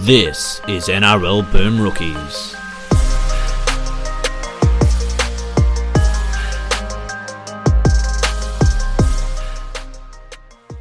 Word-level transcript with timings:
This 0.00 0.60
is 0.68 0.88
NRL 0.88 1.50
Boom 1.50 1.80
Rookies. 1.80 2.54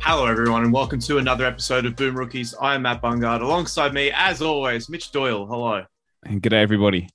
Hello, 0.02 0.26
everyone, 0.28 0.64
and 0.64 0.72
welcome 0.72 1.00
to 1.00 1.18
another 1.18 1.46
episode 1.46 1.86
of 1.86 1.96
Boom 1.96 2.16
Rookies. 2.16 2.54
I 2.62 2.76
am 2.76 2.84
Matt 2.84 3.02
Bungard. 3.02 3.42
Alongside 3.42 3.94
me, 3.94 4.12
as 4.14 4.42
always, 4.42 4.90
Mitch 4.90 5.12
Doyle. 5.12 5.48
Hello. 5.48 5.86
And 6.24 6.42
good 6.42 6.50
day, 6.50 6.62
everybody. 6.62 7.10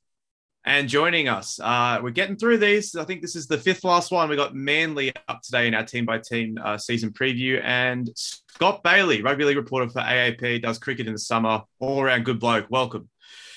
And 0.65 0.91
joining 0.91 1.27
us, 1.27 1.59
uh, 1.59 2.01
we're 2.03 2.11
getting 2.11 2.37
through 2.37 2.59
these. 2.59 2.95
I 2.95 3.05
think 3.05 3.23
this 3.23 3.35
is 3.35 3.47
the 3.47 3.57
fifth 3.57 3.83
last 3.83 4.13
one. 4.13 4.29
We 4.29 4.37
got 4.37 4.55
Manly 4.55 5.11
up 5.27 5.41
today 5.41 5.67
in 5.67 5.75
our 5.75 5.85
team 5.85 6.05
by 6.05 6.19
team 6.19 6.59
uh, 6.63 6.77
season 6.77 7.13
preview, 7.13 7.63
and 7.65 8.11
Scott 8.15 8.83
Bailey, 8.83 9.23
rugby 9.23 9.45
league 9.45 9.57
reporter 9.57 9.89
for 9.89 10.01
AAP, 10.01 10.61
does 10.61 10.79
cricket 10.79 11.07
in 11.07 11.15
the 11.15 11.19
summer. 11.19 11.63
All 11.79 12.03
around 12.03 12.27
good 12.27 12.39
bloke. 12.39 12.67
Welcome. 12.69 13.09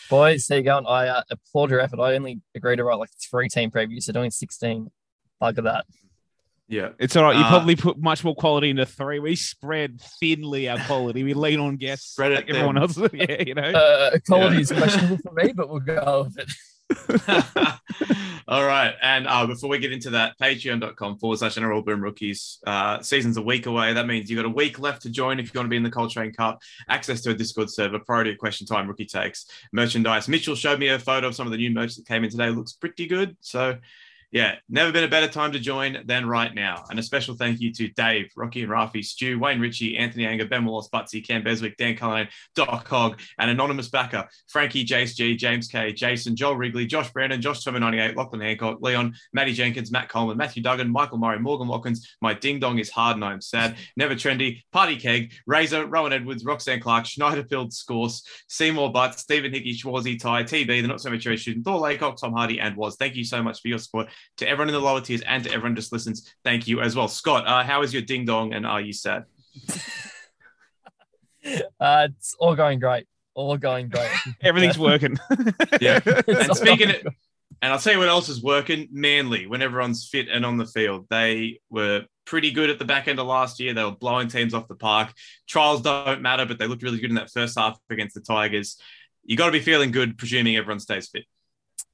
Boys, 0.10 0.48
how 0.48 0.56
you 0.56 0.62
going? 0.64 0.86
I 0.88 1.08
uh, 1.08 1.24
applaud 1.30 1.72
your 1.72 1.82
effort. 1.82 2.00
I 2.00 2.16
only 2.16 2.40
agreed 2.56 2.78
to 2.78 2.86
write 2.86 3.00
like 3.00 3.10
three 3.30 3.50
team 3.50 3.70
previews, 3.70 4.04
so 4.04 4.14
doing 4.14 4.32
16. 4.32 4.90
Look 5.42 5.58
at 5.58 5.64
that. 5.66 5.86
Yeah. 6.70 6.90
It's 7.00 7.18
all 7.18 7.24
right. 7.24 7.36
You 7.36 7.44
Uh, 7.44 7.50
probably 7.50 7.76
put 7.76 7.98
much 7.98 8.24
more 8.24 8.36
quality 8.36 8.70
into 8.70 8.86
three. 8.86 9.20
We 9.20 9.36
spread 9.36 10.00
thinly 10.22 10.70
our 10.70 10.80
quality. 10.86 11.24
We 11.24 11.34
lean 11.34 11.60
on 11.60 11.76
guests. 11.76 12.12
Spread 12.12 12.32
it 12.32 12.36
like 12.36 12.50
everyone 12.50 12.78
else. 12.78 12.98
yeah, 13.14 13.44
you 13.46 13.56
know. 13.56 13.62
Uh, 13.62 14.18
quality 14.26 14.62
is 14.62 14.72
questionable 14.72 15.18
for 15.18 15.34
me, 15.34 15.52
but 15.54 15.70
we'll 15.70 15.82
go 15.82 16.24
with 16.26 16.40
it. 16.40 16.50
All 18.48 18.66
right. 18.66 18.94
And 19.02 19.28
uh, 19.28 19.48
before 19.48 19.70
we 19.70 19.80
get 19.80 19.92
into 19.92 20.10
that, 20.12 20.38
patreon.com 20.40 21.18
forward 21.18 21.40
slash 21.40 21.56
NRL 21.56 21.86
Boom 21.86 22.02
Rookies. 22.02 22.60
Uh, 22.68 23.02
season's 23.02 23.38
a 23.38 23.42
week 23.42 23.66
away. 23.66 23.94
That 23.94 24.06
means 24.06 24.30
you've 24.30 24.38
got 24.38 24.46
a 24.46 24.54
week 24.54 24.80
left 24.80 25.02
to 25.04 25.10
join 25.10 25.40
if 25.40 25.54
you 25.54 25.60
want 25.60 25.68
to 25.68 25.70
be 25.70 25.78
in 25.78 25.84
the 25.84 25.90
Coltrane 25.90 26.34
Cup. 26.34 26.60
Access 26.90 27.22
to 27.22 27.32
a 27.32 27.34
Discord 27.34 27.70
server, 27.70 28.00
priority 28.00 28.36
question 28.36 28.68
time, 28.68 28.88
rookie 28.88 29.06
takes, 29.06 29.46
merchandise. 29.72 30.28
Mitchell 30.28 30.56
showed 30.56 30.80
me 30.80 30.90
a 30.90 31.00
photo 31.00 31.28
of 31.28 31.36
some 31.36 31.48
of 31.48 31.52
the 31.52 31.58
new 31.58 31.72
merch 31.72 31.96
that 31.96 32.06
came 32.06 32.24
in 32.24 32.30
today. 32.30 32.50
Looks 32.50 32.74
pretty 32.74 33.08
good. 33.08 33.38
So, 33.40 33.78
yeah, 34.34 34.56
never 34.68 34.92
been 34.92 35.04
a 35.04 35.08
better 35.08 35.28
time 35.28 35.52
to 35.52 35.60
join 35.60 35.96
than 36.06 36.28
right 36.28 36.54
now. 36.56 36.86
And 36.90 36.98
a 36.98 37.04
special 37.04 37.36
thank 37.36 37.62
you 37.62 37.72
to 37.74 37.88
Dave, 37.90 38.32
Rocky 38.36 38.64
and 38.64 38.72
Rafi, 38.72 39.06
Stu, 39.06 39.38
Wayne 39.38 39.60
Ritchie, 39.60 39.96
Anthony 39.96 40.26
Anger, 40.26 40.48
Ben 40.48 40.66
Wallace, 40.66 40.90
Butsy, 40.92 41.26
Cam 41.26 41.44
Beswick, 41.44 41.78
Dan 41.78 41.96
Cullen, 41.96 42.28
Doc 42.56 42.88
Hogg, 42.88 43.22
and 43.38 43.52
anonymous 43.52 43.90
backer, 43.90 44.28
Frankie, 44.48 44.86
Jace 44.86 45.16
G, 45.16 45.36
James 45.36 45.68
K, 45.68 45.94
Jason, 45.94 46.36
Joel 46.36 46.56
Wrigley, 46.56 46.88
Josh 46.88 47.12
Brandon, 47.12 47.40
Josh 47.42 47.64
Tomer 47.64 47.80
98, 47.80 48.18
Lachlan 48.18 48.42
Hancock, 48.42 48.80
Leon, 48.82 49.14
Matty 49.34 49.54
Jenkins, 49.54 49.92
Matt 49.92 50.10
Coleman, 50.10 50.36
Matthew 50.36 50.64
Duggan, 50.64 50.90
Michael 50.90 51.20
Murray, 51.20 51.38
Morgan 51.38 51.68
Watkins, 51.68 52.16
My 52.20 52.34
Ding 52.34 52.60
Dong 52.60 52.80
is 52.80 52.90
Hard 52.90 53.18
and 53.18 53.26
I'm 53.26 53.40
Sad, 53.40 53.76
Never 53.96 54.16
Trendy, 54.16 54.64
Party 54.72 54.96
Keg, 54.96 55.32
Razor, 55.46 55.86
Rowan 55.86 56.12
Edwards, 56.12 56.44
Roxanne 56.44 56.80
Clark, 56.80 57.06
Schneiderfield, 57.06 57.72
Scorse, 57.72 58.26
Seymour 58.48 58.92
Butts, 58.92 59.22
Stephen 59.22 59.54
Hickey, 59.54 59.76
Schwarzy, 59.76 60.20
Ty, 60.20 60.44
TB, 60.44 60.82
the 60.82 60.88
Not 60.88 61.02
So 61.02 61.12
Mature 61.12 61.38
Student, 61.38 61.66
Thor 61.66 61.78
Laycock, 61.80 62.18
Tom 62.20 62.34
Hardy, 62.34 62.60
and 62.60 62.76
Was. 62.76 62.96
Thank 62.96 63.16
you 63.16 63.24
so 63.24 63.44
much 63.44 63.62
for 63.62 63.68
your 63.68 63.78
support. 63.78 64.08
To 64.38 64.48
everyone 64.48 64.70
in 64.70 64.74
the 64.74 64.82
lower 64.82 65.02
tiers 65.02 65.22
and 65.22 65.44
to 65.44 65.52
everyone 65.52 65.76
just 65.76 65.92
listens, 65.92 66.34
thank 66.44 66.68
you 66.68 66.82
as 66.82 66.96
well. 66.96 67.08
Scott, 67.08 67.46
uh, 67.46 67.64
how 67.64 67.84
is 67.84 67.94
your 67.94 68.02
ding 68.02 68.26
dong 68.26 68.54
and 68.54 68.66
are 68.66 68.82
you 68.82 68.94
sad? 68.94 69.26
Uh, 71.80 72.08
it's 72.10 72.36
all 72.40 72.56
going 72.56 72.80
great. 72.80 73.06
All 73.36 73.58
going 73.58 73.90
great. 73.90 74.10
Everything's 74.42 74.80
working. 74.80 75.18
Yeah. 75.82 76.00
And 76.28 76.56
speaking 76.56 76.90
of, 76.90 76.96
and 77.62 77.72
I'll 77.72 77.80
tell 77.80 77.94
you 77.94 78.00
what 78.00 78.08
else 78.08 78.30
is 78.30 78.42
working. 78.42 78.88
Manly, 78.92 79.48
when 79.48 79.62
everyone's 79.62 80.08
fit 80.08 80.28
and 80.30 80.46
on 80.46 80.58
the 80.58 80.66
field, 80.66 81.08
they 81.10 81.60
were 81.70 82.04
pretty 82.26 82.52
good 82.52 82.70
at 82.70 82.80
the 82.80 82.86
back 82.86 83.08
end 83.08 83.20
of 83.20 83.28
last 83.28 83.60
year. 83.60 83.74
They 83.74 83.84
were 83.84 83.92
blowing 83.92 84.28
teams 84.28 84.54
off 84.54 84.68
the 84.68 84.76
park. 84.76 85.14
Trials 85.48 85.82
don't 85.82 86.22
matter, 86.22 86.46
but 86.46 86.60
they 86.60 86.68
looked 86.68 86.84
really 86.84 87.00
good 87.00 87.10
in 87.10 87.16
that 87.16 87.32
first 87.32 87.58
half 87.58 87.78
against 87.90 88.16
the 88.16 88.22
Tigers. 88.22 88.78
You 89.24 89.38
got 89.38 89.48
to 89.48 89.52
be 89.52 89.60
feeling 89.60 89.92
good, 89.92 90.18
presuming 90.18 90.58
everyone 90.58 90.80
stays 90.80 91.08
fit. 91.08 91.26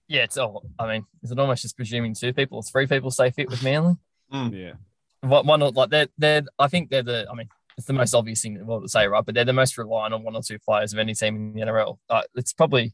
Yeah, 0.09 0.23
it's 0.23 0.37
all. 0.37 0.65
I 0.77 0.87
mean, 0.87 1.05
is 1.23 1.31
it 1.31 1.39
almost 1.39 1.61
just 1.61 1.77
presuming 1.77 2.15
two 2.15 2.33
people, 2.33 2.61
three 2.63 2.87
people 2.87 3.11
stay 3.11 3.29
fit 3.29 3.49
with 3.49 3.63
Manly? 3.63 3.95
yeah. 4.31 4.73
One, 5.21 5.45
one 5.45 5.61
or- 5.61 5.71
like 5.71 5.91
they're, 5.91 6.07
they're, 6.17 6.43
I 6.57 6.67
think 6.67 6.89
they're 6.89 7.03
the, 7.03 7.27
I 7.31 7.35
mean, 7.35 7.47
it's 7.77 7.85
the 7.85 7.93
most 7.93 8.13
obvious 8.13 8.41
thing 8.41 8.65
well, 8.65 8.81
to 8.81 8.89
say, 8.89 9.07
right? 9.07 9.23
But 9.23 9.35
they're 9.35 9.45
the 9.45 9.53
most 9.53 9.77
reliant 9.77 10.13
on 10.13 10.23
one 10.23 10.35
or 10.35 10.41
two 10.41 10.59
players 10.59 10.91
of 10.91 10.99
any 10.99 11.13
team 11.13 11.35
in 11.35 11.53
the 11.53 11.61
NRL. 11.61 11.97
Uh, 12.09 12.23
it's 12.35 12.51
probably, 12.51 12.93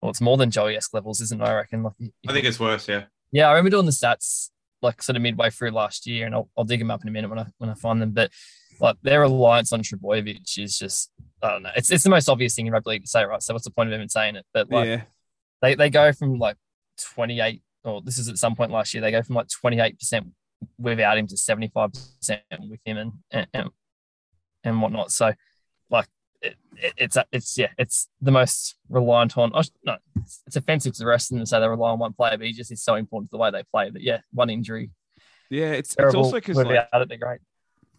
well, 0.00 0.10
it's 0.10 0.20
more 0.20 0.36
than 0.36 0.50
Joey 0.50 0.76
esque 0.76 0.94
levels, 0.94 1.20
isn't 1.20 1.40
it? 1.40 1.44
I 1.44 1.54
reckon. 1.54 1.82
Like, 1.82 1.92
I 2.26 2.32
think 2.32 2.46
it's 2.46 2.58
worse, 2.58 2.88
yeah. 2.88 3.04
Yeah, 3.32 3.46
I 3.46 3.50
remember 3.52 3.70
doing 3.70 3.86
the 3.86 3.92
stats 3.92 4.50
like 4.82 5.02
sort 5.02 5.16
of 5.16 5.22
midway 5.22 5.50
through 5.50 5.70
last 5.72 6.06
year, 6.06 6.26
and 6.26 6.34
I'll, 6.34 6.48
I'll 6.56 6.64
dig 6.64 6.80
them 6.80 6.90
up 6.90 7.02
in 7.02 7.08
a 7.08 7.12
minute 7.12 7.28
when 7.28 7.38
I 7.38 7.46
when 7.58 7.70
I 7.70 7.74
find 7.74 8.00
them. 8.00 8.12
But 8.12 8.32
like 8.80 8.96
their 9.02 9.20
reliance 9.20 9.72
on 9.72 9.82
Trbojevic 9.82 10.58
is 10.58 10.78
just 10.78 11.10
I 11.42 11.50
don't 11.50 11.62
know. 11.62 11.70
It's 11.76 11.90
it's 11.90 12.04
the 12.04 12.10
most 12.10 12.28
obvious 12.28 12.54
thing 12.54 12.66
in 12.66 12.72
rugby 12.72 12.90
league 12.90 13.02
to 13.02 13.08
say, 13.08 13.24
right? 13.24 13.42
So 13.42 13.54
what's 13.54 13.64
the 13.64 13.70
point 13.70 13.90
of 13.90 13.94
even 13.94 14.08
saying 14.08 14.36
it? 14.36 14.46
But 14.52 14.70
like 14.70 14.86
yeah. 14.86 15.02
They 15.62 15.74
they 15.74 15.90
go 15.90 16.12
from 16.12 16.38
like 16.38 16.56
twenty 17.14 17.40
eight, 17.40 17.62
or 17.84 18.00
this 18.02 18.18
is 18.18 18.28
at 18.28 18.38
some 18.38 18.54
point 18.54 18.70
last 18.70 18.94
year, 18.94 19.00
they 19.00 19.10
go 19.10 19.22
from 19.22 19.36
like 19.36 19.48
twenty 19.48 19.80
eight 19.80 19.98
percent 19.98 20.28
without 20.78 21.18
him 21.18 21.26
to 21.26 21.36
seventy 21.36 21.68
five 21.68 21.90
percent 21.92 22.42
with 22.68 22.80
him 22.84 22.98
and 22.98 23.12
and 23.30 23.46
and, 23.54 23.70
and 24.64 24.82
whatnot. 24.82 25.12
So 25.12 25.32
like. 25.90 26.06
It, 26.42 26.56
it, 26.78 26.94
it's 26.96 27.18
it's 27.32 27.58
yeah 27.58 27.68
it's 27.76 28.08
the 28.22 28.30
most 28.30 28.76
reliant 28.88 29.36
on 29.36 29.50
oh, 29.52 29.60
no 29.84 29.98
it's, 30.16 30.42
it's 30.46 30.56
offensive 30.56 30.94
to 30.94 30.98
the 31.00 31.06
rest 31.06 31.30
of 31.30 31.34
them 31.34 31.44
to 31.44 31.46
say 31.46 31.60
they 31.60 31.68
rely 31.68 31.90
on 31.90 31.98
one 31.98 32.14
player 32.14 32.38
but 32.38 32.46
he 32.46 32.54
just 32.54 32.72
is 32.72 32.82
so 32.82 32.94
important 32.94 33.28
to 33.28 33.36
the 33.36 33.38
way 33.38 33.50
they 33.50 33.62
play 33.70 33.90
that 33.90 34.00
yeah 34.00 34.20
one 34.32 34.48
injury 34.48 34.90
Yeah. 35.50 35.72
It's, 35.72 35.94
it's 35.98 36.14
also 36.14 36.36
because 36.36 36.56
like, 36.56 36.68
it 36.68 37.20
great 37.20 37.40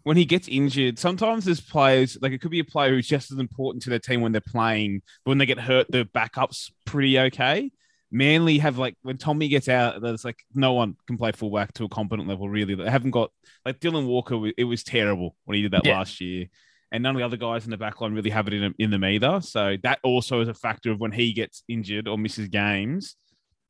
when 0.03 0.17
he 0.17 0.25
gets 0.25 0.47
injured, 0.47 0.97
sometimes 0.97 1.45
there's 1.45 1.61
players 1.61 2.17
like 2.21 2.31
it 2.31 2.41
could 2.41 2.51
be 2.51 2.59
a 2.59 2.66
player 2.66 2.89
who's 2.89 3.07
just 3.07 3.31
as 3.31 3.38
important 3.38 3.83
to 3.83 3.89
their 3.89 4.00
team 4.00 4.21
when 4.21 4.31
they're 4.31 4.41
playing, 4.41 5.01
but 5.23 5.31
when 5.31 5.38
they 5.38 5.45
get 5.45 5.59
hurt, 5.59 5.88
the 5.89 6.05
backup's 6.05 6.71
pretty 6.91 7.18
okay. 7.19 7.72
Manly 8.12 8.57
have 8.57 8.78
like 8.78 8.96
when 9.03 9.18
Tommy 9.18 9.47
gets 9.47 9.69
out, 9.69 10.02
there's 10.02 10.25
like 10.25 10.40
no 10.53 10.74
one 10.74 10.97
can 11.07 11.18
play 11.18 11.31
fullback 11.31 11.74
to 11.75 11.85
a 11.85 11.90
competent 11.90 12.28
level. 12.28 12.50
Really, 12.50 12.75
they 12.75 12.90
haven't 12.90 13.12
got 13.12 13.31
like 13.66 13.79
Dylan 13.79 14.06
Walker. 14.06 14.52
It 14.57 14.66
was 14.66 14.84
terrible 14.84 15.35
when 15.46 15.56
he 15.56 15.62
did 15.62 15.72
that 15.72 15.85
Yeah. 15.85 15.97
last 15.97 16.19
year, 16.19 16.47
and 16.91 17.01
none 17.03 17.16
of 17.16 17.19
the 17.19 17.25
other 17.25 17.38
guys 17.38 17.63
in 17.63 17.72
the 17.72 17.78
back 17.78 18.01
line 18.01 18.13
really 18.13 18.30
have 18.30 18.47
it 18.47 18.53
in 18.53 18.62
them, 18.62 18.75
in 18.78 18.90
them 18.91 19.06
either. 19.06 19.40
So 19.40 19.78
that 19.84 20.00
also 20.03 20.41
is 20.41 20.50
a 20.50 20.53
factor 20.53 20.91
of 20.91 21.00
when 21.00 21.13
he 21.13 21.31
gets 21.31 21.63
injured 21.69 22.09
or 22.09 22.18
misses 22.18 22.50
games. 22.50 23.16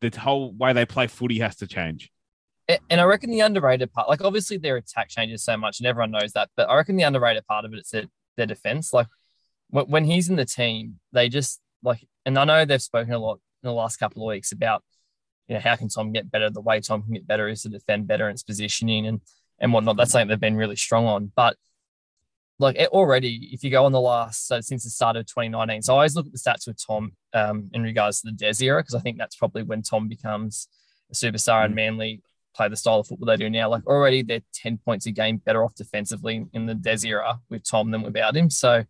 The 0.02 0.10
whole 0.20 0.52
way 0.54 0.74
they 0.74 0.86
play 0.88 1.06
footy 1.06 1.38
has 1.40 1.56
to 1.58 1.68
change. 1.68 2.12
And 2.90 3.02
i 3.02 3.04
reckon 3.04 3.30
the 3.32 3.42
underrated 3.42 3.92
part 3.92 4.08
like 4.08 4.24
obviously 4.24 4.58
their 4.58 4.78
attack 4.78 5.10
changes 5.10 5.44
so 5.44 5.58
much 5.58 5.80
and 5.80 5.88
everyone 5.88 6.12
knows 6.12 6.32
that 6.34 6.48
but 6.56 6.70
i 6.70 6.76
reckon 6.78 6.96
the 6.96 7.04
underrated 7.04 7.46
part 7.46 7.66
of 7.66 7.74
it 7.74 7.80
is 7.80 7.90
their, 7.90 8.06
their 8.38 8.46
defense 8.46 8.94
like 8.94 9.08
when, 9.72 9.88
when 9.88 10.06
he's 10.06 10.30
in 10.30 10.38
the 10.38 10.46
team 10.46 10.98
they 11.12 11.28
just 11.28 11.60
like 11.84 12.08
and 12.26 12.38
i 12.38 12.46
know 12.46 12.66
they've 12.66 12.82
spoken 12.82 13.14
a 13.14 13.20
lot 13.20 13.40
in 13.64 13.68
the 13.68 13.74
last 13.74 13.98
couple 13.98 14.24
of 14.24 14.28
weeks 14.28 14.52
about 14.52 14.84
you 15.48 15.56
know 15.56 15.62
how 15.62 15.76
can 15.76 15.90
tom 15.90 16.12
get 16.12 16.30
better 16.32 16.50
the 16.50 16.62
way 16.62 16.80
tom 16.80 17.04
can 17.04 17.14
get 17.14 17.28
better 17.28 17.48
is 17.48 17.62
to 17.64 17.70
defend 17.70 18.08
better 18.08 18.28
in 18.28 18.34
its 18.34 18.44
positioning 18.44 19.08
and 19.08 19.22
and 19.60 19.74
whatnot 19.74 19.98
that's 19.98 20.12
something 20.12 20.28
they've 20.28 20.40
been 20.40 20.56
really 20.56 20.76
strong 20.76 21.06
on 21.06 21.32
but 21.36 21.56
like 22.62 22.78
already, 22.92 23.50
if 23.52 23.64
you 23.64 23.72
go 23.72 23.86
on 23.86 23.92
the 23.92 24.00
last, 24.00 24.48
so 24.48 24.62
since 24.62 24.84
the 24.84 24.90
start 24.90 25.18
of 25.18 25.26
2019, 25.26 25.82
so 25.82 25.94
I 25.94 25.96
always 25.98 26.16
look 26.16 26.28
at 26.28 26.32
the 26.32 26.38
stats 26.38 26.68
with 26.68 26.78
Tom 26.86 27.14
um, 27.34 27.70
in 27.74 27.82
regards 27.82 28.22
to 28.22 28.28
the 28.28 28.34
Des 28.34 28.64
era, 28.64 28.82
because 28.82 28.94
I 28.94 29.00
think 29.00 29.18
that's 29.18 29.36
probably 29.36 29.64
when 29.64 29.82
Tom 29.82 30.08
becomes 30.08 30.68
a 31.12 31.16
superstar 31.16 31.66
and 31.66 31.74
Manly 31.74 32.22
play 32.56 32.70
the 32.70 32.76
style 32.76 33.00
of 33.00 33.08
football 33.08 33.26
they 33.26 33.38
do 33.38 33.50
now. 33.50 33.70
Like 33.70 33.88
already 33.88 34.22
they're 34.22 34.42
10 34.54 34.78
points 34.78 35.08
a 35.08 35.12
game 35.12 35.38
better 35.38 35.64
off 35.64 35.74
defensively 35.76 36.46
in 36.54 36.68
the 36.68 36.76
Des 36.76 37.06
era 37.06 37.40
with 37.50 37.68
Tom 37.68 37.92
than 37.92 38.04
without 38.04 38.36
him. 38.36 38.50
So 38.50 38.84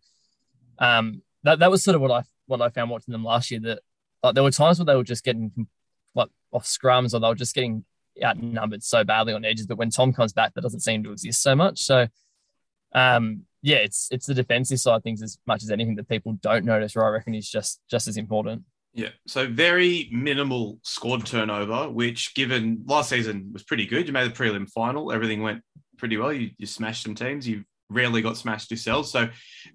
um, 0.78 1.22
that, 1.42 1.60
that 1.60 1.70
was 1.70 1.82
sort 1.82 1.94
of 1.94 2.02
what 2.02 2.10
I 2.10 2.22
what 2.46 2.60
I 2.60 2.68
found 2.68 2.90
watching 2.90 3.12
them 3.12 3.24
last 3.24 3.50
year 3.50 3.60
that 3.60 3.80
like 4.22 4.34
there 4.34 4.44
were 4.44 4.50
times 4.50 4.78
where 4.78 4.86
they 4.86 4.96
were 4.96 5.04
just 5.04 5.24
getting 5.24 5.66
like 6.14 6.28
off 6.52 6.64
scrums 6.64 7.14
or 7.14 7.20
they 7.20 7.28
were 7.28 7.34
just 7.34 7.54
getting 7.54 7.84
outnumbered 8.22 8.82
so 8.82 9.04
badly 9.04 9.32
on 9.32 9.44
edges. 9.44 9.66
But 9.66 9.78
when 9.78 9.90
Tom 9.90 10.12
comes 10.12 10.32
back, 10.32 10.54
that 10.54 10.62
doesn't 10.62 10.80
seem 10.80 11.02
to 11.04 11.12
exist 11.12 11.42
so 11.42 11.54
much. 11.54 11.80
So 11.80 12.06
um, 12.94 13.42
yeah, 13.62 13.76
it's 13.76 14.08
it's 14.10 14.26
the 14.26 14.34
defensive 14.34 14.80
side 14.80 15.02
things 15.02 15.22
as 15.22 15.38
much 15.46 15.62
as 15.62 15.70
anything 15.70 15.96
that 15.96 16.08
people 16.08 16.32
don't 16.34 16.64
notice, 16.64 16.96
or 16.96 17.04
I 17.04 17.08
reckon 17.08 17.34
is 17.34 17.48
just 17.48 17.80
just 17.90 18.08
as 18.08 18.16
important. 18.16 18.62
Yeah. 18.94 19.08
So 19.26 19.48
very 19.48 20.10
minimal 20.12 20.78
squad 20.82 21.24
turnover, 21.24 21.88
which 21.88 22.34
given 22.34 22.82
last 22.86 23.08
season 23.08 23.50
was 23.52 23.62
pretty 23.62 23.86
good. 23.86 24.06
You 24.06 24.12
made 24.12 24.30
the 24.30 24.34
prelim 24.34 24.68
final. 24.68 25.12
Everything 25.12 25.42
went 25.42 25.62
pretty 25.96 26.18
well. 26.18 26.32
You, 26.32 26.50
you 26.58 26.66
smashed 26.66 27.04
some 27.04 27.14
teams. 27.14 27.48
You 27.48 27.64
rarely 27.88 28.20
got 28.20 28.36
smashed 28.36 28.70
yourselves. 28.70 29.10
So 29.10 29.28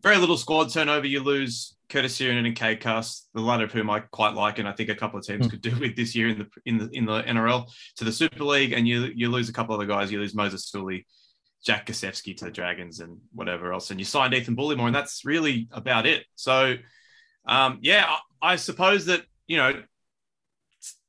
very 0.03 0.17
little 0.17 0.37
squad 0.37 0.71
turnover. 0.71 1.07
You 1.07 1.23
lose 1.23 1.75
Curtis 1.89 2.17
Sironen 2.17 2.45
and 2.45 2.55
Cade 2.55 2.81
Cust, 2.81 3.29
the 3.33 3.41
latter 3.41 3.63
of 3.63 3.71
whom 3.71 3.89
I 3.89 4.01
quite 4.01 4.33
like, 4.33 4.59
and 4.59 4.67
I 4.67 4.73
think 4.73 4.89
a 4.89 4.95
couple 4.95 5.17
of 5.19 5.25
teams 5.25 5.47
Mm. 5.47 5.49
could 5.51 5.61
do 5.61 5.75
with 5.79 5.95
this 5.95 6.15
year 6.15 6.27
in 6.29 6.39
the 6.39 6.47
in 6.65 6.77
the 6.77 6.89
in 6.91 7.05
the 7.05 7.23
NRL 7.23 7.71
to 7.97 8.03
the 8.03 8.11
Super 8.11 8.43
League, 8.43 8.73
and 8.73 8.87
you 8.87 9.11
you 9.15 9.29
lose 9.29 9.49
a 9.49 9.53
couple 9.53 9.73
of 9.73 9.79
other 9.79 9.87
guys. 9.87 10.11
You 10.11 10.19
lose 10.19 10.35
Moses 10.35 10.67
Suli, 10.67 11.05
Jack 11.65 11.87
Gosiewski 11.87 12.35
to 12.37 12.45
the 12.45 12.51
Dragons, 12.51 12.99
and 12.99 13.17
whatever 13.33 13.71
else, 13.73 13.89
and 13.91 13.99
you 13.99 14.05
signed 14.05 14.33
Ethan 14.33 14.55
Bullemor, 14.55 14.85
and 14.87 14.95
that's 14.95 15.23
really 15.25 15.67
about 15.71 16.05
it. 16.05 16.25
So, 16.35 16.75
um, 17.47 17.79
yeah, 17.81 18.05
I, 18.41 18.53
I 18.53 18.55
suppose 18.57 19.05
that 19.05 19.23
you 19.47 19.57
know. 19.57 19.81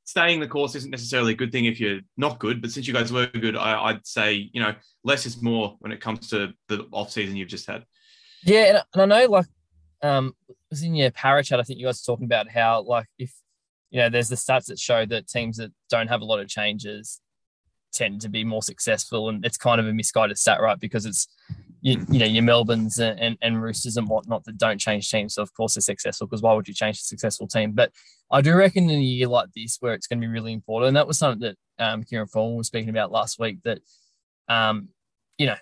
Staying 0.05 0.39
the 0.39 0.47
course 0.47 0.73
isn't 0.73 0.89
necessarily 0.89 1.33
a 1.33 1.35
good 1.35 1.51
thing 1.51 1.65
if 1.65 1.79
you're 1.79 1.99
not 2.17 2.39
good, 2.39 2.63
but 2.63 2.71
since 2.71 2.87
you 2.87 2.93
guys 2.95 3.13
were 3.13 3.27
good, 3.27 3.55
I, 3.55 3.79
I'd 3.79 4.07
say 4.07 4.49
you 4.51 4.59
know 4.59 4.73
less 5.03 5.27
is 5.27 5.39
more 5.39 5.75
when 5.81 5.91
it 5.91 6.01
comes 6.01 6.29
to 6.31 6.51
the 6.67 6.87
off 6.91 7.11
season 7.11 7.35
you've 7.35 7.47
just 7.47 7.67
had. 7.67 7.83
Yeah, 8.43 8.81
and 8.95 9.01
I 9.03 9.05
know 9.05 9.27
like 9.29 9.45
um 10.01 10.33
was 10.69 10.83
in 10.83 10.95
your 10.95 11.11
para 11.11 11.43
chat. 11.43 11.59
I 11.59 11.63
think 11.63 11.79
you 11.79 11.85
guys 11.85 12.03
were 12.05 12.13
talking 12.13 12.25
about 12.25 12.49
how 12.49 12.81
like 12.81 13.07
if 13.17 13.33
you 13.89 13.99
know 13.99 14.09
there's 14.09 14.29
the 14.29 14.35
stats 14.35 14.67
that 14.67 14.79
show 14.79 15.05
that 15.05 15.27
teams 15.27 15.57
that 15.57 15.71
don't 15.89 16.07
have 16.07 16.21
a 16.21 16.25
lot 16.25 16.39
of 16.39 16.47
changes 16.47 17.21
tend 17.91 18.21
to 18.21 18.29
be 18.29 18.43
more 18.43 18.63
successful, 18.63 19.29
and 19.29 19.43
it's 19.45 19.57
kind 19.57 19.79
of 19.81 19.87
a 19.87 19.93
misguided 19.93 20.37
stat, 20.37 20.61
right? 20.61 20.79
Because 20.79 21.05
it's 21.05 21.27
you, 21.81 22.05
you 22.09 22.19
know 22.19 22.25
your 22.25 22.43
Melbournes 22.43 22.99
and, 22.99 23.19
and, 23.19 23.37
and 23.41 23.61
Roosters 23.61 23.97
and 23.97 24.07
whatnot 24.07 24.43
that 24.45 24.57
don't 24.57 24.79
change 24.79 25.09
teams, 25.09 25.35
so 25.35 25.41
of 25.41 25.53
course 25.53 25.75
they're 25.75 25.81
successful. 25.81 26.27
Because 26.27 26.41
why 26.41 26.53
would 26.53 26.67
you 26.67 26.73
change 26.73 26.97
a 26.97 27.03
successful 27.03 27.47
team? 27.47 27.71
But 27.71 27.91
I 28.31 28.41
do 28.41 28.55
reckon 28.55 28.89
in 28.89 28.99
a 28.99 29.03
year 29.03 29.27
like 29.27 29.49
this, 29.55 29.77
where 29.79 29.93
it's 29.93 30.07
going 30.07 30.21
to 30.21 30.27
be 30.27 30.31
really 30.31 30.53
important, 30.53 30.89
and 30.89 30.97
that 30.97 31.07
was 31.07 31.17
something 31.17 31.41
that 31.41 31.83
um, 31.83 32.03
Kieran 32.03 32.27
Foran 32.27 32.57
was 32.57 32.67
speaking 32.67 32.89
about 32.89 33.11
last 33.11 33.39
week. 33.39 33.57
That 33.63 33.79
um, 34.47 34.89
you 35.37 35.47
know, 35.47 35.55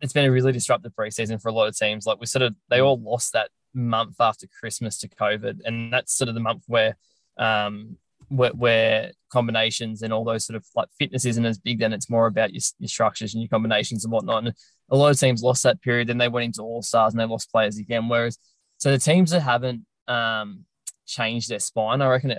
it's 0.00 0.12
been 0.12 0.24
a 0.24 0.30
really 0.30 0.52
disruptive 0.52 0.92
preseason 0.94 1.40
for 1.40 1.48
a 1.48 1.52
lot 1.52 1.68
of 1.68 1.76
teams. 1.76 2.06
Like 2.06 2.20
we 2.20 2.26
sort 2.26 2.42
of, 2.42 2.54
they 2.70 2.80
all 2.80 3.00
lost 3.00 3.32
that 3.32 3.50
month 3.74 4.16
after 4.20 4.46
Christmas 4.60 4.98
to 4.98 5.08
COVID, 5.08 5.60
and 5.64 5.92
that's 5.92 6.16
sort 6.16 6.28
of 6.28 6.34
the 6.34 6.40
month 6.40 6.64
where, 6.66 6.96
um, 7.38 7.96
where, 8.28 8.50
where 8.50 9.12
combinations 9.30 10.02
and 10.02 10.12
all 10.12 10.24
those 10.24 10.44
sort 10.44 10.56
of 10.56 10.64
like 10.76 10.88
fitness 10.98 11.24
isn't 11.24 11.46
as 11.46 11.58
big. 11.58 11.78
Then 11.78 11.92
it's 11.92 12.10
more 12.10 12.26
about 12.26 12.52
your, 12.52 12.62
your 12.78 12.88
structures 12.88 13.34
and 13.34 13.42
your 13.42 13.48
combinations 13.48 14.04
and 14.04 14.12
whatnot. 14.12 14.44
And 14.44 14.54
a 14.90 14.96
lot 14.96 15.10
of 15.10 15.18
teams 15.18 15.42
lost 15.42 15.62
that 15.62 15.80
period. 15.80 16.08
Then 16.08 16.18
they 16.18 16.28
went 16.28 16.44
into 16.44 16.62
All 16.62 16.82
Stars 16.82 17.12
and 17.12 17.20
they 17.20 17.26
lost 17.26 17.50
players 17.50 17.78
again. 17.78 18.08
Whereas, 18.08 18.38
so 18.76 18.90
the 18.90 18.98
teams 18.98 19.30
that 19.30 19.40
haven't 19.40 19.84
um, 20.06 20.64
changed 21.06 21.48
their 21.48 21.58
spine, 21.58 22.02
I 22.02 22.08
reckon, 22.08 22.32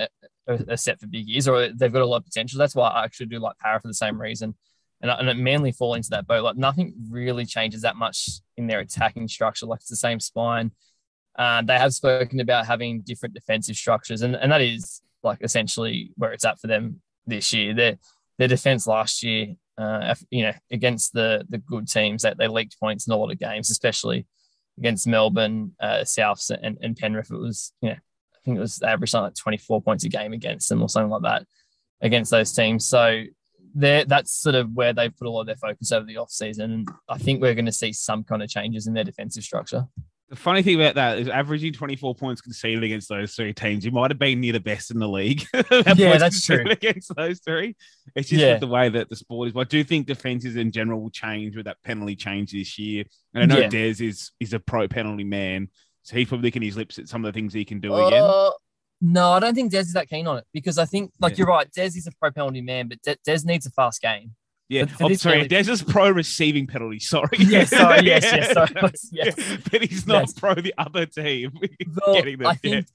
are, 0.48 0.60
are 0.70 0.78
set 0.78 1.00
for 1.00 1.08
big 1.08 1.28
years, 1.28 1.48
or 1.48 1.70
they've 1.70 1.92
got 1.92 2.02
a 2.02 2.06
lot 2.06 2.18
of 2.18 2.26
potential. 2.26 2.60
That's 2.60 2.76
why 2.76 2.88
I 2.90 3.04
actually 3.04 3.28
do 3.28 3.40
like 3.40 3.58
Parra 3.58 3.82
for 3.82 3.88
the 3.88 3.94
same 3.94 4.22
reason 4.22 4.56
and, 5.02 5.12
and 5.12 5.30
it 5.30 5.38
mainly 5.38 5.72
fall 5.72 5.94
into 5.94 6.10
that 6.12 6.28
boat. 6.28 6.44
Like 6.44 6.58
nothing 6.58 6.94
really 7.10 7.46
changes 7.46 7.82
that 7.84 7.96
much 7.96 8.30
in 8.58 8.68
their 8.68 8.80
attacking 8.80 9.28
structure. 9.28 9.66
Like 9.66 9.80
it's 9.80 9.90
the 9.90 9.96
same 9.96 10.20
spine. 10.20 10.72
Uh, 11.38 11.62
they 11.62 11.78
have 11.78 11.94
spoken 11.94 12.40
about 12.40 12.66
having 12.66 13.02
different 13.02 13.34
defensive 13.34 13.76
structures, 13.76 14.22
and, 14.24 14.36
and 14.36 14.52
that 14.52 14.62
is 14.62 15.02
like 15.24 15.40
essentially 15.42 16.12
where 16.16 16.34
it's 16.34 16.46
at 16.46 16.60
for 16.60 16.68
them 16.68 17.02
this 17.26 17.54
year. 17.54 17.74
Their 17.74 17.98
their 18.38 18.48
defense 18.48 18.88
last 18.88 19.24
year, 19.24 19.56
uh, 19.78 20.16
you 20.32 20.44
know, 20.44 20.54
against 20.72 21.14
the 21.14 21.46
the 21.48 21.60
good 21.60 21.88
teams 21.88 22.24
that 22.24 22.38
they 22.38 22.48
leaked 22.48 22.80
points 22.80 23.08
in 23.08 23.14
a 23.14 23.18
lot 23.18 23.32
of 23.32 23.40
games, 23.40 23.70
especially 23.70 24.26
against 24.78 25.08
Melbourne, 25.08 25.74
uh, 25.80 26.00
Souths, 26.00 26.52
and, 26.52 26.78
and 26.82 26.98
Penrith. 26.98 27.32
It 27.32 27.40
was 27.40 27.74
you 27.82 27.90
know 27.90 27.96
I 27.96 28.38
think 28.44 28.58
it 28.58 28.62
was 28.62 28.82
average 28.82 29.14
like 29.14 29.36
24 29.36 29.82
points 29.82 30.04
a 30.04 30.10
game 30.10 30.34
against 30.34 30.68
them 30.68 30.82
or 30.82 30.90
something 30.90 31.10
like 31.10 31.24
that 31.24 31.46
against 32.02 32.32
those 32.32 32.52
teams. 32.52 32.86
So 32.86 33.24
there 33.74 34.06
that's 34.06 34.32
sort 34.32 34.56
of 34.56 34.74
where 34.74 34.94
they've 34.94 35.16
put 35.16 35.28
a 35.28 35.30
lot 35.30 35.42
of 35.42 35.48
their 35.48 35.56
focus 35.56 35.92
over 35.92 36.06
the 36.06 36.18
off 36.18 36.32
season. 36.32 36.72
And 36.72 36.90
I 37.08 37.18
think 37.18 37.42
we're 37.42 37.56
going 37.56 37.66
to 37.66 37.72
see 37.72 37.94
some 37.94 38.24
kind 38.24 38.44
of 38.44 38.50
changes 38.50 38.88
in 38.88 38.94
their 38.94 39.04
defensive 39.04 39.44
structure. 39.44 39.86
The 40.30 40.36
funny 40.36 40.62
thing 40.62 40.76
about 40.76 40.94
that 40.94 41.18
is 41.18 41.28
averaging 41.28 41.74
24 41.74 42.14
points 42.14 42.40
conceded 42.40 42.84
against 42.84 43.10
those 43.10 43.34
three 43.34 43.52
teams. 43.52 43.84
You 43.84 43.90
might 43.90 44.12
have 44.12 44.20
been 44.20 44.40
near 44.40 44.54
the 44.54 44.60
best 44.60 44.92
in 44.92 45.00
the 45.00 45.08
league. 45.08 45.44
yeah, 45.72 46.18
that's 46.20 46.46
true. 46.46 46.66
Against 46.70 47.16
those 47.16 47.40
three. 47.40 47.76
It's 48.16 48.30
just 48.30 48.40
yeah. 48.40 48.58
the 48.58 48.68
way 48.68 48.90
that 48.90 49.10
the 49.10 49.16
sport 49.16 49.48
is. 49.48 49.54
But 49.54 49.62
I 49.62 49.64
do 49.64 49.84
think 49.84 50.06
defenses 50.06 50.56
in 50.56 50.72
general 50.72 51.02
will 51.02 51.10
change 51.10 51.56
with 51.56 51.66
that 51.66 51.78
penalty 51.84 52.16
change 52.16 52.52
this 52.52 52.78
year. 52.78 53.06
And 53.34 53.44
I 53.52 53.56
know 53.56 53.62
yeah. 53.62 53.70
Des 53.70 54.04
is 54.04 54.32
is 54.40 54.54
a 54.54 54.60
pro 54.60 54.88
penalty 54.88 55.24
man. 55.24 55.70
So 56.04 56.16
he's 56.16 56.28
probably 56.28 56.48
licking 56.48 56.62
his 56.62 56.78
lips 56.78 57.00
at 57.00 57.08
some 57.08 57.26
of 57.26 57.34
the 57.34 57.38
things 57.38 57.52
he 57.52 57.66
can 57.66 57.80
do 57.80 57.94
uh, 57.94 58.08
again. 58.08 58.52
No, 59.02 59.32
I 59.32 59.40
don't 59.40 59.56
think 59.56 59.72
Des 59.72 59.80
is 59.80 59.94
that 59.94 60.10
keen 60.10 60.28
on 60.28 60.38
it 60.40 60.46
because 60.54 60.78
I 60.78 60.86
think, 60.86 61.12
like, 61.20 61.32
yeah. 61.32 61.38
you're 61.38 61.48
right, 61.48 61.72
Des 61.72 61.86
is 61.86 62.08
a 62.08 62.12
pro 62.12 62.32
penalty 62.32 62.62
man, 62.62 62.90
but 62.90 63.02
De- 63.02 63.18
Des 63.24 63.46
needs 63.46 63.66
a 63.66 63.72
fast 63.72 64.02
game. 64.02 64.36
Yeah, 64.68 64.86
I'm 65.00 65.16
sorry. 65.16 65.48
Des 65.48 65.72
is 65.72 65.82
pro 65.82 66.12
receiving 66.12 66.68
penalty. 66.68 67.00
Sorry. 67.00 67.30
Yes, 67.40 67.72
sorry. 67.72 68.06
Yes, 68.06 68.24
yes, 68.24 68.54
sorry. 68.54 68.92
Yes. 69.12 69.36
but 69.72 69.82
he's 69.82 70.06
not 70.06 70.22
yes. 70.24 70.34
pro 70.34 70.54
the 70.54 70.74
other 70.78 71.06
team. 71.08 71.54
Well, 72.06 72.24
I 72.46 72.54
think, 72.54 72.86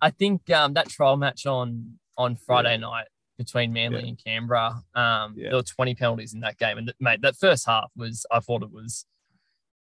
I 0.00 0.10
think 0.10 0.50
um, 0.50 0.74
that 0.74 0.88
trial 0.88 1.16
match 1.16 1.46
on 1.46 1.98
on 2.18 2.34
Friday 2.34 2.72
yeah. 2.72 2.78
night 2.78 3.06
between 3.38 3.72
Manly 3.72 4.02
yeah. 4.02 4.08
and 4.08 4.24
Canberra, 4.24 4.82
um, 4.94 5.34
there 5.36 5.54
were 5.54 5.62
20 5.62 5.94
penalties 5.94 6.34
in 6.34 6.40
that 6.40 6.58
game, 6.58 6.76
and 6.76 6.92
mate, 6.98 7.22
that 7.22 7.36
first 7.36 7.66
half 7.66 7.90
was, 7.96 8.26
I 8.30 8.40
thought 8.40 8.62
it 8.62 8.72
was, 8.72 9.06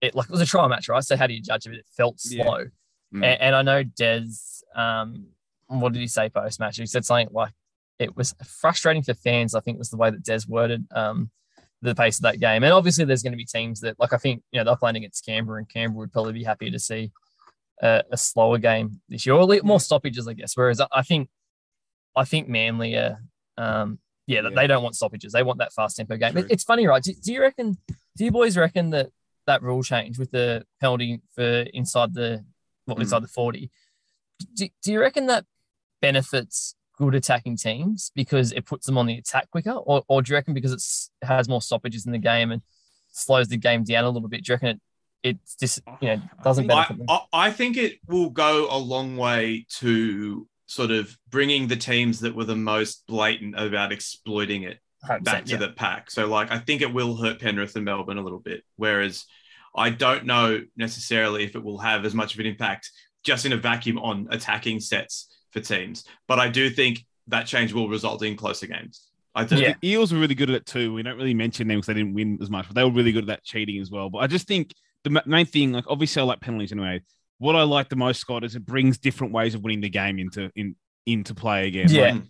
it 0.02 0.16
like 0.16 0.26
it 0.26 0.32
was 0.32 0.42
a 0.42 0.46
trial 0.46 0.70
match, 0.70 0.90
right? 0.90 1.04
So 1.04 1.16
how 1.16 1.28
do 1.28 1.34
you 1.34 1.42
judge 1.42 1.68
it? 1.68 1.74
It 1.74 1.86
felt 1.96 2.20
slow, 2.20 2.66
mm. 3.14 3.24
and, 3.24 3.26
and, 3.26 3.56
I 3.56 3.62
know 3.62 3.84
Des. 3.84 4.30
Um, 4.76 5.28
what 5.68 5.94
did 5.94 6.00
he 6.00 6.08
say 6.08 6.30
post 6.30 6.60
match? 6.60 6.78
He 6.78 6.86
said 6.86 7.06
something 7.06 7.30
like 7.32 7.54
it 8.00 8.16
was 8.16 8.36
frustrating 8.46 9.04
for 9.04 9.14
fans. 9.14 9.56
I 9.56 9.60
think 9.60 9.78
was 9.78 9.90
the 9.90 9.98
way 9.98 10.10
that 10.10 10.24
Des 10.24 10.42
worded 10.48 10.86
um, 10.92 11.30
the 11.82 11.96
pace 11.96 12.18
of 12.18 12.24
that 12.24 12.40
game. 12.40 12.64
And 12.64 12.74
obviously, 12.74 13.06
there's 13.06 13.24
going 13.24 13.34
to 13.34 13.38
be 13.38 13.46
teams 13.46 13.82
that, 13.82 14.00
like 14.00 14.14
I 14.14 14.18
think, 14.18 14.44
you 14.52 14.60
know, 14.60 14.64
they're 14.64 14.76
playing 14.76 14.98
against 14.98 15.26
Canberra, 15.26 15.60
and 15.60 15.70
Canberra 15.70 16.00
would 16.00 16.12
probably 16.12 16.34
be 16.34 16.44
happy 16.44 16.72
to 16.72 16.80
see 16.80 17.12
a, 17.82 18.04
a 18.12 18.18
slower 18.18 18.58
game 18.58 19.02
this 19.10 19.26
year, 19.26 19.36
or 19.36 19.48
more 19.64 19.80
stoppages, 19.80 20.28
I 20.28 20.34
guess. 20.34 20.56
Whereas 20.56 20.82
I 20.92 21.02
think, 21.02 21.30
I 22.16 22.24
think 22.24 22.48
Manly 22.48 22.96
are, 22.96 23.22
um, 23.58 24.00
yeah, 24.26 24.42
yeah, 24.42 24.50
they 24.56 24.68
don't 24.68 24.84
want 24.84 24.96
stoppages. 24.96 25.34
They 25.34 25.44
want 25.44 25.60
that 25.60 25.74
fast 25.74 25.98
tempo 25.98 26.18
game. 26.18 26.38
It, 26.38 26.48
it's 26.50 26.64
funny, 26.64 26.88
right? 26.88 27.02
Do, 27.02 27.14
do 27.14 27.32
you 27.32 27.42
reckon? 27.42 27.78
Do 28.18 28.26
you 28.26 28.32
boys 28.32 28.58
reckon 28.58 28.90
that 28.92 29.10
that 29.46 29.62
rule 29.62 29.84
change 29.84 30.20
with 30.20 30.32
the 30.32 30.66
penalty 30.82 31.22
for 31.34 31.62
inside 31.74 32.14
the 32.14 32.44
well, 32.86 32.98
inside 32.98 33.20
mm. 33.20 33.22
the 33.22 33.28
forty? 33.28 33.72
Do, 34.56 34.68
do 34.84 34.92
you 34.92 35.00
reckon 35.00 35.28
that 35.28 35.46
benefits 36.02 36.76
good 36.98 37.16
attacking 37.16 37.56
teams 37.56 38.12
because 38.16 38.52
it 38.52 38.66
puts 38.66 38.86
them 38.86 38.98
on 38.98 39.06
the 39.06 39.18
attack 39.18 39.50
quicker, 39.52 39.72
or, 39.72 40.04
or 40.08 40.22
do 40.22 40.32
you 40.32 40.36
reckon 40.36 40.54
because 40.54 41.10
it 41.22 41.26
has 41.26 41.48
more 41.48 41.62
stoppages 41.62 42.06
in 42.06 42.12
the 42.12 42.18
game 42.18 42.52
and 42.52 42.62
slows 43.12 43.48
the 43.48 43.58
game 43.58 43.84
down 43.84 44.04
a 44.04 44.10
little 44.10 44.30
bit? 44.30 44.44
Do 44.44 44.52
you 44.52 44.56
reckon 44.56 44.70
it 44.70 44.82
it's 45.24 45.56
just 45.56 45.82
you 46.02 46.10
know 46.10 46.22
doesn't 46.44 46.68
benefit 46.68 46.98
I, 47.10 47.22
I 47.34 47.52
think 47.52 47.78
it 47.78 48.00
will 48.08 48.30
go 48.30 48.68
a 48.70 48.78
long 48.78 49.18
way 49.18 49.66
to 49.78 50.48
sort 50.68 50.92
of 50.92 51.18
bringing 51.30 51.68
the 51.68 51.76
teams 51.76 52.20
that 52.22 52.36
were 52.36 52.46
the 52.46 52.56
most 52.56 53.06
blatant 53.08 53.60
about 53.60 53.92
exploiting 53.92 54.64
it 54.64 54.80
back 55.22 55.46
to 55.46 55.52
yeah. 55.52 55.58
the 55.58 55.70
pack. 55.70 56.12
So 56.12 56.28
like 56.28 56.52
I 56.52 56.60
think 56.60 56.82
it 56.82 56.94
will 56.94 57.16
hurt 57.16 57.40
Penrith 57.40 57.76
and 57.76 57.86
Melbourne 57.86 58.18
a 58.18 58.24
little 58.24 58.40
bit, 58.40 58.64
whereas 58.76 59.26
I 59.76 59.90
don't 59.90 60.26
know 60.26 60.62
necessarily 60.76 61.44
if 61.44 61.56
it 61.56 61.64
will 61.64 61.80
have 61.80 62.06
as 62.06 62.14
much 62.14 62.34
of 62.34 62.40
an 62.40 62.46
impact 62.46 62.92
just 63.24 63.46
in 63.46 63.54
a 63.54 63.58
vacuum 63.58 63.98
on 63.98 64.28
attacking 64.30 64.80
sets 64.80 65.37
for 65.58 65.76
teams. 65.76 66.06
But 66.28 66.40
I 66.40 66.50
do 66.50 66.70
think 66.70 67.06
that 67.28 67.46
change 67.46 67.74
will 67.74 67.90
result 67.90 68.24
in 68.24 68.36
closer 68.36 68.68
games. 68.68 69.08
I 69.36 69.46
think 69.46 69.62
Yeah. 69.62 69.74
The 69.82 69.90
Eels 69.90 70.14
were 70.14 70.20
really 70.20 70.36
good 70.36 70.50
at 70.50 70.56
it 70.56 70.66
too. 70.66 70.94
We 70.94 71.04
don't 71.04 71.18
really 71.18 71.34
mention 71.34 71.68
them 71.68 71.78
because 71.78 71.88
they 71.88 71.94
didn't 71.94 72.14
win 72.14 72.40
as 72.42 72.50
much, 72.50 72.68
but 72.68 72.76
they 72.76 72.84
were 72.84 72.92
really 72.92 73.12
good 73.12 73.26
at 73.26 73.28
that 73.28 73.44
cheating 73.44 73.80
as 73.80 73.92
well. 73.92 74.10
But 74.10 74.20
I 74.20 74.28
just 74.28 74.48
think 74.48 74.74
the 75.04 75.22
main 75.26 75.46
thing, 75.46 75.72
like 75.72 75.86
obviously 75.88 76.22
I 76.22 76.26
like 76.26 76.42
penalties 76.42 76.72
anyway. 76.72 77.02
What 77.38 77.56
I 77.56 77.64
like 77.64 77.90
the 77.90 77.96
most, 77.96 78.20
Scott, 78.20 78.44
is 78.44 78.56
it 78.56 78.66
brings 78.66 78.98
different 78.98 79.34
ways 79.34 79.54
of 79.54 79.62
winning 79.62 79.82
the 79.82 79.90
game 79.90 80.18
into 80.18 80.52
in 80.56 80.76
into 81.06 81.36
play 81.36 81.68
again. 81.68 81.88
Yeah. 81.90 82.14
Like, 82.14 82.24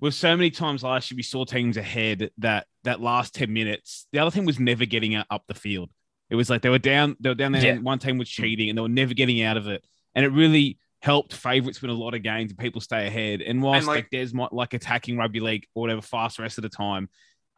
with 0.00 0.14
so 0.14 0.34
many 0.36 0.50
times 0.50 0.82
last 0.82 1.10
year 1.10 1.16
we 1.16 1.22
saw 1.22 1.44
teams 1.44 1.76
ahead 1.76 2.30
that 2.38 2.66
that 2.84 3.00
last 3.00 3.34
10 3.34 3.52
minutes, 3.52 4.06
the 4.12 4.20
other 4.20 4.30
team 4.30 4.46
was 4.46 4.58
never 4.58 4.84
getting 4.84 5.14
out 5.14 5.26
up 5.30 5.42
the 5.48 5.54
field. 5.54 5.90
It 6.30 6.34
was 6.34 6.48
like 6.48 6.62
they 6.62 6.70
were 6.70 6.78
down, 6.78 7.16
they 7.20 7.28
were 7.28 7.34
down 7.34 7.52
there, 7.52 7.64
yeah. 7.64 7.72
and 7.72 7.84
one 7.84 7.98
team 7.98 8.18
was 8.18 8.28
cheating 8.28 8.68
and 8.68 8.78
they 8.78 8.82
were 8.82 8.88
never 8.88 9.14
getting 9.14 9.42
out 9.42 9.56
of 9.56 9.68
it. 9.68 9.84
And 10.14 10.24
it 10.24 10.30
really 10.30 10.78
helped 11.02 11.34
favourites 11.34 11.80
win 11.82 11.90
a 11.90 11.94
lot 11.94 12.14
of 12.14 12.22
games 12.22 12.50
and 12.50 12.58
people 12.58 12.80
stay 12.80 13.06
ahead. 13.06 13.42
And 13.42 13.62
whilst 13.62 13.80
and 13.80 13.86
like, 13.86 13.96
like 13.96 14.08
there's 14.10 14.34
like 14.34 14.74
attacking 14.74 15.16
rugby 15.16 15.40
league 15.40 15.66
or 15.74 15.82
whatever 15.82 16.02
fast 16.02 16.38
rest 16.38 16.58
of 16.58 16.62
the 16.62 16.68
time, 16.68 17.08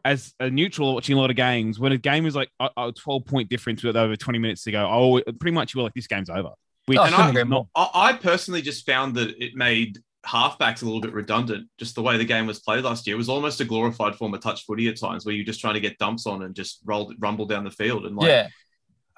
as 0.04 0.34
a 0.40 0.48
neutral 0.50 0.94
watching 0.94 1.16
a 1.16 1.20
lot 1.20 1.30
of 1.30 1.36
games, 1.36 1.78
when 1.78 1.92
a 1.92 1.98
game 1.98 2.26
is 2.26 2.34
like 2.34 2.50
a, 2.60 2.68
a 2.76 2.92
12 2.92 3.24
point 3.26 3.48
difference 3.48 3.82
with 3.82 3.96
over 3.96 4.16
20 4.16 4.38
minutes 4.38 4.64
to 4.64 4.72
go, 4.72 4.88
oh, 4.88 5.20
pretty 5.38 5.54
much 5.54 5.74
you 5.74 5.78
were 5.78 5.84
like, 5.84 5.94
this 5.94 6.06
game's 6.06 6.30
over. 6.30 6.50
Which, 6.86 6.98
oh, 6.98 7.02
I, 7.02 7.10
not, 7.10 7.66
I 7.76 8.14
personally 8.14 8.62
just 8.62 8.86
found 8.86 9.14
that 9.16 9.34
it 9.42 9.54
made 9.54 9.98
halfbacks 10.26 10.82
a 10.82 10.86
little 10.86 11.00
bit 11.00 11.12
redundant. 11.12 11.68
Just 11.78 11.94
the 11.94 12.02
way 12.02 12.16
the 12.16 12.24
game 12.24 12.46
was 12.46 12.60
played 12.60 12.84
last 12.84 13.06
year 13.06 13.14
it 13.14 13.18
was 13.18 13.28
almost 13.28 13.60
a 13.60 13.64
glorified 13.64 14.14
form 14.14 14.32
of 14.34 14.40
touch 14.40 14.64
footy 14.64 14.88
at 14.88 14.98
times, 14.98 15.26
where 15.26 15.34
you're 15.34 15.44
just 15.44 15.60
trying 15.60 15.74
to 15.74 15.80
get 15.80 15.98
dumps 15.98 16.26
on 16.26 16.42
and 16.42 16.54
just 16.54 16.80
roll 16.84 17.12
rumble 17.18 17.44
down 17.44 17.64
the 17.64 17.70
field. 17.70 18.06
And 18.06 18.16
like, 18.16 18.28
yeah, 18.28 18.48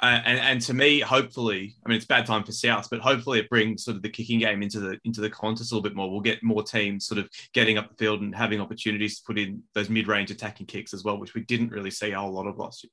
uh, 0.02 0.21
and, 0.25 0.38
and 0.38 0.61
to 0.62 0.73
me, 0.73 1.00
hopefully, 1.00 1.76
I 1.85 1.88
mean, 1.88 1.97
it's 1.97 2.07
bad 2.07 2.25
time 2.25 2.42
for 2.42 2.52
South, 2.52 2.88
but 2.90 3.00
hopefully 3.00 3.38
it 3.38 3.50
brings 3.50 3.85
sort 3.85 3.99
of 3.99 4.02
the 4.02 4.09
kicking 4.09 4.38
game 4.38 4.62
into 4.62 4.80
the 4.80 4.99
into 5.04 5.21
the 5.21 5.28
contest 5.28 5.73
a 5.73 5.75
little 5.75 5.83
bit 5.83 5.95
more. 5.95 6.11
We'll 6.11 6.23
get 6.23 6.42
more 6.42 6.62
teams 6.62 7.07
sort 7.07 7.19
of 7.19 7.28
getting 7.52 7.76
up 7.76 7.90
the 7.90 7.97
field 7.97 8.23
and 8.23 8.35
having 8.35 8.62
opportunities 8.62 9.19
to 9.19 9.25
put 9.26 9.38
in 9.38 9.62
those 9.75 9.90
mid 9.90 10.09
range 10.09 10.30
attacking 10.30 10.66
kicks 10.66 10.95
as 10.95 11.04
well, 11.04 11.19
which 11.19 11.35
we 11.35 11.42
didn't 11.42 11.71
really 11.71 11.90
see 11.90 12.12
a 12.12 12.19
whole 12.19 12.33
lot 12.33 12.47
of 12.47 12.57
last 12.57 12.83
year. 12.83 12.90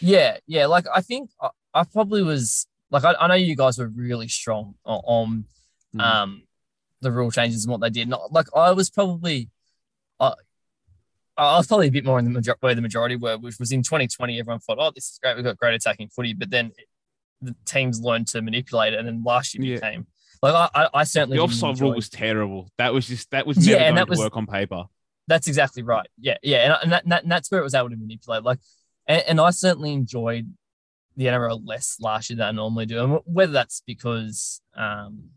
Yeah, 0.00 0.38
yeah. 0.46 0.64
Like 0.64 0.86
I 0.94 1.02
think 1.02 1.30
I, 1.42 1.50
I 1.74 1.84
probably 1.84 2.22
was 2.22 2.66
like 2.90 3.04
I, 3.04 3.14
I, 3.20 3.26
know 3.26 3.34
you 3.34 3.54
guys 3.54 3.76
were 3.76 3.88
really 3.88 4.28
strong 4.28 4.76
on, 4.86 5.00
on 5.04 5.44
mm. 5.94 6.00
um 6.00 6.42
the 7.02 7.12
rule 7.12 7.30
changes 7.30 7.64
and 7.64 7.72
what 7.72 7.82
they 7.82 7.90
did. 7.90 8.08
Not 8.08 8.32
like 8.32 8.46
I 8.54 8.72
was 8.72 8.88
probably. 8.88 9.50
Uh, 10.18 10.34
I 11.38 11.58
was 11.58 11.66
probably 11.66 11.88
a 11.88 11.90
bit 11.90 12.04
more 12.04 12.18
in 12.18 12.24
the 12.24 12.30
major- 12.30 12.56
where 12.60 12.74
the 12.74 12.82
majority 12.82 13.16
were, 13.16 13.36
which 13.36 13.58
was 13.58 13.72
in 13.72 13.82
2020. 13.82 14.38
Everyone 14.38 14.60
thought, 14.60 14.78
"Oh, 14.80 14.90
this 14.94 15.10
is 15.10 15.18
great. 15.22 15.36
We've 15.36 15.44
got 15.44 15.56
great 15.58 15.74
attacking 15.74 16.08
footy," 16.08 16.32
but 16.32 16.50
then 16.50 16.72
the 17.42 17.54
teams 17.64 18.00
learned 18.00 18.28
to 18.28 18.42
manipulate 18.42 18.94
it, 18.94 18.98
and 18.98 19.06
then 19.06 19.22
last 19.22 19.54
year 19.54 19.64
yeah. 19.64 19.74
became 19.76 20.06
like 20.42 20.70
I, 20.74 20.88
I 20.92 21.04
certainly 21.04 21.38
the 21.38 21.42
offside 21.42 21.80
rule 21.80 21.94
was 21.94 22.08
terrible. 22.08 22.70
That 22.78 22.92
was 22.92 23.06
just 23.06 23.30
that 23.30 23.46
was 23.46 23.58
never 23.58 23.70
yeah, 23.70 23.88
and 23.88 23.96
that 23.96 24.08
was, 24.08 24.18
work 24.18 24.36
on 24.36 24.46
paper. 24.46 24.84
That's 25.28 25.48
exactly 25.48 25.82
right. 25.82 26.08
Yeah, 26.18 26.36
yeah, 26.42 26.78
and, 26.82 26.92
and, 26.92 27.10
that, 27.10 27.22
and, 27.22 27.32
that's 27.32 27.50
where 27.50 27.60
it 27.60 27.64
was 27.64 27.74
able 27.74 27.90
to 27.90 27.96
manipulate. 27.96 28.44
Like, 28.44 28.58
and, 29.06 29.22
and 29.26 29.40
I 29.40 29.50
certainly 29.50 29.92
enjoyed 29.92 30.52
the 31.16 31.26
NRL 31.26 31.62
less 31.64 31.96
last 32.00 32.30
year 32.30 32.36
than 32.36 32.46
I 32.46 32.52
normally 32.52 32.86
do, 32.86 33.02
and 33.02 33.20
whether 33.24 33.52
that's 33.52 33.82
because 33.86 34.60
um, 34.76 35.30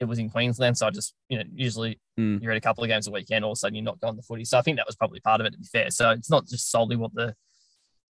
it 0.00 0.04
was 0.06 0.18
in 0.18 0.28
Queensland, 0.30 0.76
so 0.76 0.86
I 0.86 0.90
just 0.90 1.14
you 1.28 1.38
know 1.38 1.44
usually 1.54 1.98
Mm. 2.18 2.40
you're 2.40 2.52
at 2.52 2.56
a 2.58 2.60
couple 2.60 2.84
of 2.84 2.88
games 2.88 3.08
a 3.08 3.10
weekend, 3.10 3.44
all 3.44 3.50
of 3.52 3.56
a 3.56 3.58
sudden 3.58 3.74
you're 3.74 3.84
not 3.84 3.98
going 4.00 4.14
to 4.16 4.22
footy. 4.22 4.44
So 4.44 4.56
I 4.56 4.62
think 4.62 4.76
that 4.76 4.86
was 4.86 4.94
probably 4.94 5.18
part 5.20 5.40
of 5.40 5.46
it. 5.46 5.50
To 5.54 5.58
be 5.58 5.64
fair, 5.64 5.90
so 5.90 6.10
it's 6.10 6.30
not 6.30 6.46
just 6.46 6.70
solely 6.70 6.94
what 6.96 7.12
the 7.14 7.34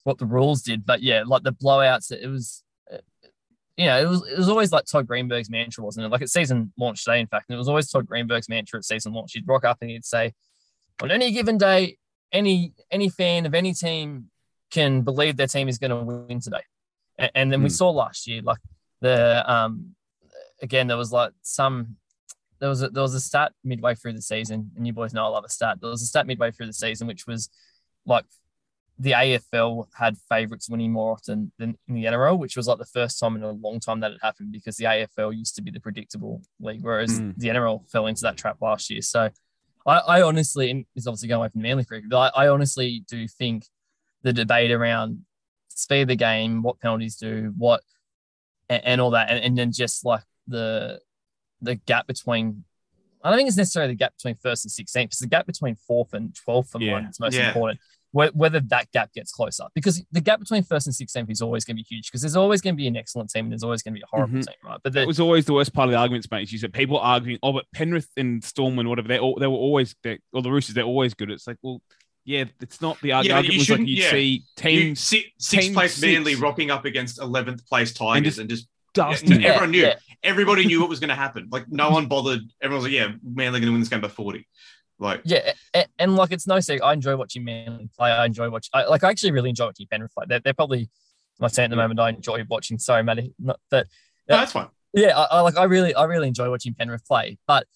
what 0.03 0.19
the 0.19 0.27
rules 0.27 0.61
did, 0.63 0.85
but 0.85 1.03
yeah, 1.03 1.23
like 1.27 1.43
the 1.43 1.53
blowouts, 1.53 2.13
it 2.13 2.27
was. 2.29 2.63
uh, 2.93 2.99
You 3.79 3.87
know, 3.87 3.99
it 4.03 4.09
was 4.09 4.23
it 4.31 4.37
was 4.39 4.49
always 4.51 4.71
like 4.73 4.85
Todd 4.85 5.07
Greenberg's 5.07 5.49
mantra, 5.51 5.83
wasn't 5.83 6.05
it? 6.07 6.11
Like 6.11 6.23
at 6.23 6.29
season 6.29 6.73
launch 6.79 7.03
day, 7.05 7.19
in 7.21 7.27
fact, 7.27 7.47
and 7.49 7.55
it 7.55 7.59
was 7.59 7.69
always 7.69 7.91
Todd 7.91 8.07
Greenberg's 8.07 8.49
mantra 8.49 8.79
at 8.79 8.85
season 8.85 9.13
launch. 9.15 9.33
He'd 9.33 9.49
rock 9.49 9.65
up 9.65 9.79
and 9.81 9.91
he'd 9.91 10.05
say, 10.05 10.33
"On 11.03 11.11
any 11.11 11.33
given 11.33 11.57
day, 11.59 11.97
any 12.31 12.73
any 12.91 13.09
fan 13.09 13.47
of 13.47 13.55
any 13.55 13.73
team 13.73 14.31
can 14.71 15.03
believe 15.03 15.37
their 15.37 15.47
team 15.49 15.69
is 15.69 15.79
going 15.79 15.91
to 15.91 16.05
win 16.29 16.41
today." 16.41 16.63
And, 17.19 17.31
and 17.35 17.53
then 17.53 17.63
we 17.63 17.69
Hmm. 17.71 17.75
saw 17.81 17.91
last 17.91 18.27
year, 18.27 18.43
like 18.43 18.59
the 19.01 19.51
um, 19.51 19.97
again, 20.63 20.87
there 20.87 20.97
was 20.97 21.13
like 21.13 21.33
some 21.43 21.97
there 22.61 22.69
was 22.69 22.83
a, 22.83 22.89
there 22.89 23.03
was 23.03 23.15
a 23.15 23.21
stat 23.21 23.53
midway 23.65 23.95
through 23.95 24.13
the 24.15 24.23
season, 24.23 24.71
and 24.77 24.87
you 24.87 24.93
boys 24.93 25.13
know 25.13 25.25
I 25.25 25.29
love 25.29 25.45
a 25.45 25.49
stat. 25.49 25.79
There 25.81 25.91
was 25.91 26.03
a 26.03 26.07
stat 26.07 26.27
midway 26.27 26.51
through 26.51 26.67
the 26.67 26.73
season, 26.73 27.07
which 27.07 27.27
was 27.27 27.49
like 28.07 28.25
the 28.99 29.11
AFL 29.11 29.89
had 29.99 30.17
favourites 30.29 30.71
winning 30.71 30.93
more 30.93 31.11
often 31.13 31.51
than 31.59 31.77
in 31.89 31.95
the 31.95 32.05
NRL, 32.05 32.39
which 32.39 32.57
was 32.57 32.69
like 32.69 32.79
the 32.79 32.85
first 32.87 33.19
time 33.19 33.35
in 33.35 33.43
a 33.43 33.51
long 33.51 33.81
time 33.81 33.99
that 34.01 34.13
it 34.13 34.19
happened 34.23 34.53
because 34.53 34.77
the 34.77 34.85
AFL 34.85 35.37
used 35.37 35.57
to 35.57 35.63
be 35.63 35.73
the 35.73 35.81
predictable 35.81 36.43
league, 36.61 36.83
whereas 36.85 37.21
Mm. 37.21 37.35
the 37.37 37.49
NRL 37.49 37.91
fell 37.91 38.07
into 38.07 38.23
that 38.23 38.37
trap 38.37 38.59
last 38.61 38.89
year. 38.91 39.03
So 39.03 39.31
I, 39.85 39.99
I 39.99 40.23
honestly, 40.23 40.71
and 40.71 40.87
it's 40.95 41.09
obviously 41.09 41.27
going 41.29 41.41
away 41.41 41.49
from 41.49 41.63
Manly 41.63 41.85
cricket, 41.85 42.09
but 42.09 42.33
I, 42.37 42.45
I 42.45 42.49
honestly 42.49 43.05
do 43.09 43.27
think 43.27 43.67
the 44.23 44.33
debate 44.33 44.71
around 44.71 45.25
speed 45.71 46.03
of 46.03 46.09
the 46.09 46.17
game, 46.17 46.63
what 46.63 46.79
penalties 46.79 47.17
do, 47.17 47.53
what, 47.59 47.81
and, 48.69 48.85
and 48.85 49.01
all 49.01 49.11
that, 49.11 49.29
and, 49.29 49.45
and 49.45 49.59
then 49.59 49.73
just 49.73 50.05
like 50.05 50.23
the 50.47 51.01
the 51.61 51.77
gap 51.77 52.07
between. 52.07 52.65
I 53.23 53.31
don't 53.31 53.39
think 53.39 53.49
it's 53.49 53.57
necessarily 53.57 53.93
the 53.95 53.97
gap 53.97 54.15
between 54.19 54.35
first 54.35 54.67
and 54.67 54.71
16th. 54.71 55.05
It's 55.07 55.19
the 55.19 55.27
gap 55.27 55.47
between 55.47 55.77
fourth 55.77 56.13
and 56.13 56.35
12th 56.35 56.69
for 56.71 56.81
Yeah. 56.83 56.93
mine. 56.93 57.07
It's 57.07 57.19
most 57.19 57.35
Yeah. 57.35 57.47
important. 57.49 57.81
Whether 58.13 58.61
that 58.61 58.93
gap 58.93 59.13
gets 59.13 59.33
closer, 59.33 59.65
because 59.75 60.01
the 60.13 60.21
gap 60.21 60.39
between 60.39 60.63
first 60.63 60.87
and 60.87 60.95
16th 60.95 61.29
is 61.31 61.43
always 61.43 61.65
going 61.65 61.77
to 61.77 61.83
be 61.83 61.87
huge. 61.89 62.07
Because 62.07 62.21
there's 62.21 62.37
always 62.37 62.61
going 62.61 62.75
to 62.75 62.77
be 62.77 62.87
an 62.87 62.97
excellent 62.97 63.31
team 63.31 63.47
and 63.47 63.53
there's 63.53 63.65
always 63.65 63.83
going 63.83 63.95
to 63.95 63.99
be 63.99 64.03
a 64.05 64.07
horrible 64.07 64.39
Mhm. 64.39 64.47
team, 64.47 64.55
right? 64.63 64.79
But 64.85 64.93
That 64.93 65.07
was 65.09 65.19
always 65.19 65.47
the 65.47 65.53
worst 65.55 65.73
part 65.73 65.89
of 65.89 65.93
the 65.93 65.99
arguments, 65.99 66.31
mate. 66.31 66.53
You 66.53 66.59
said 66.59 66.73
people 66.73 66.97
arguing, 66.99 67.39
oh, 67.43 67.53
but 67.53 67.65
Penrith 67.73 68.11
and 68.17 68.45
Storm 68.45 68.79
and 68.79 68.89
whatever, 68.89 69.09
they 69.09 69.19
all 69.19 69.37
they 69.41 69.49
were 69.49 69.55
always 69.57 69.97
they 70.05 70.19
or 70.33 70.43
the 70.43 70.53
Roosters, 70.53 70.75
they're 70.77 70.85
always 70.85 71.13
good. 71.15 71.29
It's 71.31 71.47
like, 71.49 71.57
well, 71.63 71.83
yeah, 72.25 72.45
it's 72.61 72.81
not 72.81 73.01
the 73.01 73.11
arg- 73.13 73.27
Yeah, 73.27 73.37
argument. 73.37 73.55
you 73.55 73.59
was 73.59 73.71
like 73.71 73.81
you'd 73.89 73.99
yeah. 73.99 74.11
see 74.13 74.23
You, 74.29 74.41
teams 74.57 75.01
si- 75.01 75.33
sixth 75.39 75.63
team 75.65 75.73
place 75.75 75.95
six. 75.95 76.03
Manly 76.03 76.35
rocking 76.37 76.71
up 76.71 76.85
against 76.85 77.19
11th 77.19 77.67
place 77.67 77.93
Tigers 77.93 78.25
just 78.37 78.39
and 78.39 78.49
just, 78.51 78.69
dusting. 78.95 79.41
Yeah, 79.41 79.49
everyone 79.51 79.71
knew. 79.73 79.83
Yeah. 79.83 79.95
everybody 80.23 80.65
knew 80.65 80.81
what 80.81 80.89
was 80.89 81.01
going 81.01 81.11
to 81.11 81.15
happen. 81.15 81.49
Like 81.53 81.67
no 81.69 81.91
one 81.91 82.07
bothered. 82.07 82.41
Everyone 82.63 82.83
was 82.83 82.93
like, 82.93 82.99
"Yeah, 82.99 83.09
Manly 83.23 83.61
going 83.61 83.67
to 83.69 83.73
win 83.73 83.81
this 83.81 83.89
game 83.89 84.01
by 84.01 84.09
40." 84.09 84.47
Like, 84.99 85.23
Yeah, 85.25 85.53
and, 85.75 85.87
and 85.99 86.17
like 86.17 86.31
it's 86.33 86.47
no 86.47 86.61
secret. 86.61 86.85
I 86.87 86.93
enjoy 86.93 87.17
watching 87.17 87.45
Manly 87.45 87.91
play. 87.99 88.11
I 88.11 88.25
enjoy 88.25 88.49
watching. 88.49 88.71
I, 88.73 88.85
like 88.87 89.05
I 89.05 89.11
actually 89.11 89.33
really 89.33 89.51
enjoy 89.51 89.67
watching 89.67 89.87
Penrith 89.91 90.15
play. 90.15 90.25
They're, 90.29 90.41
they're 90.41 90.55
probably 90.55 90.89
my 91.41 91.49
team 91.49 91.65
at 91.65 91.71
the 91.71 91.77
moment. 91.77 91.99
I 92.01 92.11
enjoy 92.11 92.45
watching. 92.49 92.79
Sorry, 92.79 93.03
Matty, 93.03 93.35
not 93.39 93.59
that. 93.71 93.87
no, 94.29 94.37
that's 94.39 94.53
fine. 94.53 94.69
Yeah, 94.93 95.19
I, 95.19 95.25
I 95.25 95.41
like. 95.41 95.57
I 95.59 95.65
really, 95.65 95.95
I 95.95 96.05
really 96.05 96.29
enjoy 96.29 96.49
watching 96.49 96.75
Penrith 96.75 97.05
play. 97.07 97.39
But 97.49 97.67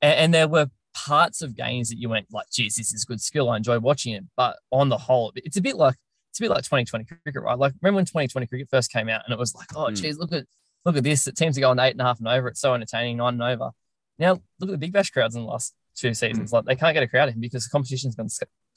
and, 0.00 0.14
and 0.14 0.34
there 0.34 0.46
were 0.48 0.70
parts 0.94 1.42
of 1.42 1.56
games 1.56 1.88
that 1.88 1.98
you 1.98 2.08
went 2.08 2.26
like, 2.30 2.46
"Geez, 2.52 2.76
this 2.76 2.92
is 2.94 3.04
good 3.04 3.20
skill." 3.20 3.50
I 3.50 3.56
enjoy 3.56 3.80
watching 3.80 4.14
it. 4.14 4.24
But 4.36 4.56
on 4.70 4.88
the 4.88 4.98
whole, 4.98 5.32
it's 5.34 5.56
a 5.56 5.60
bit 5.62 5.74
like 5.74 5.96
it's 6.30 6.38
a 6.38 6.42
bit 6.42 6.50
like 6.50 6.62
2020 6.62 7.04
cricket, 7.04 7.42
right? 7.42 7.58
Like 7.58 7.72
remember 7.82 7.96
when 7.96 8.04
2020 8.04 8.46
cricket 8.46 8.68
first 8.70 8.92
came 8.92 9.08
out 9.08 9.22
and 9.26 9.32
it 9.32 9.38
was 9.40 9.52
like, 9.56 9.66
"Oh, 9.74 9.86
Mm. 9.90 10.00
geez, 10.00 10.16
look 10.18 10.32
at 10.32 10.46
look 10.84 10.96
at 10.96 11.04
this. 11.04 11.24
The 11.24 11.32
teams 11.32 11.56
are 11.58 11.60
going 11.60 11.78
eight 11.78 11.92
and 11.92 12.00
a 12.00 12.04
half 12.04 12.18
and 12.18 12.28
over. 12.28 12.48
It's 12.48 12.60
so 12.60 12.74
entertaining, 12.74 13.18
nine 13.18 13.34
and 13.34 13.42
over." 13.42 13.70
Now 14.18 14.32
look 14.58 14.68
at 14.68 14.72
the 14.72 14.78
Big 14.78 14.92
Bash 14.92 15.10
crowds 15.10 15.34
in 15.34 15.42
the 15.42 15.48
last 15.48 15.74
two 15.96 16.14
seasons. 16.14 16.50
Hmm. 16.50 16.56
Like 16.56 16.64
they 16.66 16.76
can't 16.76 16.94
get 16.94 17.02
a 17.02 17.08
crowd 17.08 17.28
in 17.30 17.40
because 17.40 17.64
the 17.64 17.70
competition's 17.70 18.14
gone 18.14 18.28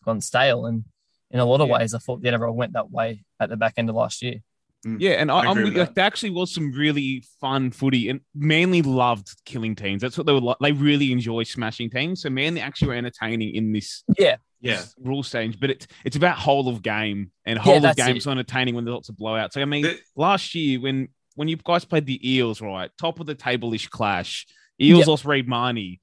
gone 0.05 0.21
stale. 0.21 0.65
And 0.65 0.83
in 1.31 1.39
a 1.39 1.45
lot 1.45 1.61
of 1.61 1.67
Yeah. 1.67 1.75
ways, 1.79 1.93
I 1.93 1.99
thought 1.99 2.21
the 2.21 2.29
NRL 2.29 2.53
went 2.55 2.73
that 2.73 2.91
way 2.91 3.23
at 3.39 3.49
the 3.49 3.57
back 3.57 3.73
end 3.77 3.89
of 3.89 3.95
last 3.95 4.21
year. 4.21 4.35
Hmm. 4.83 4.97
Yeah, 4.99 5.11
and 5.11 5.31
I, 5.31 5.35
I 5.37 5.39
I'm 5.45 5.51
agree 5.51 5.63
with, 5.65 5.73
with 5.75 5.87
like 5.87 5.95
there 5.95 6.05
actually 6.05 6.31
was 6.31 6.53
some 6.53 6.71
really 6.73 7.23
fun 7.39 7.71
footy, 7.71 8.09
and 8.09 8.19
Manly 8.35 8.81
loved 8.81 9.29
killing 9.45 9.75
teams. 9.75 10.01
That's 10.01 10.17
what 10.17 10.27
they 10.27 10.33
were 10.33 10.41
like. 10.41 10.57
They 10.59 10.73
really 10.73 11.11
enjoy 11.13 11.43
smashing 11.43 11.89
teams. 11.89 12.21
So 12.21 12.29
Manly 12.29 12.59
actually 12.59 12.89
were 12.89 12.93
entertaining 12.95 13.55
in 13.55 13.71
this 13.71 14.03
Yeah, 14.19 14.35
Yeah, 14.59 14.81
rule 15.01 15.23
change, 15.23 15.57
but 15.59 15.69
it's 15.69 15.87
it's 16.03 16.15
about 16.17 16.37
whole 16.37 16.67
of 16.67 16.81
game 16.81 17.31
and 17.45 17.57
whole 17.57 17.77
of 17.77 17.81
that's 17.83 17.95
game 17.97 18.15
it. 18.15 18.17
is 18.17 18.27
entertaining 18.27 18.75
when 18.75 18.83
there's 18.83 18.93
lots 18.93 19.09
of 19.09 19.15
blowouts. 19.15 19.55
Like, 19.55 19.63
I 19.63 19.65
mean, 19.65 19.83
The- 19.83 19.99
last 20.17 20.53
year 20.53 20.81
when 20.81 21.07
when 21.35 21.47
you 21.47 21.57
guys 21.57 21.85
played 21.85 22.05
the 22.05 22.19
Eels, 22.29 22.61
right, 22.61 22.89
top 22.99 23.19
of 23.19 23.25
the 23.25 23.35
table 23.35 23.73
ish 23.73 23.87
clash, 23.87 24.45
Eels 24.81 24.99
Yep. 24.99 25.07
lost 25.07 25.25
Reed 25.25 25.47
Mahoney, 25.47 25.99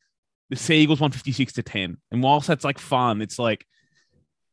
the 0.49 0.57
Seagulls 0.57 1.01
won 1.01 1.11
56 1.13 1.53
to 1.55 1.63
10. 1.63 1.97
And 2.11 2.23
whilst 2.23 2.49
that's 2.49 2.65
like 2.65 2.79
fun, 2.79 3.23
it's 3.23 3.39
like 3.39 3.65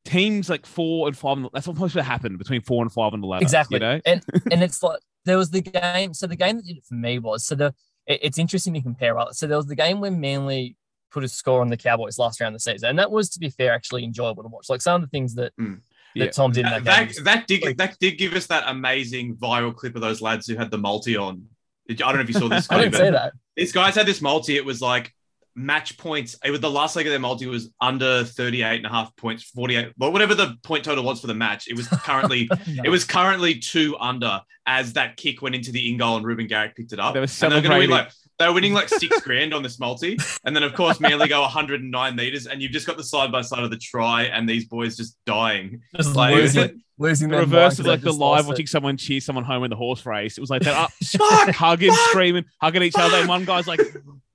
teams 0.06 0.50
like 0.50 0.66
four 0.66 1.08
and 1.08 1.18
five, 1.18 1.38
that's 1.54 1.66
supposed 1.66 1.94
to 1.96 2.04
happen 2.04 2.38
between 2.38 2.62
four 2.62 2.82
and 2.84 2.92
five 2.92 3.14
and 3.14 3.22
the 3.24 3.28
ladder. 3.28 3.44
exactly. 3.44 3.76
You 3.76 3.80
know? 3.82 4.02
And 4.06 4.24
and 4.52 4.64
it's 4.64 4.82
like 4.82 5.00
there 5.26 5.38
was 5.38 5.50
the 5.52 5.62
game. 5.62 6.14
So 6.14 6.28
the 6.28 6.36
game 6.36 6.58
that 6.58 6.66
did 6.66 6.78
it 6.78 6.86
for 6.86 6.96
me 6.96 7.20
was 7.20 7.46
so 7.46 7.56
the 7.56 7.74
it- 8.06 8.20
it's 8.24 8.38
interesting 8.38 8.74
to 8.76 8.82
compare. 8.82 9.16
Right? 9.16 9.34
So 9.34 9.48
there 9.48 9.58
was 9.58 9.68
the 9.68 9.76
game 9.76 10.00
when 10.00 10.20
Manly 10.22 10.76
put 11.12 11.24
a 11.24 11.28
score 11.28 11.62
on 11.62 11.70
the 11.70 11.78
Cowboys 11.78 12.18
last 12.20 12.40
round 12.40 12.54
of 12.56 12.62
the 12.62 12.72
season, 12.72 12.90
and 12.90 13.00
that 13.00 13.12
was 13.12 13.30
to 13.32 13.40
be 13.40 13.50
fair 13.50 13.74
actually 13.74 14.04
enjoyable 14.04 14.44
to 14.44 14.50
watch. 14.50 14.70
Like 14.70 14.82
some 14.82 14.96
of 14.96 15.02
the 15.02 15.08
things 15.08 15.36
that 15.36 15.52
Mm. 15.60 15.82
That 16.20 16.26
Yeah. 16.26 16.32
Tom 16.32 16.52
did 16.52 16.66
in 16.66 16.72
that, 16.72 16.84
that, 16.84 17.14
game. 17.14 17.24
that, 17.24 17.48
did 17.48 17.64
like- 17.66 17.78
that 17.78 17.98
did 18.00 18.18
give 18.18 18.34
us 18.34 18.48
that 18.48 18.64
amazing 18.68 19.36
viral 19.36 19.76
clip 19.76 19.96
of 19.96 20.02
those 20.02 20.22
lads 20.22 20.48
who 20.48 20.56
had 20.56 20.72
the 20.72 20.78
multi 20.78 21.16
on. 21.18 21.44
I 21.90 21.94
don't 21.94 22.16
know 22.16 22.22
if 22.22 22.28
you 22.28 22.34
saw 22.34 22.50
this. 22.50 22.68
I 22.72 22.78
didn't 22.80 22.92
but 22.92 22.98
say 22.98 23.12
that. 23.12 23.34
These 23.56 23.72
guys 23.72 23.96
had 23.96 24.06
this 24.06 24.22
multi. 24.22 24.58
It 24.58 24.66
was 24.66 24.82
like 24.82 25.14
match 25.56 25.98
points. 25.98 26.38
It 26.44 26.52
was 26.52 26.60
the 26.60 26.70
last 26.70 26.96
leg 26.96 27.08
of 27.08 27.12
their 27.12 27.20
multi 27.20 27.48
was 27.48 27.70
under 27.82 28.24
38 28.24 28.78
and 28.78 28.86
a 28.86 28.90
half 28.90 29.16
points, 29.16 29.44
48, 29.44 29.94
well, 29.98 30.12
whatever 30.12 30.36
the 30.36 30.56
point 30.64 30.84
total 30.84 31.04
was 31.04 31.20
for 31.22 31.28
the 31.28 31.34
match. 31.34 31.68
It 31.68 31.76
was 31.76 31.88
currently 31.88 32.50
it 32.84 32.90
was 32.90 33.04
currently 33.04 33.56
two 33.60 33.98
under 34.00 34.42
as 34.66 34.94
that 34.94 35.18
kick 35.18 35.42
went 35.42 35.56
into 35.56 35.72
the 35.72 35.90
in 35.90 35.98
goal 35.98 36.18
and 36.18 36.26
Reuben 36.26 36.46
Garrick 36.48 36.76
picked 36.76 36.94
it 36.94 37.00
up. 37.00 37.14
They 37.14 37.22
were 37.22 37.28
and 37.42 37.52
they're 37.52 37.62
gonna 37.62 37.78
win 37.78 37.90
celebrating. 37.90 37.90
like 37.90 38.12
they 38.40 38.48
were 38.48 38.54
winning 38.54 38.74
like 38.74 38.88
six 38.90 39.20
grand 39.24 39.54
on 39.54 39.64
this 39.64 39.80
multi. 39.80 40.18
And 40.44 40.56
then 40.56 40.64
of 40.64 40.74
course 40.74 41.00
Manly 41.00 41.28
go 41.28 41.42
109 41.42 42.16
meters 42.16 42.46
and 42.48 42.62
you've 42.62 42.72
just 42.72 42.86
got 42.88 42.98
the 42.98 43.04
side 43.04 43.32
by 43.32 43.42
side 43.42 43.64
of 43.64 43.72
the 43.72 43.78
try 43.78 44.24
and 44.24 44.48
these 44.48 44.66
boys 44.66 44.96
just 44.98 45.18
dying. 45.26 45.82
just 45.96 46.16
Like, 46.16 46.36
losing, 46.36 46.62
like- 46.62 46.76
losing 47.00 47.30
the 47.30 47.38
reverse 47.38 47.80
of 47.80 47.86
like 47.86 48.02
the 48.02 48.12
live 48.12 48.20
lost 48.20 48.46
it. 48.46 48.48
watching 48.50 48.68
someone 48.68 48.98
cheer 48.98 49.20
someone 49.22 49.44
home 49.46 49.64
in 49.64 49.70
the 49.70 49.76
horse 49.76 50.06
race. 50.06 50.38
It 50.38 50.42
was 50.42 50.50
like 50.50 50.62
that 50.64 50.76
up, 50.76 50.92
Fuck! 51.04 51.50
hugging, 51.56 51.92
Fuck! 51.92 52.10
screaming, 52.10 52.46
hugging 52.62 52.84
each 52.84 52.96
other. 52.98 53.18
And 53.18 53.28
one 53.30 53.46
guy's 53.46 53.68
like, 53.68 53.80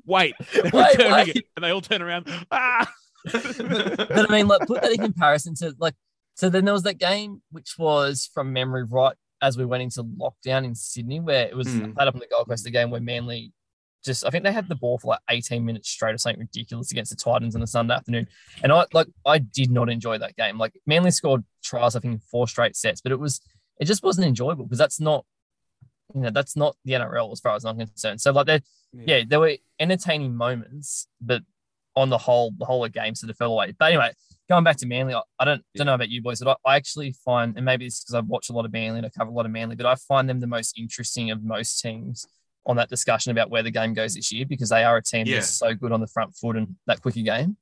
wait, 0.07 0.35
Wait, 0.55 0.73
wait. 0.73 1.37
it. 1.37 1.45
And 1.57 1.65
they 1.65 1.71
all 1.71 1.81
turn 1.81 2.03
around. 2.03 2.27
Ah! 2.51 2.91
but 3.25 4.29
I 4.31 4.33
mean, 4.33 4.49
like, 4.49 4.67
put 4.67 4.83
that 4.83 4.91
in 4.93 4.99
comparison 4.99 5.55
to 5.57 5.75
like, 5.79 5.95
so 6.35 6.49
then 6.49 6.65
there 6.65 6.75
was 6.75 6.83
that 6.85 6.99
game 6.99 7.43
which 7.51 7.75
was 7.79 8.29
from 8.35 8.53
memory 8.53 8.85
right 8.85 9.15
as 9.43 9.57
we 9.59 9.65
went 9.65 9.83
into 9.83 10.03
lockdown 10.05 10.65
in 10.65 10.75
Sydney, 10.75 11.21
where 11.21 11.47
it 11.47 11.57
was 11.57 11.69
Hmm. 11.69 11.93
played 11.93 12.09
up 12.09 12.15
on 12.15 12.21
the 12.21 12.27
Gold 12.31 12.49
Coast, 12.49 12.65
the 12.65 12.71
game 12.71 12.91
where 12.91 13.01
Manly 13.01 13.53
just, 14.05 14.27
I 14.27 14.31
think 14.31 14.45
they 14.45 14.53
had 14.53 14.69
the 14.69 14.75
ball 14.75 14.99
for 14.99 15.09
like 15.09 15.21
18 15.31 15.65
minutes 15.65 15.89
straight 15.89 16.15
or 16.15 16.19
something 16.19 16.41
ridiculous 16.41 16.91
against 16.91 17.11
the 17.11 17.17
Titans 17.17 17.55
on 17.55 17.63
a 17.63 17.67
Sunday 17.67 17.95
afternoon. 17.95 18.29
And 18.63 18.73
I 18.73 18.87
like, 18.93 19.09
I 19.27 19.39
did 19.39 19.71
not 19.71 19.89
enjoy 19.89 20.19
that 20.19 20.37
game. 20.37 20.59
Like, 20.59 20.75
Manly 20.87 21.11
scored 21.11 21.45
tries, 21.63 21.97
I 21.97 22.01
think, 22.01 22.15
in 22.15 22.21
four 22.21 22.49
straight 22.49 22.77
sets, 22.77 23.01
but 23.01 23.13
it 23.13 23.21
was, 23.21 23.41
it 23.81 23.85
just 23.87 24.03
wasn't 24.03 24.27
enjoyable 24.27 24.65
because 24.65 24.79
that's 24.79 25.01
not, 25.01 25.25
you 26.15 26.21
know, 26.21 26.31
that's 26.31 26.57
not 26.57 26.77
the 26.85 26.93
NRL 26.93 27.33
as 27.33 27.41
far 27.41 27.55
as 27.55 27.65
I'm 27.65 27.79
concerned. 27.79 28.21
So, 28.21 28.33
like, 28.33 28.47
there, 28.47 28.61
yeah, 28.93 29.23
there 29.27 29.41
were 29.41 29.57
entertaining 29.81 30.37
moments, 30.37 31.07
but 31.21 31.43
on 31.97 32.11
the 32.11 32.19
whole, 32.19 32.53
the 32.59 32.65
whole 32.65 32.85
of 32.85 32.93
the 32.93 32.99
game 32.99 33.15
sort 33.15 33.31
of 33.31 33.37
fell 33.37 33.53
away. 33.53 33.75
But 33.79 33.93
anyway, 33.93 34.13
going 34.49 34.65
back 34.65 34.77
to 34.79 34.87
Manly, 34.87 35.15
I, 35.15 35.23
I 35.39 35.45
don't 35.45 35.63
don't 35.75 35.87
know 35.87 35.95
about 35.95 36.11
you 36.11 36.23
boys, 36.23 36.41
but 36.41 36.59
I, 36.65 36.73
I 36.73 36.77
actually 36.77 37.15
find, 37.25 37.57
and 37.57 37.65
maybe 37.65 37.87
it's 37.87 38.03
because 38.03 38.15
I've 38.15 38.27
watched 38.27 38.51
a 38.51 38.53
lot 38.53 38.65
of 38.65 38.73
Manly 38.73 38.99
and 38.99 39.07
I 39.07 39.11
cover 39.11 39.31
a 39.31 39.35
lot 39.35 39.47
of 39.47 39.53
Manly, 39.53 39.77
but 39.77 39.87
I 39.87 39.95
find 39.95 40.29
them 40.29 40.41
the 40.41 40.47
most 40.47 40.79
interesting 40.79 41.31
of 41.31 41.43
most 41.43 41.81
teams 41.81 42.27
on 42.67 42.77
that 42.77 42.89
discussion 42.89 43.33
about 43.33 43.51
where 43.51 43.63
the 43.63 43.71
game 43.71 43.93
goes 43.95 44.15
this 44.15 44.31
year 44.33 44.45
because 44.47 44.69
they 44.69 44.85
are 44.85 44.97
a 44.97 45.03
team 45.03 45.27
Yeah. 45.27 45.37
that's 45.37 45.49
so 45.51 45.75
good 45.75 45.93
on 45.93 46.01
the 46.01 46.07
front 46.07 46.35
foot 46.37 46.57
and 46.57 46.77
that 46.87 47.03
quicker 47.03 47.21
game. 47.23 47.57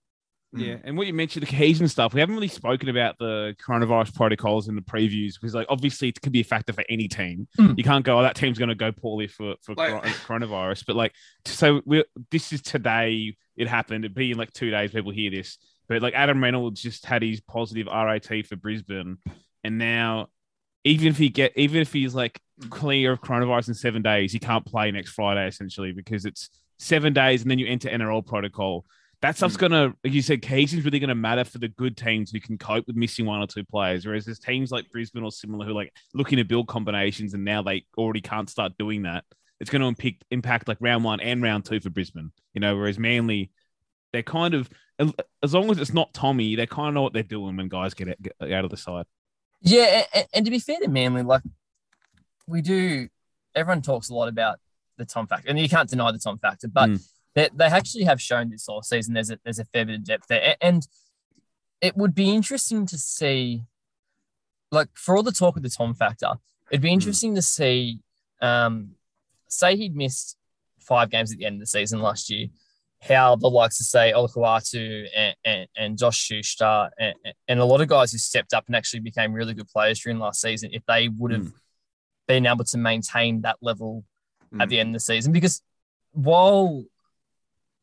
Yeah, 0.52 0.78
and 0.82 0.98
what 0.98 1.06
you 1.06 1.14
mentioned, 1.14 1.44
the 1.44 1.50
cohesion 1.50 1.86
stuff, 1.86 2.12
we 2.12 2.18
haven't 2.18 2.34
really 2.34 2.48
spoken 2.48 2.88
about 2.88 3.16
the 3.18 3.54
coronavirus 3.64 4.12
protocols 4.16 4.66
in 4.66 4.74
the 4.74 4.82
previews 4.82 5.34
because, 5.34 5.54
like, 5.54 5.68
obviously 5.70 6.08
it 6.08 6.20
could 6.20 6.32
be 6.32 6.40
a 6.40 6.44
factor 6.44 6.72
for 6.72 6.82
any 6.88 7.06
team. 7.06 7.46
Mm. 7.56 7.78
You 7.78 7.84
can't 7.84 8.04
go, 8.04 8.18
oh, 8.18 8.22
that 8.22 8.34
team's 8.34 8.58
going 8.58 8.68
to 8.68 8.74
go 8.74 8.90
poorly 8.90 9.28
for 9.28 9.54
for 9.62 9.76
Like- 9.76 10.02
coronavirus. 10.26 10.86
But 10.86 10.96
like, 10.96 11.14
so 11.44 11.82
we 11.86 12.04
this 12.32 12.52
is 12.52 12.62
today. 12.62 13.36
It 13.56 13.68
happened. 13.68 14.04
It'd 14.04 14.14
be 14.16 14.32
in 14.32 14.38
like 14.38 14.52
two 14.52 14.70
days. 14.72 14.90
People 14.90 15.12
hear 15.12 15.30
this, 15.30 15.56
but 15.88 16.02
like 16.02 16.14
Adam 16.14 16.42
Reynolds 16.42 16.82
just 16.82 17.06
had 17.06 17.22
his 17.22 17.40
positive 17.40 17.86
RAT 17.86 18.26
for 18.44 18.56
Brisbane, 18.56 19.18
and 19.62 19.78
now 19.78 20.30
even 20.84 21.08
if 21.08 21.18
he 21.18 21.28
get 21.28 21.52
even 21.56 21.80
if 21.80 21.92
he's 21.92 22.14
like 22.14 22.40
clear 22.68 23.12
of 23.12 23.20
coronavirus 23.20 23.68
in 23.68 23.74
seven 23.74 24.02
days, 24.02 24.32
he 24.32 24.38
can't 24.38 24.64
play 24.64 24.90
next 24.90 25.12
Friday 25.12 25.46
essentially 25.46 25.92
because 25.92 26.24
it's 26.24 26.50
seven 26.78 27.12
days, 27.12 27.42
and 27.42 27.50
then 27.50 27.58
you 27.58 27.66
enter 27.66 27.88
NRL 27.88 28.26
protocol. 28.26 28.84
That 29.22 29.36
stuff's 29.36 29.56
Mm. 29.56 29.60
gonna, 29.60 29.94
like 30.02 30.14
you 30.14 30.22
said, 30.22 30.40
cohesion's 30.40 30.84
really 30.84 30.98
gonna 30.98 31.14
matter 31.14 31.44
for 31.44 31.58
the 31.58 31.68
good 31.68 31.94
teams 31.96 32.30
who 32.30 32.40
can 32.40 32.56
cope 32.56 32.86
with 32.86 32.96
missing 32.96 33.26
one 33.26 33.40
or 33.40 33.46
two 33.46 33.64
players. 33.64 34.06
Whereas 34.06 34.24
there's 34.24 34.38
teams 34.38 34.70
like 34.70 34.90
Brisbane 34.90 35.22
or 35.22 35.30
similar 35.30 35.66
who 35.66 35.74
like 35.74 35.92
looking 36.14 36.38
to 36.38 36.44
build 36.44 36.68
combinations 36.68 37.34
and 37.34 37.44
now 37.44 37.62
they 37.62 37.84
already 37.98 38.22
can't 38.22 38.48
start 38.48 38.72
doing 38.78 39.02
that. 39.02 39.24
It's 39.60 39.68
going 39.68 39.82
to 39.82 39.88
impact 39.88 40.24
impact 40.30 40.68
like 40.68 40.78
round 40.80 41.04
one 41.04 41.20
and 41.20 41.42
round 41.42 41.66
two 41.66 41.80
for 41.80 41.90
Brisbane. 41.90 42.32
You 42.54 42.62
know, 42.62 42.74
whereas 42.76 42.98
Manly, 42.98 43.50
they're 44.14 44.22
kind 44.22 44.54
of 44.54 44.70
as 45.42 45.52
long 45.52 45.70
as 45.70 45.78
it's 45.78 45.92
not 45.92 46.14
Tommy, 46.14 46.56
they 46.56 46.66
kind 46.66 46.88
of 46.88 46.94
know 46.94 47.02
what 47.02 47.12
they're 47.12 47.22
doing 47.22 47.58
when 47.58 47.68
guys 47.68 47.92
get 47.92 48.08
out 48.40 48.64
of 48.64 48.70
the 48.70 48.76
side. 48.78 49.04
Yeah, 49.62 50.04
and, 50.14 50.26
and 50.32 50.44
to 50.44 50.50
be 50.50 50.58
fair 50.58 50.78
to 50.80 50.88
Manly, 50.88 51.22
like 51.22 51.42
we 52.46 52.62
do, 52.62 53.08
everyone 53.54 53.82
talks 53.82 54.08
a 54.10 54.14
lot 54.14 54.28
about 54.28 54.58
the 54.96 55.04
Tom 55.04 55.26
factor, 55.26 55.48
and 55.48 55.58
you 55.58 55.68
can't 55.68 55.88
deny 55.88 56.10
the 56.12 56.18
Tom 56.18 56.38
factor, 56.38 56.68
but 56.68 56.88
Mm. 56.90 57.08
they, 57.34 57.48
they 57.54 57.64
actually 57.66 58.04
have 58.04 58.20
shown 58.20 58.50
this 58.50 58.68
all 58.68 58.82
season. 58.82 59.14
There's 59.14 59.30
a 59.30 59.38
there's 59.44 59.58
a 59.58 59.64
fair 59.64 59.84
bit 59.84 59.96
of 59.96 60.04
depth 60.04 60.28
there, 60.28 60.56
and 60.60 60.86
it 61.80 61.96
would 61.96 62.14
be 62.14 62.30
interesting 62.30 62.86
to 62.86 62.98
see, 62.98 63.64
like 64.70 64.88
for 64.94 65.16
all 65.16 65.22
the 65.22 65.32
talk 65.32 65.56
of 65.56 65.62
the 65.62 65.70
Tom 65.70 65.94
factor, 65.94 66.32
it'd 66.70 66.82
be 66.82 66.92
interesting 66.92 67.34
to 67.34 67.42
see, 67.42 68.00
um, 68.42 68.92
say 69.48 69.76
he'd 69.76 69.96
missed 69.96 70.36
five 70.78 71.10
games 71.10 71.32
at 71.32 71.38
the 71.38 71.46
end 71.46 71.54
of 71.56 71.60
the 71.60 71.66
season 71.66 72.00
last 72.00 72.28
year. 72.30 72.48
How 73.02 73.34
the 73.36 73.48
likes 73.48 73.80
of 73.80 73.86
say 73.86 74.12
Olakau'atu 74.14 75.06
and, 75.16 75.36
and, 75.44 75.68
and 75.76 75.98
Josh 75.98 76.18
Schuster 76.18 76.90
and, 76.98 77.14
and 77.48 77.60
a 77.60 77.64
lot 77.64 77.80
of 77.80 77.88
guys 77.88 78.12
who 78.12 78.18
stepped 78.18 78.52
up 78.52 78.66
and 78.66 78.76
actually 78.76 79.00
became 79.00 79.32
really 79.32 79.54
good 79.54 79.68
players 79.68 80.00
during 80.00 80.18
last 80.18 80.40
season, 80.40 80.70
if 80.72 80.84
they 80.86 81.08
would 81.08 81.32
have 81.32 81.46
hmm. 81.46 81.54
been 82.28 82.46
able 82.46 82.64
to 82.64 82.78
maintain 82.78 83.40
that 83.42 83.56
level 83.62 84.04
at 84.58 84.64
hmm. 84.64 84.68
the 84.68 84.80
end 84.80 84.90
of 84.90 84.94
the 84.94 85.00
season, 85.00 85.32
because 85.32 85.62
while 86.12 86.84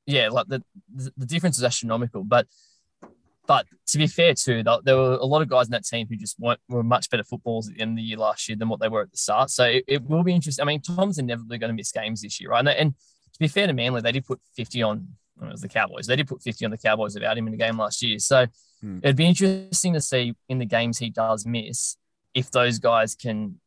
yeah, 0.08 0.30
like 0.30 0.48
the 0.48 0.64
the, 0.96 1.26
difference 1.26 1.58
is 1.58 1.64
astronomical, 1.64 2.24
but 2.24 2.48
but 3.46 3.66
to 3.88 3.98
be 3.98 4.08
fair 4.08 4.34
too, 4.34 4.64
th- 4.64 4.80
there 4.84 4.96
were 4.96 5.16
a 5.16 5.26
lot 5.26 5.42
of 5.42 5.50
guys 5.50 5.68
in 5.68 5.72
that 5.72 5.86
team 5.86 6.08
who 6.10 6.16
just 6.16 6.40
weren't 6.40 6.62
were 6.70 6.84
much 6.84 7.10
better 7.10 7.24
footballers 7.24 7.68
at 7.68 7.76
the 7.76 7.82
end 7.82 7.92
of 7.92 7.98
the 7.98 8.04
year 8.04 8.18
last 8.18 8.48
year 8.48 8.58
than 8.58 8.70
what 8.70 8.80
they 8.80 8.88
were 8.88 9.02
at 9.02 9.12
the 9.12 9.18
start. 9.18 9.50
So 9.50 9.66
it, 9.66 9.84
it 9.88 10.04
will 10.04 10.24
be 10.24 10.34
interesting. 10.34 10.64
I 10.64 10.66
mean, 10.66 10.82
Tom's 10.82 11.18
inevitably 11.18 11.58
going 11.58 11.70
to 11.70 11.76
miss 11.76 11.92
games 11.92 12.22
this 12.22 12.40
year, 12.40 12.52
right? 12.52 12.60
And, 12.60 12.70
and 12.70 12.96
to 13.38 13.40
be 13.40 13.48
fair 13.48 13.68
to 13.68 13.74
Manly, 13.74 14.02
they 14.02 14.12
did 14.12 14.26
put 14.26 14.40
50 14.56 14.82
on 14.82 15.08
it 15.40 15.52
was 15.52 15.62
the 15.62 15.70
Cowboys. 15.70 16.08
They 16.08 16.16
did 16.16 16.28
put 16.28 16.42
50 16.42 16.66
on 16.66 16.72
the 16.72 16.80
Cowboys 16.80 17.14
without 17.14 17.38
him 17.38 17.46
in 17.46 17.52
the 17.52 17.58
game 17.60 17.78
last 17.78 18.02
year. 18.02 18.18
So 18.20 18.48
Hmm. 18.82 19.00
it'd 19.04 19.16
be 19.16 19.26
interesting 19.26 19.94
to 19.94 20.02
see 20.02 20.36
in 20.50 20.58
the 20.60 20.66
games 20.66 20.98
he 21.00 21.10
does 21.10 21.46
miss 21.46 21.98
if 22.36 22.50
those 22.52 22.78
guys 22.80 23.16
can 23.16 23.60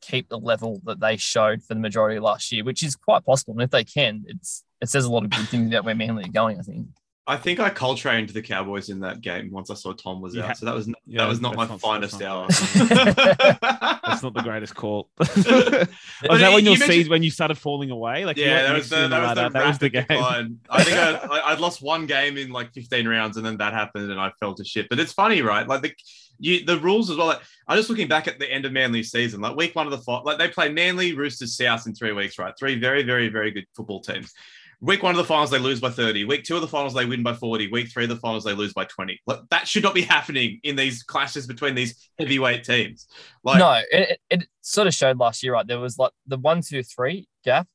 keep 0.00 0.28
the 0.28 0.38
level 0.38 0.80
that 0.84 1.00
they 1.00 1.16
showed 1.16 1.62
for 1.62 1.74
the 1.74 1.80
majority 1.80 2.16
of 2.16 2.22
last 2.22 2.50
year, 2.52 2.64
which 2.64 2.82
is 2.82 2.96
quite 2.96 3.24
possible. 3.24 3.52
And 3.54 3.62
if 3.62 3.70
they 3.70 3.84
can, 3.84 4.24
it's 4.26 4.62
it 4.80 4.88
says 4.90 5.04
a 5.04 5.10
lot 5.10 5.24
of 5.24 5.30
good 5.30 5.48
things 5.48 5.68
about 5.70 5.84
where 5.84 5.94
Manly 5.94 6.24
are 6.24 6.28
going, 6.28 6.58
I 6.58 6.62
think. 6.62 6.86
I 7.28 7.36
think 7.36 7.58
I 7.58 7.70
coltraneed 7.70 8.32
the 8.32 8.40
Cowboys 8.42 8.88
in 8.88 9.00
that 9.00 9.20
game 9.20 9.50
once 9.50 9.68
I 9.70 9.74
saw 9.74 9.92
Tom 9.92 10.20
was 10.20 10.34
Yeah. 10.34 10.46
out. 10.50 10.56
So 10.58 10.66
that 10.66 10.74
was 10.74 10.86
Yeah, 11.06 11.22
that 11.22 11.28
was 11.28 11.40
not 11.40 11.56
my 11.56 11.66
that's 11.66 11.82
finest 11.82 12.18
that's 12.18 12.24
hour. 12.24 12.46
That's 14.06 14.22
not 14.22 14.34
the 14.34 14.42
greatest 14.42 14.74
call. 14.74 15.10
was 15.18 15.26
that 15.44 15.88
when 16.22 16.64
you 16.64 16.70
your 16.72 16.78
mentioned- 16.78 17.10
when 17.10 17.22
you 17.22 17.30
started 17.30 17.56
falling 17.58 17.90
away? 17.90 18.24
Like 18.24 18.36
yeah, 18.36 18.62
that 18.62 18.74
was 18.76 18.88
the 18.88 19.08
that 19.08 19.22
was 19.22 19.34
the, 19.34 19.48
that 19.50 19.66
was 19.66 19.78
the 19.78 19.88
game. 19.90 20.04
decline. 20.08 20.60
I 20.70 20.84
think 20.84 20.96
I, 20.96 21.12
I, 21.40 21.52
I'd 21.52 21.60
lost 21.60 21.82
one 21.82 22.06
game 22.06 22.36
in 22.38 22.50
like 22.50 22.72
15 22.72 23.06
rounds, 23.08 23.36
and 23.36 23.44
then 23.44 23.56
that 23.58 23.72
happened, 23.72 24.10
and 24.10 24.20
I 24.20 24.30
fell 24.40 24.54
to 24.54 24.64
shit. 24.64 24.88
But 24.88 25.00
it's 25.00 25.12
funny, 25.12 25.42
right? 25.42 25.66
Like 25.66 25.82
the 25.82 25.92
you, 26.38 26.64
the 26.64 26.78
rules 26.78 27.10
as 27.10 27.16
well. 27.16 27.26
Like, 27.28 27.40
I'm 27.66 27.76
just 27.76 27.90
looking 27.90 28.08
back 28.08 28.28
at 28.28 28.38
the 28.38 28.50
end 28.50 28.64
of 28.64 28.72
Manly's 28.72 29.10
season. 29.10 29.40
Like 29.40 29.56
week 29.56 29.74
one 29.74 29.86
of 29.86 29.90
the 29.90 29.98
fight, 29.98 30.24
like 30.24 30.38
they 30.38 30.48
play 30.48 30.70
Manly, 30.70 31.12
Roosters, 31.14 31.56
South 31.56 31.86
in 31.86 31.94
three 31.94 32.12
weeks, 32.12 32.38
right? 32.38 32.54
Three 32.58 32.78
very, 32.78 33.02
very, 33.02 33.28
very 33.28 33.50
good 33.50 33.66
football 33.74 34.00
teams. 34.00 34.32
Week 34.80 35.02
one 35.02 35.12
of 35.12 35.16
the 35.16 35.24
finals, 35.24 35.50
they 35.50 35.58
lose 35.58 35.80
by 35.80 35.88
30. 35.88 36.24
Week 36.24 36.44
two 36.44 36.54
of 36.54 36.60
the 36.60 36.68
finals, 36.68 36.92
they 36.92 37.06
win 37.06 37.22
by 37.22 37.32
40. 37.32 37.70
Week 37.70 37.88
three 37.90 38.04
of 38.04 38.10
the 38.10 38.16
finals, 38.16 38.44
they 38.44 38.52
lose 38.52 38.74
by 38.74 38.84
20. 38.84 39.18
Like, 39.26 39.40
that 39.50 39.66
should 39.66 39.82
not 39.82 39.94
be 39.94 40.02
happening 40.02 40.60
in 40.64 40.76
these 40.76 41.02
clashes 41.02 41.46
between 41.46 41.74
these 41.74 42.10
heavyweight 42.18 42.64
teams. 42.64 43.06
Like, 43.42 43.58
no, 43.58 43.80
it, 43.90 44.20
it, 44.28 44.48
sort 44.60 44.86
of 44.86 44.92
showed 44.94 45.18
last 45.18 45.42
year, 45.42 45.54
right? 45.54 45.66
There 45.66 45.80
was 45.80 45.98
like 45.98 46.12
the 46.26 46.36
one, 46.36 46.60
two, 46.60 46.82
three 46.82 47.26
gap, 47.42 47.66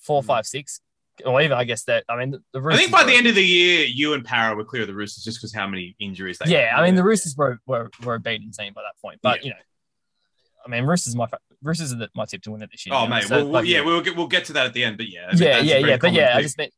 four, 0.00 0.20
Mhm. 0.22 0.26
five, 0.26 0.46
six, 0.46 0.80
or 1.24 1.40
even 1.40 1.56
I 1.56 1.64
guess 1.64 1.84
that. 1.84 2.04
I 2.10 2.16
mean, 2.16 2.32
the, 2.32 2.42
the 2.52 2.68
I 2.70 2.76
think 2.76 2.92
by 2.92 3.04
the 3.04 3.14
end 3.14 3.26
of 3.26 3.34
the 3.34 3.44
year, 3.44 3.86
you 3.86 4.12
and 4.12 4.22
Parra 4.22 4.54
were 4.54 4.64
clear 4.64 4.82
of 4.82 4.88
the 4.88 4.94
Roosters 4.94 5.24
just 5.24 5.38
because 5.38 5.54
how 5.54 5.66
many 5.66 5.96
injuries 5.98 6.38
they 6.38 6.50
yeah. 6.50 6.74
I 6.76 6.84
mean, 6.84 6.94
the 6.94 7.04
Roosters 7.04 7.36
were, 7.36 7.58
were 7.66 7.90
were 8.04 8.16
a 8.16 8.20
beaten 8.20 8.50
team 8.52 8.74
by 8.74 8.82
that 8.82 9.00
point, 9.00 9.20
but 9.22 9.38
Yeah. 9.40 9.44
you 9.44 9.50
know, 9.50 9.56
I 10.66 10.68
mean, 10.68 10.84
Roosters 10.84 11.08
is 11.08 11.16
my 11.16 11.26
Roosters 11.62 11.92
are 11.92 11.96
the, 11.96 12.08
my 12.14 12.24
tip 12.24 12.42
to 12.42 12.50
win 12.52 12.62
it 12.62 12.70
this 12.70 12.86
year. 12.86 12.94
Oh, 12.94 13.02
you 13.04 13.08
know, 13.08 13.14
mate. 13.16 13.24
so, 13.24 13.36
well, 13.36 13.46
like, 13.46 13.66
yeah, 13.66 13.80
we'll 13.82 14.00
get, 14.00 14.16
we'll 14.16 14.26
get 14.28 14.44
to 14.46 14.52
that 14.54 14.66
at 14.66 14.72
the 14.74 14.84
end, 14.84 14.96
but 14.96 15.08
yeah. 15.08 15.30
Yeah, 15.34 15.58
yeah, 15.60 15.76
yeah. 15.78 15.86
But 15.96 16.00
common 16.00 16.14
yeah, 16.14 16.36
I 16.36 16.42
just 16.42 16.56
meant 16.58 16.72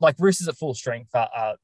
like 0.00 0.14
Roosters 0.18 0.48
at 0.48 0.56
full 0.56 0.74
strength 0.74 1.10
are, 1.14 1.28
are 1.36 1.56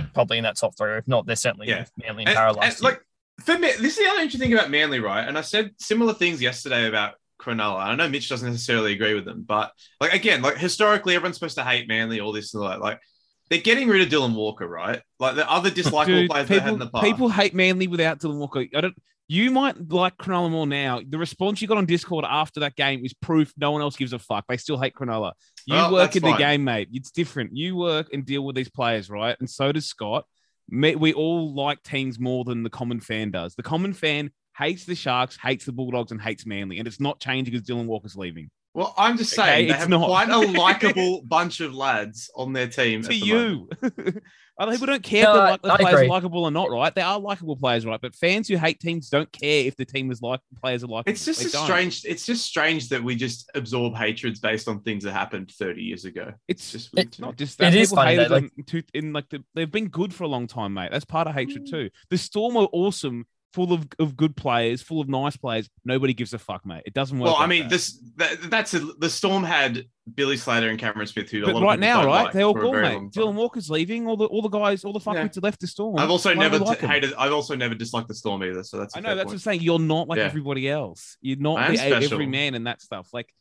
uh, 0.00 0.04
probably 0.14 0.38
in 0.38 0.44
that 0.44 0.56
top 0.56 0.76
three, 0.76 0.96
if 0.96 1.06
not, 1.06 1.26
they're 1.26 1.36
certainly 1.36 1.68
Yeah. 1.68 1.80
with 1.80 1.92
Manly 1.96 2.22
and, 2.22 2.30
And- 2.30 2.36
Parra 2.36 2.52
last 2.52 2.82
year. 2.82 2.90
like 2.90 3.00
for 3.44 3.58
me, 3.58 3.68
this 3.78 3.96
is 3.96 3.96
the 3.96 4.06
other 4.10 4.20
interesting 4.20 4.40
thing 4.50 4.52
about 4.52 4.70
Manly, 4.70 5.00
right? 5.00 5.26
And 5.26 5.38
I 5.38 5.42
said 5.42 5.72
similar 5.78 6.12
things 6.14 6.42
yesterday 6.42 6.86
about 6.86 7.14
Cronulla. 7.40 7.78
I 7.80 7.94
know 7.94 8.08
Mitch 8.08 8.28
doesn't 8.28 8.48
necessarily 8.50 8.92
agree 8.92 9.14
with 9.14 9.24
them, 9.24 9.44
but 9.46 9.72
like 10.00 10.12
again, 10.12 10.42
like 10.42 10.58
historically, 10.58 11.14
everyone's 11.14 11.36
supposed 11.36 11.56
to 11.56 11.64
hate 11.64 11.88
Manly, 11.88 12.20
all 12.20 12.32
this 12.32 12.52
and 12.54 12.62
all 12.62 12.68
that. 12.70 12.80
Like 12.80 13.00
they're 13.48 13.60
getting 13.60 13.88
rid 13.88 14.02
of 14.02 14.08
Dylan 14.08 14.34
Walker, 14.34 14.66
right? 14.68 15.00
Like 15.18 15.34
the 15.36 15.50
other 15.50 15.70
dislikable 15.70 16.06
Dude, 16.06 16.30
players 16.30 16.48
they 16.48 16.58
had 16.58 16.68
in 16.68 16.74
people, 16.74 16.86
the 16.86 16.90
past. 16.92 17.04
people 17.04 17.28
hate 17.30 17.54
Manly 17.54 17.86
without 17.88 18.18
Dylan 18.20 18.38
Walker. 18.38 18.64
I 18.74 18.80
don't. 18.80 18.94
You 19.28 19.50
might 19.50 19.90
like 19.90 20.18
Cronulla 20.18 20.50
more 20.50 20.66
now. 20.66 21.00
The 21.08 21.16
response 21.16 21.62
you 21.62 21.68
got 21.68 21.78
on 21.78 21.86
Discord 21.86 22.24
after 22.28 22.60
that 22.60 22.76
game 22.76 23.04
is 23.04 23.14
proof 23.14 23.52
no 23.56 23.70
one 23.70 23.80
else 23.80 23.96
gives 23.96 24.12
a 24.12 24.18
fuck. 24.18 24.44
They 24.48 24.56
still 24.58 24.78
hate 24.78 24.94
Cronulla. 24.94 25.32
You 25.66 25.74
Well, 25.76 25.92
work 25.92 26.16
in 26.16 26.22
the 26.22 26.30
fine. 26.30 26.38
game, 26.38 26.64
mate. 26.64 26.88
It's 26.92 27.10
different. 27.10 27.56
You 27.56 27.76
work 27.76 28.12
and 28.12 28.26
deal 28.26 28.44
with 28.44 28.56
these 28.56 28.68
players, 28.68 29.08
right? 29.08 29.36
And 29.40 29.48
so 29.48 29.72
does 29.72 29.86
Scott. 29.86 30.24
Me- 30.68 30.96
We 30.96 31.12
all 31.14 31.54
like 31.54 31.82
teams 31.82 32.18
more 32.18 32.44
than 32.44 32.62
the 32.62 32.70
common 32.70 33.00
fan 33.00 33.30
does. 33.30 33.54
The 33.54 33.62
common 33.62 33.94
fan 33.94 34.30
hates 34.58 34.84
the 34.84 34.94
Sharks, 34.94 35.38
hates 35.42 35.64
the 35.64 35.72
Bulldogs, 35.72 36.12
and 36.12 36.20
hates 36.20 36.44
Manly, 36.44 36.78
and 36.78 36.86
it's 36.86 37.00
not 37.00 37.20
changing 37.20 37.52
because 37.54 37.66
Dylan 37.66 37.86
Walker's 37.86 38.16
leaving. 38.16 38.50
Well, 38.74 38.94
I'm 38.96 39.16
just 39.16 39.38
Okay, 39.38 39.46
saying 39.46 39.66
they 39.68 39.72
it's 39.74 39.80
have 39.80 39.88
not. 39.88 40.06
quite 40.06 40.28
a 40.30 40.38
likable 40.58 41.22
bunch 41.22 41.60
of 41.60 41.74
lads 41.74 42.30
on 42.36 42.52
their 42.52 42.68
team. 42.68 43.02
to 43.02 43.08
the 43.08 43.14
you. 43.16 43.68
Other 44.58 44.72
people 44.72 44.86
don't 44.86 45.02
care 45.02 45.24
No, 45.24 45.30
if 45.30 45.34
the, 45.34 45.40
like, 45.40 45.62
the 45.62 45.72
I 45.72 45.76
players 45.78 45.94
agree. 45.94 46.06
are 46.06 46.10
likable 46.10 46.44
or 46.44 46.50
not, 46.50 46.70
right? 46.70 46.94
They 46.94 47.00
are 47.00 47.18
likable 47.18 47.56
players, 47.56 47.86
right? 47.86 48.00
But 48.00 48.14
fans 48.14 48.46
who 48.48 48.56
hate 48.56 48.80
teams 48.80 49.08
don't 49.08 49.32
care 49.32 49.64
if 49.66 49.76
the 49.76 49.84
team 49.86 50.10
is 50.10 50.20
like 50.20 50.40
players 50.60 50.84
are 50.84 50.88
likable. 50.88 51.10
It's 51.10 51.24
just 51.24 51.42
a 51.44 51.48
strange. 51.48 52.04
It's 52.04 52.26
just 52.26 52.44
strange 52.44 52.88
that 52.90 53.02
we 53.02 53.16
just 53.16 53.50
absorb 53.54 53.94
hatreds 53.96 54.40
based 54.40 54.68
on 54.68 54.82
things 54.82 55.04
that 55.04 55.12
happened 55.12 55.50
30 55.50 55.82
years 55.82 56.04
ago. 56.04 56.32
It's 56.48 56.70
just 56.70 56.92
just 56.92 56.94
weird 56.94 57.06
it's 57.08 57.16
to 57.16 57.22
me. 57.22 57.28
not 57.28 57.36
just 57.36 57.58
that. 57.58 57.74
It 57.74 57.80
is 57.80 57.88
People 57.90 58.02
funny 58.02 58.14
hated 58.16 58.30
that, 58.30 58.34
them 58.34 58.50
to, 58.66 58.82
in 58.94 59.12
like 59.12 59.28
the, 59.30 59.42
they've 59.54 59.70
been 59.70 59.88
good 59.88 60.12
for 60.12 60.24
a 60.24 60.28
long 60.28 60.46
time, 60.46 60.74
mate. 60.74 60.90
That's 60.92 61.04
part 61.04 61.26
of 61.26 61.34
hatred 61.34 61.62
hmm. 61.66 61.70
too. 61.70 61.90
The 62.10 62.18
Storm 62.18 62.54
were 62.54 62.68
awesome, 62.72 63.26
full 63.52 63.72
of, 63.72 63.86
of 63.98 64.16
good 64.16 64.34
players, 64.36 64.80
full 64.82 65.00
of 65.00 65.08
nice 65.08 65.36
players. 65.36 65.68
Nobody 65.84 66.14
gives 66.14 66.32
a 66.32 66.38
fuck, 66.38 66.64
mate. 66.66 66.82
It 66.86 66.94
doesn't 66.94 67.18
work. 67.18 67.26
Well, 67.32 67.36
I 67.36 67.46
mean, 67.46 67.62
that. 67.64 67.70
this 67.70 67.98
that, 68.16 68.50
that's 68.50 68.74
a, 68.74 68.80
the 68.80 69.10
Storm 69.10 69.44
had 69.44 69.86
Billy 70.14 70.36
Slater 70.36 70.68
and 70.68 70.78
Cameron 70.78 71.06
Smith, 71.06 71.30
who 71.30 71.42
a 71.42 71.46
But 71.46 71.54
lot 71.56 71.62
right 71.62 71.80
people 71.80 71.94
now, 72.02 72.06
right? 72.06 72.24
like 72.24 72.32
they 72.32 72.42
all 72.42 72.54
for 72.54 72.62
gone, 72.62 72.80
mate. 72.82 73.12
Dylan 73.12 73.34
Walker's 73.34 73.70
leaving. 73.70 74.06
All 74.08 74.16
the 74.16 74.24
all 74.26 74.42
the 74.42 74.48
guys, 74.48 74.84
all 74.84 74.92
the 74.92 75.00
Yeah. 75.00 75.22
fuckwits 75.24 75.34
have 75.36 75.44
left 75.44 75.60
the 75.60 75.66
Storm. 75.66 75.98
I've 75.98 76.10
also 76.10 76.30
Why 76.30 76.34
never 76.34 76.58
like 76.58 76.80
t- 76.80 76.86
hated. 76.86 77.14
I've 77.14 77.32
also 77.32 77.54
never 77.54 77.74
disliked 77.74 78.08
the 78.08 78.14
Storm 78.14 78.42
either. 78.42 78.62
So 78.64 78.78
that's. 78.78 78.96
I 78.96 79.00
know 79.00 79.08
fair 79.08 79.14
that's 79.16 79.26
what 79.26 79.30
point. 79.32 79.34
I'm 79.34 79.40
saying. 79.40 79.60
You're 79.62 79.78
not 79.78 80.08
like 80.08 80.18
Yeah. 80.18 80.24
everybody 80.24 80.68
else. 80.68 81.16
You're 81.20 81.38
not 81.38 81.70
the, 81.72 81.80
every 81.82 82.26
man 82.26 82.54
and 82.54 82.66
that 82.66 82.80
stuff. 82.82 83.08
Like 83.12 83.32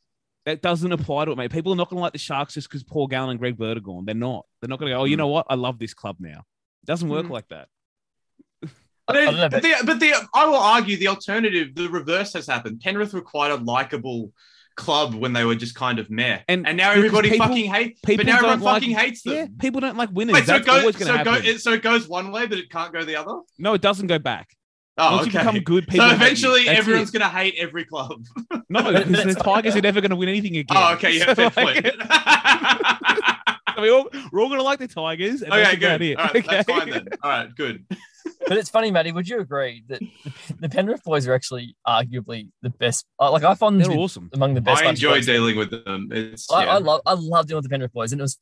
that 0.45 0.61
doesn't 0.61 0.91
apply 0.91 1.25
to 1.25 1.31
it, 1.31 1.37
mate. 1.37 1.51
People 1.51 1.71
are 1.71 1.75
not 1.75 1.89
going 1.89 1.97
to 1.99 2.01
like 2.01 2.13
the 2.13 2.19
Sharks 2.19 2.55
just 2.55 2.67
because 2.67 2.83
Paul 2.83 3.07
Gallen 3.07 3.29
and 3.29 3.39
Greg 3.39 3.57
Bird 3.57 3.77
are 3.77 3.81
gone. 3.81 4.05
They're 4.05 4.15
not. 4.15 4.45
They're 4.59 4.69
not 4.69 4.79
going 4.79 4.89
to 4.89 4.95
go. 4.95 5.01
Oh, 5.01 5.05
you 5.05 5.15
Mm. 5.15 5.19
know 5.19 5.27
what? 5.27 5.45
I 5.49 5.55
love 5.55 5.77
this 5.79 5.93
club 5.93 6.15
now. 6.19 6.39
It 6.83 6.85
doesn't 6.87 7.09
work 7.09 7.27
Mm. 7.27 7.29
like 7.29 7.47
that. 7.49 7.67
I 8.63 8.67
don't 8.67 8.69
know, 8.69 8.71
But, 9.00 9.00
but- 9.13 9.61
the, 9.61 9.75
but 9.85 9.99
the 9.99 10.13
I 10.33 10.45
will 10.45 10.55
argue 10.55 10.97
the 10.97 11.07
alternative, 11.09 11.75
the 11.75 11.89
reverse 11.89 12.33
has 12.33 12.47
happened. 12.47 12.81
Penrith 12.81 13.13
were 13.13 13.21
quite 13.21 13.51
a 13.51 13.55
likable 13.55 14.31
club 14.77 15.13
when 15.13 15.33
they 15.33 15.43
were 15.43 15.53
just 15.55 15.75
kind 15.75 15.99
of 15.99 16.09
meh, 16.09 16.39
And 16.47 16.65
and, 16.65 16.77
now 16.77 16.91
everybody 16.91 17.29
people- 17.29 17.47
fucking 17.47 17.71
hates. 17.71 17.99
People 18.05 18.25
But 18.25 18.31
now 18.31 18.37
everyone 18.37 18.61
like- 18.61 18.81
fucking 18.81 18.95
hates 18.95 19.21
them. 19.23 19.33
Yeah, 19.33 19.45
people 19.59 19.81
don't 19.81 19.97
like 19.97 20.09
winners. 20.13 20.33
Wait, 20.33 20.45
so 20.45 20.53
That's 20.53 20.63
it 20.63 20.65
goes, 20.69 20.79
always 20.79 20.97
so, 20.97 21.23
go, 21.23 21.33
it, 21.33 21.59
so 21.61 21.73
it 21.73 21.81
goes 21.83 22.07
one 22.07 22.31
way, 22.31 22.47
but 22.47 22.57
it 22.57 22.69
can't 22.69 22.93
go 22.93 23.03
the 23.03 23.15
other. 23.17 23.39
no, 23.59 23.73
it 23.73 23.81
doesn't 23.81 24.07
go 24.07 24.17
back. 24.17 24.49
Oh, 24.97 25.17
Once 25.17 25.27
okay. 25.27 25.39
you 25.39 25.45
become 25.45 25.59
good, 25.63 25.87
people 25.87 26.05
so 26.05 26.15
hate 26.15 26.19
you. 26.19 26.25
eventually, 26.25 26.67
everyone's 26.67 27.09
it. 27.09 27.13
going 27.17 27.21
to 27.29 27.35
hate 27.35 27.55
every 27.57 27.85
club. 27.85 28.23
no, 28.69 28.83
because 29.05 29.35
the 29.35 29.41
Tigers 29.41 29.75
are 29.75 29.81
never 29.81 30.01
going 30.01 30.09
to 30.11 30.15
win 30.17 30.29
anything 30.29 30.57
again. 30.57 30.77
Oh, 30.77 30.93
okay, 30.93 31.17
yeah, 31.17 31.25
So, 31.33 31.49
fair 31.49 31.65
like, 31.65 31.83
point. 31.83 31.95
we 33.81 33.89
all, 33.89 34.07
we're 34.31 34.41
all 34.41 34.47
going 34.49 34.59
to 34.59 34.63
like 34.63 34.79
the 34.79 34.87
Tigers. 34.87 35.41
And 35.41 35.53
okay, 35.53 35.75
good. 35.77 36.01
it. 36.01 36.17
All 36.19 36.25
right, 36.25 36.45
that's 36.45 36.69
fine 36.69 36.89
then. 36.89 37.07
All 37.23 37.29
right, 37.31 37.55
good. 37.55 37.85
But 38.47 38.57
it's 38.57 38.69
funny, 38.69 38.91
Matty. 38.91 39.11
Would 39.11 39.29
you 39.29 39.39
agree 39.39 39.83
that 39.87 39.99
the, 39.99 40.31
the 40.59 40.69
Penrith 40.69 41.03
boys 41.03 41.27
are 41.27 41.33
actually 41.33 41.75
arguably 41.87 42.49
the 42.61 42.69
best? 42.69 43.05
Like 43.19 43.43
I 43.43 43.55
find 43.55 43.79
them 43.79 43.89
They're 43.89 43.97
awesome. 43.97 44.29
among 44.33 44.53
the 44.55 44.61
best. 44.61 44.83
I 44.83 44.89
enjoy 44.89 45.15
boys. 45.15 45.25
dealing 45.25 45.57
with 45.57 45.71
them. 45.71 46.09
It's 46.11 46.51
I, 46.51 46.65
yeah. 46.65 46.71
I 46.71 46.77
love 46.79 47.01
I 47.05 47.13
love 47.13 47.47
dealing 47.47 47.59
with 47.59 47.65
the 47.65 47.73
Penrith 47.73 47.93
boys, 47.93 48.11
and 48.11 48.19
it 48.19 48.23
was 48.23 48.37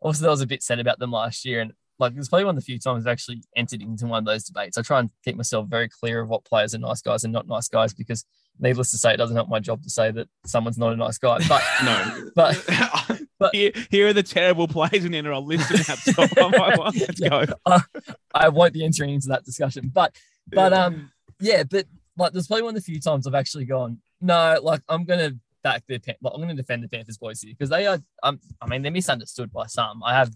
also 0.00 0.22
there 0.22 0.30
was 0.30 0.40
a 0.40 0.46
bit 0.46 0.62
sad 0.62 0.78
about 0.78 0.98
them 0.98 1.10
last 1.10 1.44
year, 1.44 1.60
and 1.60 1.72
like 1.98 2.12
it 2.12 2.18
was 2.18 2.28
probably 2.28 2.44
one 2.44 2.56
of 2.56 2.62
the 2.62 2.64
few 2.64 2.78
times 2.78 3.06
I've 3.06 3.12
actually 3.12 3.42
entered 3.56 3.82
into 3.82 4.06
one 4.06 4.20
of 4.20 4.24
those 4.24 4.44
debates. 4.44 4.78
I 4.78 4.82
try 4.82 5.00
and 5.00 5.10
keep 5.24 5.36
myself 5.36 5.68
very 5.68 5.88
clear 5.88 6.20
of 6.20 6.28
what 6.28 6.44
players 6.44 6.74
are 6.74 6.78
nice 6.78 7.02
guys 7.02 7.24
and 7.24 7.32
not 7.32 7.48
nice 7.48 7.68
guys 7.68 7.92
because 7.92 8.24
needless 8.60 8.90
to 8.92 8.98
say, 8.98 9.14
it 9.14 9.16
doesn't 9.18 9.36
help 9.36 9.48
my 9.48 9.60
job 9.60 9.82
to 9.82 9.90
say 9.90 10.10
that 10.10 10.28
someone's 10.46 10.78
not 10.78 10.92
a 10.92 10.96
nice 10.96 11.18
guy. 11.18 11.38
But 11.48 11.62
No. 11.84 12.22
but 13.38 13.54
Here, 13.54 13.72
here 13.90 14.08
are 14.08 14.12
the 14.12 14.22
terrible 14.22 14.66
plays 14.68 15.04
in 15.04 15.12
NRL. 15.12 15.44
List 15.46 15.68
them 15.68 15.80
out 15.88 16.28
top 16.28 16.36
one 16.36 16.50
by. 16.52 16.90
Let's 16.94 17.20
Yeah. 17.20 17.46
go. 17.46 17.78
I 18.34 18.48
won't 18.48 18.72
be 18.72 18.84
entering 18.84 19.10
into 19.14 19.28
that 19.28 19.44
discussion. 19.44 19.90
But 19.92 20.14
but 20.48 20.72
um 20.72 21.10
yeah, 21.40 21.62
but 21.62 21.86
like 22.16 22.32
there's 22.32 22.46
probably 22.48 22.62
one 22.62 22.70
of 22.76 22.82
the 22.82 22.92
few 22.92 23.00
times 23.00 23.26
I've 23.26 23.34
actually 23.34 23.64
gone, 23.64 23.98
no, 24.20 24.58
like 24.62 24.82
I'm 24.88 25.04
gonna 25.04 25.32
back 25.62 25.84
the 25.86 25.98
Pan- 25.98 26.16
like, 26.20 26.32
I'm 26.34 26.40
gonna 26.40 26.54
defend 26.54 26.82
the 26.82 26.88
Panthers 26.88 27.18
boys 27.18 27.40
here 27.42 27.52
because 27.52 27.70
they 27.70 27.86
are 27.86 27.98
um 28.22 28.40
I 28.60 28.66
mean 28.66 28.82
they're 28.82 28.90
misunderstood 28.92 29.52
by 29.52 29.66
some. 29.66 30.02
I 30.02 30.14
have 30.14 30.32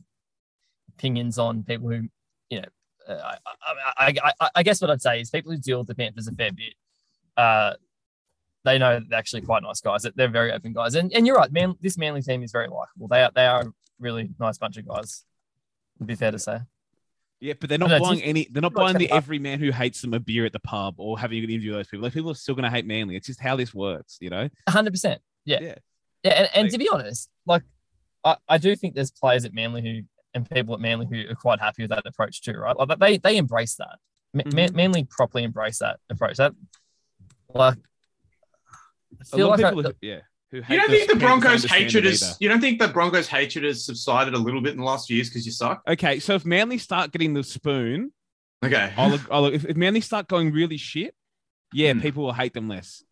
opinions 0.97 1.39
on 1.39 1.63
people 1.65 1.89
who, 1.89 2.09
you 2.51 2.61
know, 2.61 2.69
uh, 3.09 3.35
I, 3.99 4.13
I, 4.23 4.33
I, 4.41 4.51
I 4.57 4.63
guess 4.63 4.81
what 4.81 4.91
I'd 4.91 5.03
say 5.03 5.21
is 5.21 5.31
people 5.31 5.51
who 5.51 5.59
deal 5.59 5.79
with 5.79 5.89
the 5.89 5.95
Panthers 5.95 6.29
a 6.29 6.33
fair 6.33 6.53
bit, 6.53 6.75
uh, 7.37 7.75
they 8.64 8.79
know 8.79 9.01
they're 9.09 9.18
actually 9.18 9.42
quite 9.42 9.62
nice 9.62 9.81
guys. 9.81 10.03
That 10.03 10.16
they're 10.16 10.29
very 10.29 10.53
open 10.53 10.72
guys, 10.72 10.94
and 10.94 11.12
and 11.12 11.27
you're 11.27 11.37
right, 11.37 11.51
man. 11.53 11.75
This 11.81 11.96
Manly 11.98 12.22
team 12.22 12.42
is 12.42 12.53
very 12.53 12.68
likable. 12.68 13.09
They 13.09 13.22
are 13.22 13.31
they 13.35 13.46
are 13.46 13.62
a 13.62 13.72
really 13.98 14.31
nice 14.38 14.59
bunch 14.59 14.77
of 14.77 14.87
guys. 14.87 15.25
Would 15.98 16.07
be 16.07 16.14
fair 16.14 16.31
to 16.33 16.38
say. 16.38 16.59
Yeah, 17.40 17.55
but 17.59 17.68
they're 17.68 17.79
not 17.79 17.90
No, 17.90 17.98
buying 18.01 18.14
just- 18.18 18.27
any. 18.29 18.46
They're 18.51 18.62
not 18.62 18.72
buying 18.72 18.96
the 18.98 19.11
every 19.11 19.38
man 19.40 19.59
who 19.59 19.72
hates 19.72 20.01
them 20.01 20.14
a 20.14 20.20
beer 20.20 20.46
at 20.46 20.53
the 20.53 20.61
pub 20.61 20.94
or 20.98 21.18
having 21.18 21.42
an 21.42 21.51
interview 21.51 21.72
with 21.72 21.79
those 21.81 21.88
people. 21.88 22.05
Like 22.05 22.12
people 22.12 22.31
are 22.31 22.35
still 22.35 22.55
going 22.55 22.64
to 22.64 22.70
hate 22.70 22.87
Manly. 22.87 23.16
It's 23.16 23.27
just 23.27 23.40
how 23.40 23.57
this 23.57 23.75
works, 23.75 24.18
you 24.20 24.31
know. 24.31 24.48
hundred 24.68 24.92
percent. 24.92 25.20
Yeah. 25.44 25.59
Yeah. 25.61 25.75
Yeah. 26.22 26.31
And, 26.33 26.48
and 26.55 26.62
Like- 26.66 26.72
to 26.72 26.79
be 26.79 26.88
honest, 26.88 27.29
like 27.46 27.62
I, 28.25 28.37
I 28.48 28.59
do 28.59 28.77
think 28.77 28.94
there's 28.94 29.11
players 29.11 29.44
at 29.44 29.53
Manly 29.53 29.83
who 29.83 30.03
and 30.35 30.48
people 30.48 30.72
at 30.75 30.81
Manly 30.81 31.07
who 31.07 31.31
are 31.31 31.35
quite 31.35 31.59
happy 31.59 31.83
with 31.83 31.90
that 31.90 32.07
approach 32.07 32.42
too, 32.42 32.53
right? 32.53 32.77
Like 32.77 32.96
they 33.01 33.18
they 33.18 33.37
embrace 33.37 33.75
that. 33.75 33.98
Mhm. 34.37 34.72
Manly 34.75 35.03
properly 35.05 35.42
embrace 35.42 35.81
that 35.81 35.98
approach. 36.09 36.37
That 36.37 36.53
like 37.53 37.77
A 39.20 39.25
feel 39.37 39.48
lot 39.48 39.59
like 39.59 39.61
of 39.61 39.64
I- 39.64 39.70
people, 39.70 39.83
who- 40.01 40.07
yeah, 40.07 40.20
who 40.51 40.61
hate 40.62 40.75
You 40.75 40.81
don't 40.81 40.90
think 40.90 41.11
the 41.11 41.16
Broncos 41.16 41.64
hatred 41.64 42.05
it 42.07 42.12
is? 42.12 42.22
either. 42.22 42.37
You 42.40 42.48
don't 42.48 42.61
think 42.61 42.79
the 42.81 42.88
Broncos 42.88 43.29
hatred 43.29 43.64
has 43.64 43.85
subsided 43.85 44.35
a 44.35 44.38
little 44.38 44.61
bit 44.61 44.72
in 44.72 44.79
the 44.79 44.85
last 44.85 45.07
few 45.07 45.16
years 45.16 45.29
because 45.29 45.46
you 45.46 45.53
suck? 45.53 45.83
Okay, 45.88 46.18
so 46.18 46.35
if 46.35 46.44
Manly 46.44 46.79
start 46.79 47.12
getting 47.12 47.35
the 47.35 47.42
spoon, 47.44 48.12
Okay. 48.64 48.92
I'll, 48.96 49.18
I'll, 49.31 49.46
if, 49.46 49.64
if 49.64 49.77
Manly 49.77 50.01
start 50.01 50.29
going 50.29 50.53
really 50.53 50.77
shit, 50.77 51.14
yeah, 51.72 51.92
Hmm. 51.94 52.01
people 52.01 52.22
will 52.25 52.33
hate 52.33 52.55
them 52.55 52.68
less. 52.68 53.03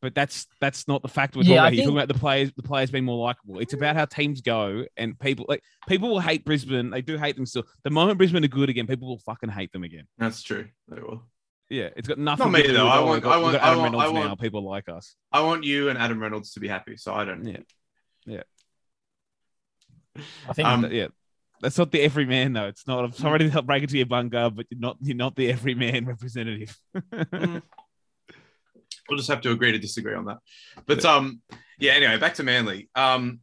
But 0.00 0.14
that's 0.14 0.46
that's 0.60 0.86
not 0.86 1.02
the 1.02 1.08
fact 1.08 1.34
we're 1.34 1.42
Yeah, 1.42 1.56
talking 1.56 1.58
I 1.58 1.62
about. 1.62 1.72
You're 1.74 1.76
think- 1.80 1.86
talking 1.88 1.98
about 1.98 2.08
the 2.14 2.20
players, 2.20 2.52
the 2.56 2.62
players 2.62 2.90
being 2.92 3.04
more 3.04 3.18
likable. 3.26 3.58
It's 3.58 3.74
about 3.74 3.96
how 3.96 4.04
teams 4.04 4.40
go, 4.40 4.84
and 4.96 5.18
people 5.18 5.44
like 5.48 5.60
people 5.88 6.08
will 6.08 6.20
hate 6.20 6.44
Brisbane. 6.44 6.88
They 6.90 7.02
do 7.02 7.18
hate 7.18 7.34
them 7.34 7.46
still. 7.46 7.64
The 7.82 7.90
moment 7.90 8.16
Brisbane 8.16 8.44
are 8.44 8.48
good 8.48 8.68
again, 8.70 8.86
people 8.86 9.08
will 9.08 9.18
fucking 9.18 9.48
hate 9.50 9.72
them 9.72 9.82
again. 9.82 10.06
That's 10.16 10.40
true. 10.42 10.68
They 10.86 11.00
will. 11.00 11.24
Yeah, 11.70 11.90
it's 11.96 12.08
got 12.08 12.18
nothing. 12.18 12.46
Not 12.46 12.52
me, 12.52 12.62
to 12.62 12.68
do 12.68 12.74
though. 12.74 12.84
with, 12.84 12.92
I 12.92 12.96
oh, 12.98 13.04
want- 13.04 13.12
we've 13.14 13.22
got, 13.22 13.32
I 13.32 13.38
want- 13.42 13.52
got 13.52 13.62
I 13.62 13.66
Adam 13.68 13.78
want- 13.82 13.94
I 13.94 14.06
Reynolds 14.06 14.28
now. 14.28 14.34
People 14.36 14.62
like 14.64 14.88
us. 14.88 15.14
I 15.32 15.40
want 15.42 15.64
you 15.64 15.88
and 15.90 15.98
Adam 15.98 16.20
Reynolds 16.20 16.52
to 16.52 16.60
be 16.60 16.68
happy, 16.68 16.96
so 16.96 17.12
I 17.14 17.24
don't. 17.24 17.44
Yeah. 17.44 17.58
yeah. 18.24 18.42
I 20.48 20.52
think 20.54 20.66
Um, 20.66 20.82
But 20.82 20.92
yeah, 20.92 21.08
that's 21.60 21.76
not 21.78 21.92
the 21.92 22.00
everyman 22.00 22.54
though. 22.54 22.66
It's 22.68 22.86
not. 22.86 23.04
I'm 23.04 23.12
sorry 23.12 23.40
to 23.40 23.50
help 23.50 23.66
break 23.66 23.82
it 23.82 23.90
to 23.90 23.98
you, 23.98 24.06
Bunga, 24.06 24.54
but 24.54 24.66
you're 24.70 24.80
not. 24.80 24.96
You're 25.00 25.16
not 25.16 25.36
the 25.36 25.50
everyman 25.50 26.06
representative. 26.06 26.76
We'll 29.08 29.16
just 29.16 29.30
have 29.30 29.40
to 29.42 29.52
agree 29.52 29.72
to 29.72 29.78
disagree 29.78 30.14
on 30.14 30.26
that. 30.26 30.36
But 30.86 31.02
um, 31.06 31.40
yeah. 31.78 31.92
Anyway, 31.92 32.18
back 32.18 32.34
to 32.34 32.42
Manly. 32.42 32.90
Um, 32.94 33.40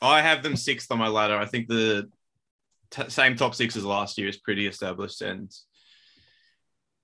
I 0.00 0.20
have 0.22 0.44
them 0.44 0.54
sixth 0.54 0.92
on 0.92 0.98
my 0.98 1.08
ladder. 1.08 1.36
I 1.36 1.44
think 1.46 1.66
the 1.66 2.08
t- 2.92 3.08
same 3.08 3.34
top 3.34 3.56
six 3.56 3.74
as 3.76 3.84
last 3.84 4.16
year 4.16 4.28
is 4.28 4.36
pretty 4.36 4.68
established, 4.68 5.20
and 5.22 5.50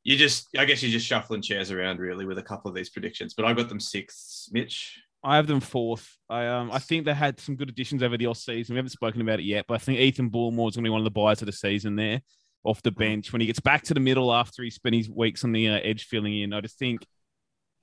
you 0.04 0.16
just, 0.16 0.48
I 0.56 0.66
guess, 0.66 0.82
you're 0.82 0.92
just 0.92 1.06
shuffling 1.06 1.42
chairs 1.42 1.70
around 1.70 1.98
really 1.98 2.26
with 2.26 2.38
a 2.38 2.42
couple 2.42 2.68
of 2.68 2.74
these 2.74 2.90
predictions. 2.90 3.34
But 3.34 3.46
I've 3.46 3.56
got 3.56 3.68
them 3.68 3.80
sixth. 3.80 4.48
Mitch. 4.52 5.00
I 5.24 5.36
have 5.36 5.46
them 5.46 5.60
fourth. 5.60 6.18
I 6.28 6.46
um 6.46 6.70
I 6.70 6.78
think 6.78 7.06
they 7.06 7.14
had 7.14 7.40
some 7.40 7.56
good 7.56 7.70
additions 7.70 8.02
over 8.02 8.18
the 8.18 8.26
off 8.26 8.36
season. 8.36 8.74
We 8.74 8.78
haven't 8.78 8.90
spoken 8.90 9.22
about 9.22 9.40
it 9.40 9.44
yet, 9.44 9.64
but 9.66 9.74
I 9.74 9.78
think 9.78 9.98
Ethan 9.98 10.30
Bullemor 10.30 10.68
is 10.68 10.76
going 10.76 10.84
to 10.84 10.88
be 10.88 10.90
one 10.90 11.00
of 11.00 11.04
the 11.04 11.10
buyers 11.10 11.40
of 11.40 11.46
the 11.46 11.52
season 11.52 11.96
there, 11.96 12.20
off 12.62 12.82
the 12.82 12.90
bench 12.90 13.32
when 13.32 13.40
he 13.40 13.46
gets 13.46 13.60
back 13.60 13.82
to 13.84 13.94
the 13.94 14.00
middle 14.00 14.32
after 14.32 14.62
he 14.62 14.68
spent 14.68 14.94
his 14.94 15.08
weeks 15.08 15.42
on 15.42 15.52
the 15.52 15.68
uh, 15.68 15.80
edge 15.82 16.04
filling 16.04 16.38
in. 16.38 16.52
I 16.52 16.60
just 16.60 16.78
think 16.78 17.06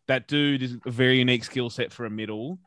that 0.08 0.28
dude 0.28 0.62
is 0.62 0.78
a 0.86 0.92
very 0.92 1.18
unique 1.18 1.44
skill 1.44 1.72
set 1.72 1.92
for 1.92 2.06
a 2.06 2.12
middle. 2.12 2.60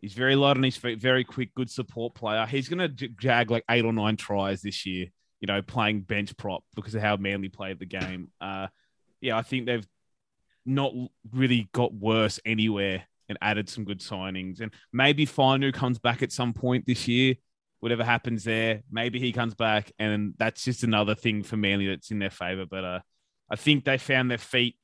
He's 0.00 0.14
very 0.14 0.34
light 0.34 0.56
on 0.56 0.62
his 0.64 0.76
feet, 0.76 1.00
very 1.00 1.22
quick, 1.22 1.54
good 1.54 1.70
support 1.70 2.14
player. 2.14 2.46
He's 2.46 2.68
going 2.68 2.96
to 2.96 3.08
jag 3.08 3.52
like 3.52 3.64
eight 3.70 3.84
or 3.84 3.92
nine 3.92 4.16
tries 4.16 4.60
this 4.60 4.84
year. 4.84 5.06
You 5.40 5.46
know, 5.46 5.62
playing 5.62 6.00
bench 6.00 6.36
prop 6.36 6.64
because 6.74 6.94
of 6.94 7.02
how 7.02 7.16
Manly 7.16 7.48
played 7.48 7.78
the 7.78 7.86
game. 7.86 8.32
Uh, 8.40 8.66
yeah, 9.26 9.36
I 9.36 9.42
think 9.42 9.66
they've 9.66 9.86
not 10.64 10.92
really 11.32 11.68
got 11.72 11.92
worse 11.92 12.38
anywhere 12.44 13.04
and 13.28 13.36
added 13.42 13.68
some 13.68 13.84
good 13.84 14.00
signings. 14.00 14.60
And 14.60 14.72
maybe 14.92 15.26
Fainu 15.26 15.74
comes 15.74 15.98
back 15.98 16.22
at 16.22 16.32
some 16.32 16.52
point 16.52 16.86
this 16.86 17.08
year. 17.08 17.34
Whatever 17.80 18.04
happens 18.04 18.44
there, 18.44 18.82
maybe 18.90 19.20
he 19.20 19.32
comes 19.32 19.54
back, 19.54 19.92
and 19.98 20.34
that's 20.38 20.64
just 20.64 20.82
another 20.82 21.14
thing 21.14 21.42
for 21.42 21.56
Manly 21.56 21.88
that's 21.88 22.10
in 22.10 22.18
their 22.18 22.30
favor. 22.30 22.64
But 22.64 22.84
uh, 22.84 23.00
I 23.50 23.56
think 23.56 23.84
they 23.84 23.98
found 23.98 24.30
their 24.30 24.38
feet 24.38 24.76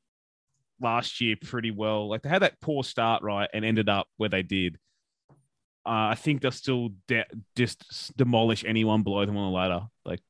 last 0.80 1.20
year 1.20 1.36
pretty 1.42 1.70
well. 1.70 2.08
Like 2.08 2.22
they 2.22 2.28
had 2.28 2.42
that 2.42 2.60
poor 2.60 2.84
start, 2.84 3.22
right, 3.22 3.48
and 3.54 3.64
ended 3.64 3.88
up 3.88 4.08
where 4.18 4.28
they 4.28 4.42
did. 4.42 4.76
Uh, 5.86 6.10
I 6.10 6.14
think 6.16 6.42
they'll 6.42 6.50
still 6.50 6.90
de- 7.08 7.26
just 7.56 8.16
demolish 8.16 8.64
anyone 8.64 9.02
below 9.02 9.24
them 9.24 9.36
on 9.36 9.50
the 9.50 9.56
ladder. 9.56 9.86
Like, 10.04 10.20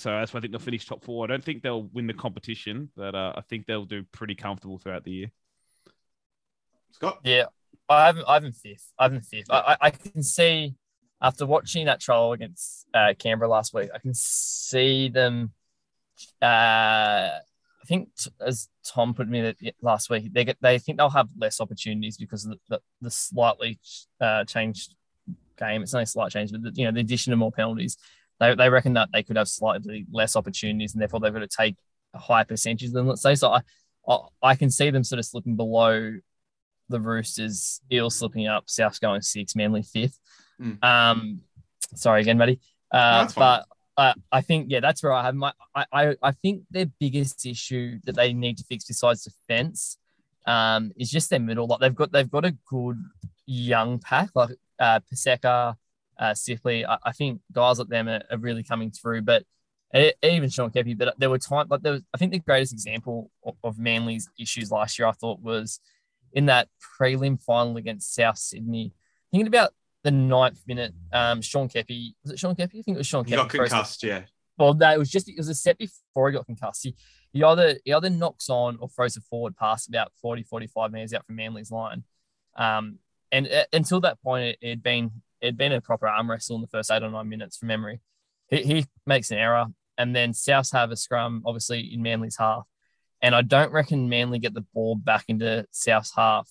so 0.00 0.10
that's 0.10 0.32
why 0.32 0.38
I 0.38 0.40
think 0.40 0.52
they'll 0.52 0.60
finish 0.60 0.86
top 0.86 1.04
four. 1.04 1.24
I 1.24 1.28
don't 1.28 1.44
think 1.44 1.62
they'll 1.62 1.82
win 1.82 2.06
the 2.06 2.14
competition, 2.14 2.90
but 2.96 3.14
uh, 3.14 3.34
I 3.36 3.42
think 3.42 3.66
they'll 3.66 3.84
do 3.84 4.02
pretty 4.12 4.34
comfortable 4.34 4.78
throughout 4.78 5.04
the 5.04 5.10
year. 5.10 5.30
Scott. 6.92 7.20
Yeah, 7.22 7.44
I 7.88 8.06
haven't. 8.06 8.24
I 8.26 8.34
haven't 8.34 8.52
fifth. 8.52 8.92
I 8.98 9.04
haven't 9.04 9.22
fifth. 9.22 9.50
I, 9.50 9.58
I, 9.58 9.76
I 9.80 9.90
can 9.90 10.22
see 10.22 10.74
after 11.20 11.44
watching 11.44 11.86
that 11.86 12.00
trial 12.00 12.32
against 12.32 12.86
uh, 12.94 13.12
Canberra 13.18 13.48
last 13.48 13.74
week, 13.74 13.90
I 13.94 13.98
can 13.98 14.14
see 14.14 15.08
them. 15.08 15.52
Uh, 16.40 17.30
I 17.82 17.86
think 17.86 18.08
t- 18.16 18.30
as 18.40 18.68
Tom 18.86 19.14
put 19.14 19.28
me 19.28 19.42
that 19.42 19.56
last 19.82 20.10
week, 20.10 20.32
they 20.32 20.44
get 20.44 20.56
they 20.60 20.78
think 20.78 20.98
they'll 20.98 21.10
have 21.10 21.28
less 21.38 21.60
opportunities 21.60 22.16
because 22.16 22.46
of 22.46 22.52
the, 22.52 22.58
the, 22.68 22.80
the 23.02 23.10
slightly 23.10 23.78
uh, 24.20 24.44
changed 24.44 24.94
game. 25.58 25.82
It's 25.82 25.94
only 25.94 26.04
a 26.04 26.06
slight 26.06 26.32
change, 26.32 26.52
but 26.52 26.62
the, 26.62 26.72
you 26.74 26.86
know 26.86 26.92
the 26.92 27.00
addition 27.00 27.32
of 27.32 27.38
more 27.38 27.52
penalties, 27.52 27.96
they, 28.40 28.54
they 28.54 28.68
reckon 28.68 28.94
that 28.94 29.10
they 29.12 29.22
could 29.22 29.36
have 29.36 29.48
slightly 29.48 30.06
less 30.10 30.34
opportunities, 30.34 30.94
and 30.94 31.00
therefore 31.00 31.20
they've 31.20 31.32
got 31.32 31.40
to 31.40 31.48
take 31.48 31.76
a 32.14 32.18
higher 32.18 32.44
percentage 32.44 32.90
than 32.90 33.06
let's 33.06 33.22
say. 33.22 33.34
So 33.34 33.50
I 33.50 33.60
I, 34.08 34.18
I 34.42 34.54
can 34.56 34.70
see 34.70 34.90
them 34.90 35.04
sort 35.04 35.18
of 35.18 35.26
slipping 35.26 35.56
below 35.56 36.18
the 36.88 37.00
Roosters, 37.00 37.80
Eels 37.92 38.16
slipping 38.16 38.46
up, 38.48 38.64
South's 38.68 38.98
going 38.98 39.22
six, 39.22 39.54
Manly 39.54 39.82
fifth. 39.82 40.18
Mm. 40.60 40.82
Um, 40.82 41.40
sorry 41.94 42.22
again, 42.22 42.38
buddy. 42.38 42.60
Uh, 42.90 43.28
fine. 43.28 43.34
but 43.36 43.66
uh, 43.96 44.14
I 44.32 44.40
think 44.40 44.66
yeah, 44.70 44.80
that's 44.80 45.02
where 45.02 45.12
I 45.12 45.22
have 45.24 45.34
my. 45.34 45.52
I, 45.74 45.84
I 45.92 46.16
I 46.22 46.30
think 46.32 46.62
their 46.70 46.86
biggest 46.98 47.46
issue 47.46 47.98
that 48.04 48.16
they 48.16 48.32
need 48.32 48.56
to 48.58 48.64
fix 48.64 48.84
besides 48.84 49.24
defense, 49.24 49.98
um, 50.46 50.92
is 50.96 51.10
just 51.10 51.30
their 51.30 51.40
middle. 51.40 51.66
Like 51.66 51.80
they've 51.80 51.94
got 51.94 52.12
they've 52.12 52.30
got 52.30 52.44
a 52.44 52.56
good 52.66 53.02
young 53.46 53.98
pack 53.98 54.30
like 54.34 54.50
uh, 54.78 55.00
Paseka, 55.12 55.74
uh. 56.20 56.34
I, 56.88 56.98
I 57.04 57.12
think 57.12 57.40
guys 57.52 57.78
like 57.78 57.88
them 57.88 58.08
are, 58.08 58.22
are 58.30 58.38
really 58.38 58.62
coming 58.62 58.90
through, 58.90 59.22
but. 59.22 59.44
e- 59.94 60.12
Even 60.22 60.50
Sean 60.50 60.70
Keppie, 60.70 60.96
but 60.96 61.18
there 61.18 61.30
were 61.30 61.38
times 61.38 61.70
like 61.70 61.82
there 61.82 61.92
was. 61.94 62.02
I 62.14 62.18
think 62.18 62.30
the 62.32 62.38
greatest 62.38 62.72
example 62.72 63.30
of, 63.44 63.56
of 63.64 63.78
Manly's 63.78 64.28
issues 64.38 64.70
last 64.70 64.98
year, 64.98 65.08
I 65.08 65.12
thought, 65.12 65.40
was 65.40 65.80
in 66.32 66.46
that 66.46 66.68
prelim 67.00 67.42
final 67.42 67.76
against 67.76 68.14
South 68.14 68.38
Sydney. 68.38 68.92
Thinking 69.32 69.48
about 69.48 69.72
the 70.04 70.10
ninth 70.12 70.60
minute, 70.66 70.92
um, 71.12 71.42
Sean 71.42 71.68
Keppie 71.68 72.14
was 72.22 72.32
it 72.32 72.38
Sean 72.38 72.54
Keppie? 72.54 72.78
I 72.78 72.82
think 72.82 72.94
it 72.94 72.98
was 72.98 73.06
Sean 73.08 73.24
He 73.24 73.32
Keppie. 73.32 73.36
got 73.36 73.48
concussed. 73.48 74.02
Yeah. 74.04 74.22
Well, 74.58 74.74
no, 74.74 74.92
it 74.92 74.98
was 74.98 75.10
just 75.10 75.28
it 75.28 75.34
was 75.38 75.48
a 75.48 75.54
set 75.54 75.76
before 75.78 76.28
he 76.28 76.34
got 76.36 76.46
concussed. 76.46 76.84
He, 76.84 76.94
he 77.32 77.42
either 77.42 77.78
he 77.84 77.92
either 77.92 78.10
knocks 78.10 78.48
on 78.48 78.76
or 78.80 78.88
throws 78.88 79.16
a 79.16 79.20
forward 79.22 79.56
pass 79.56 79.88
about 79.88 80.12
40, 80.22 80.42
45 80.44 80.92
meters 80.92 81.14
out 81.14 81.26
from 81.26 81.36
Manly's 81.36 81.70
line. 81.72 82.04
Um, 82.56 82.98
and 83.32 83.48
uh, 83.48 83.64
until 83.72 84.00
that 84.02 84.20
point, 84.22 84.56
it 84.60 84.68
had 84.68 84.82
been 84.82 85.22
it'd 85.40 85.56
been 85.56 85.72
a 85.72 85.80
proper 85.80 86.06
arm 86.06 86.30
wrestle 86.30 86.56
in 86.56 86.62
the 86.62 86.68
first 86.68 86.90
eight 86.90 87.02
or 87.02 87.10
nine 87.10 87.28
minutes 87.28 87.56
from 87.56 87.68
memory. 87.68 88.00
He, 88.48 88.62
he 88.62 88.86
makes 89.06 89.30
an 89.30 89.38
error, 89.38 89.66
and 89.96 90.14
then 90.14 90.32
Souths 90.32 90.72
have 90.72 90.90
a 90.90 90.96
scrum, 90.96 91.42
obviously 91.46 91.92
in 91.92 92.02
Manly's 92.02 92.36
half. 92.36 92.66
And 93.22 93.34
I 93.34 93.42
don't 93.42 93.72
reckon 93.72 94.08
Manly 94.08 94.38
get 94.38 94.54
the 94.54 94.64
ball 94.74 94.94
back 94.94 95.24
into 95.28 95.66
South's 95.72 96.14
half 96.14 96.48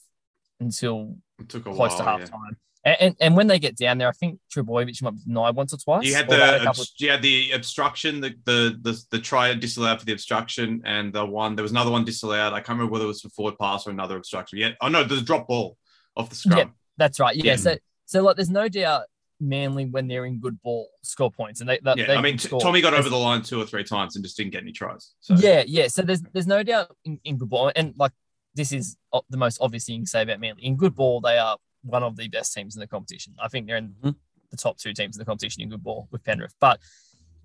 until 0.59 1.17
took 1.47 1.65
a 1.65 1.73
close 1.73 1.91
while. 1.91 1.97
to 1.97 2.03
half 2.03 2.19
yeah. 2.19 2.25
time. 2.27 2.57
And, 2.85 2.97
and, 2.99 3.15
and 3.19 3.35
when 3.35 3.47
they 3.47 3.59
get 3.59 3.75
down 3.75 3.97
there, 3.97 4.07
I 4.07 4.13
think 4.13 4.39
Trbojevic 4.55 5.01
might 5.01 5.15
be 5.15 5.23
denied 5.25 5.55
once 5.55 5.73
or 5.73 5.77
twice. 5.77 6.05
You 6.05 6.15
had 6.15 6.27
or 6.27 6.37
they 6.37 6.39
had 6.39 6.55
a 6.55 6.59
the 6.59 6.65
couple 6.65 6.83
obst- 6.83 6.99
you 6.99 7.09
had 7.09 7.21
the 7.21 7.51
obstruction, 7.51 8.21
the 8.21 8.33
the 8.45 8.79
the, 8.81 9.03
the 9.11 9.19
try 9.19 9.53
disallowed 9.53 9.99
for 9.99 10.05
the 10.05 10.13
obstruction, 10.13 10.81
and 10.85 11.11
the 11.11 11.25
one 11.25 11.55
there 11.55 11.63
was 11.63 11.71
another 11.71 11.91
one 11.91 12.05
disallowed. 12.05 12.53
I 12.53 12.57
can't 12.59 12.69
remember 12.69 12.93
whether 12.93 13.03
it 13.03 13.09
was 13.09 13.21
for 13.21 13.29
forward 13.29 13.57
pass 13.59 13.85
or 13.85 13.89
another 13.89 14.15
obstruction. 14.15 14.59
Yeah, 14.59 14.71
oh 14.79 14.87
no, 14.87 15.03
there's 15.03 15.21
a 15.21 15.25
drop 15.25 15.47
ball 15.47 15.77
off 16.15 16.29
the 16.29 16.35
scrum. 16.35 16.57
Yeah. 16.57 16.65
That's 16.97 17.19
right. 17.19 17.35
Yeah. 17.35 17.43
Yeah. 17.43 17.55
So 17.57 17.77
so 18.09 18.23
like 18.23 18.35
there's 18.35 18.49
no 18.49 18.67
doubt 18.67 19.03
Manly 19.39 19.85
when 19.85 20.07
they're 20.07 20.25
in 20.25 20.39
good 20.39 20.59
ball 20.63 20.89
score 21.03 21.31
points 21.31 21.61
and 21.61 21.69
they, 21.69 21.79
they 21.83 21.93
Yeah, 21.95 22.07
they 22.07 22.15
I 22.15 22.21
mean, 22.21 22.39
score. 22.39 22.59
Tommy 22.59 22.81
got 22.81 22.93
over 22.95 23.07
the 23.07 23.15
line 23.17 23.41
two 23.43 23.61
or 23.61 23.65
three 23.65 23.83
times 23.83 24.15
and 24.15 24.25
just 24.25 24.35
didn't 24.35 24.51
get 24.51 24.63
any 24.63 24.71
tries. 24.71 25.13
So 25.21 25.35
Yeah, 25.35 25.63
yeah. 25.65 25.87
So 25.87 26.01
there's 26.01 26.21
there's 26.33 26.47
no 26.47 26.63
doubt 26.63 26.93
in, 27.05 27.19
in 27.23 27.37
good 27.37 27.49
ball 27.49 27.71
and 27.75 27.93
like 27.97 28.11
this 28.55 28.71
is 28.71 28.97
the 29.29 29.37
most 29.37 29.59
obvious 29.61 29.85
thing 29.85 29.95
you 29.95 30.01
can 30.01 30.07
say 30.07 30.23
about 30.23 30.39
Manly. 30.39 30.63
In 30.65 30.75
good 30.75 30.95
ball, 30.95 31.21
they 31.21 31.37
are 31.37 31.57
one 31.83 32.03
of 32.03 32.17
the 32.17 32.27
best 32.27 32.53
teams 32.53 32.75
in 32.75 32.79
the 32.79 32.87
competition. 32.87 33.35
I 33.41 33.47
think 33.47 33.67
they're 33.67 33.77
in 33.77 33.93
Mhm. 34.03 34.15
the 34.49 34.57
top 34.57 34.77
two 34.79 34.91
teams 34.93 35.15
in 35.15 35.19
the 35.21 35.25
competition 35.25 35.61
in 35.61 35.69
good 35.69 35.83
ball 35.83 36.07
with 36.11 36.23
Penrith. 36.23 36.55
But 36.59 36.79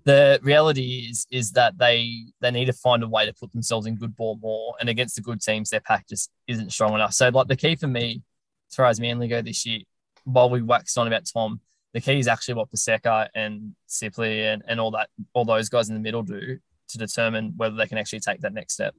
the 0.03 0.39
reality 0.43 1.07
is 1.09 1.27
is 1.31 1.51
that 1.51 1.77
they 1.77 2.25
they 2.41 2.51
need 2.51 2.65
to 2.65 2.73
find 2.73 3.03
a 3.03 3.07
way 3.07 3.25
to 3.25 3.33
put 3.33 3.53
themselves 3.53 3.87
in 3.87 3.95
good 3.95 4.15
ball 4.15 4.37
more. 4.41 4.75
And 4.79 4.89
against 4.89 5.15
the 5.15 5.21
good 5.21 5.39
teams, 5.41 5.69
their 5.69 5.79
pack 5.79 6.09
just 6.09 6.29
isn't 6.47 6.71
strong 6.73 6.93
enough. 6.95 7.13
So 7.13 7.29
like 7.29 7.47
the 7.47 7.55
key 7.55 7.75
for 7.75 7.87
me, 7.87 8.21
as 8.69 8.75
far 8.75 8.87
as 8.87 8.99
Manly 8.99 9.27
go 9.29 9.41
this 9.41 9.65
year, 9.65 9.81
while 10.25 10.49
we 10.49 10.61
waxed 10.61 10.97
on 10.97 11.07
about 11.07 11.23
Tom, 11.31 11.61
the 11.93 12.01
key 12.01 12.19
is 12.19 12.27
actually 12.27 12.55
what 12.55 12.69
Paseka 12.71 13.29
and 13.33 13.75
Sipley 13.87 14.51
and, 14.51 14.61
and 14.67 14.79
all 14.79 14.91
that 14.91 15.09
all 15.33 15.45
those 15.45 15.69
guys 15.69 15.87
in 15.87 15.95
the 15.95 16.01
middle 16.01 16.23
do 16.23 16.59
to 16.89 16.97
determine 16.97 17.53
whether 17.55 17.75
they 17.75 17.87
can 17.87 17.97
actually 17.97 18.19
take 18.19 18.41
that 18.41 18.53
next 18.53 18.73
step. 18.73 18.93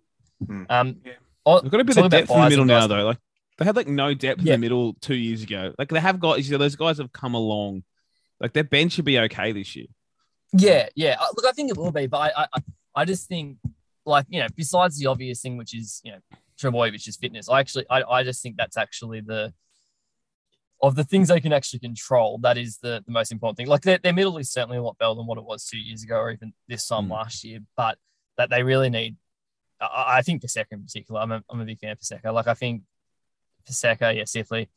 Hmm. 0.45 0.65
Um, 0.71 0.97
Yeah. 1.05 1.13
They've 1.63 1.71
got 1.71 1.81
a 1.81 1.85
bit 1.85 1.95
talk 1.95 2.05
of 2.07 2.11
depth 2.11 2.31
in 2.31 2.41
the 2.41 2.49
middle 2.49 2.65
now, 2.65 2.81
guys- 2.81 2.89
though. 2.89 3.07
Like 3.07 3.19
they 3.59 3.65
had 3.65 3.77
like 3.77 3.87
no 3.87 4.15
depth 4.15 4.41
in 4.41 4.47
the 4.47 4.59
middle 4.59 4.95
two 5.01 5.15
years 5.15 5.43
ago. 5.43 5.73
Like 5.79 5.89
they 5.89 6.01
have 6.01 6.19
got 6.19 6.43
you 6.43 6.51
know, 6.53 6.59
those 6.59 6.77
guys 6.77 6.99
have 6.99 7.13
come 7.13 7.35
along. 7.35 7.85
Like 8.41 8.53
their 8.53 8.65
bench 8.65 8.93
should 8.93 9.05
be 9.05 9.19
okay 9.19 9.53
this 9.53 9.77
year. 9.77 9.87
Yeah, 10.53 10.89
yeah. 10.95 11.17
Uh, 11.21 11.27
Look, 11.37 11.47
I 11.47 11.53
think 11.53 11.71
it 11.71 11.77
will 11.77 11.93
be, 11.93 12.07
but 12.07 12.33
I, 12.37 12.47
I, 12.53 12.61
I 12.95 13.05
just 13.05 13.29
think, 13.29 13.59
like 14.05 14.27
you 14.29 14.41
know, 14.41 14.49
besides 14.55 14.99
the 14.99 15.07
obvious 15.07 15.41
thing, 15.41 15.57
which 15.57 15.75
is 15.75 16.01
you 16.05 16.13
know, 16.13 16.19
Trbojevic's 16.61 17.17
fitness, 17.17 17.49
I 17.49 17.61
actually, 17.61 17.87
I, 17.91 18.03
I 18.03 18.23
just 18.25 18.43
think 18.43 18.57
that's 18.57 18.77
actually 18.77 19.21
the 19.21 19.53
of 20.83 20.95
the 20.95 21.05
things 21.05 21.29
they 21.29 21.41
can 21.41 21.53
actually 21.53 21.79
control. 21.79 22.39
That 22.39 22.59
is 22.59 22.79
the, 22.79 23.03
the 23.07 23.13
most 23.13 23.33
important 23.33 23.57
thing. 23.57 23.67
Like 23.67 23.83
their, 23.83 23.99
their 23.99 24.13
middle 24.13 24.37
is 24.39 24.51
certainly 24.51 24.77
a 24.77 24.83
lot 24.83 24.99
better 24.99 25.15
than 25.15 25.27
what 25.27 25.39
it 25.39 25.45
was 25.45 25.65
two 25.65 25.79
years 25.79 26.03
ago, 26.03 26.17
or 26.17 26.31
even 26.31 26.53
this 26.69 26.87
time 26.87 27.07
Mm. 27.07 27.13
last 27.13 27.45
year. 27.45 27.61
But 27.77 27.99
that 28.37 28.51
they 28.51 28.63
really 28.63 28.91
need. 28.91 29.17
I, 29.81 30.19
I 30.19 30.23
think 30.23 30.43
Paseka 30.43 30.73
in 30.73 30.83
particular. 30.83 31.21
I'm 31.21 31.33
a, 31.33 31.43
I'm 31.51 31.61
a 31.61 31.65
big 31.65 31.79
fan 31.79 31.93
of 31.93 31.99
Paseka. 31.99 32.33
Like 32.33 32.47
I 32.47 32.55
think 32.55 32.83
Paseka, 33.69 34.15
yeah, 34.15 34.25
Sipley, 34.25 34.69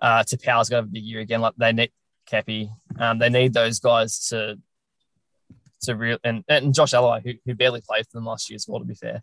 uh, 0.00 0.22
Taupau's 0.22 0.68
got 0.68 0.84
a 0.84 0.86
big 0.86 1.02
year 1.02 1.20
again. 1.20 1.40
Like 1.40 1.54
they 1.56 1.72
need 1.72 1.92
Keppie. 2.30 2.70
Um, 2.98 3.18
they 3.18 3.28
need 3.28 3.52
those 3.52 3.80
guys 3.80 4.28
to 4.28 4.58
to 5.82 5.94
real 5.96 6.18
and, 6.24 6.44
and 6.48 6.72
Josh 6.72 6.94
Alloy, 6.94 7.20
who, 7.22 7.32
who 7.44 7.54
barely 7.54 7.82
played 7.86 8.06
for 8.06 8.16
them 8.18 8.24
last 8.24 8.48
year 8.48 8.56
as 8.56 8.66
well, 8.66 8.78
to 8.78 8.86
be 8.86 8.94
fair. 8.94 9.22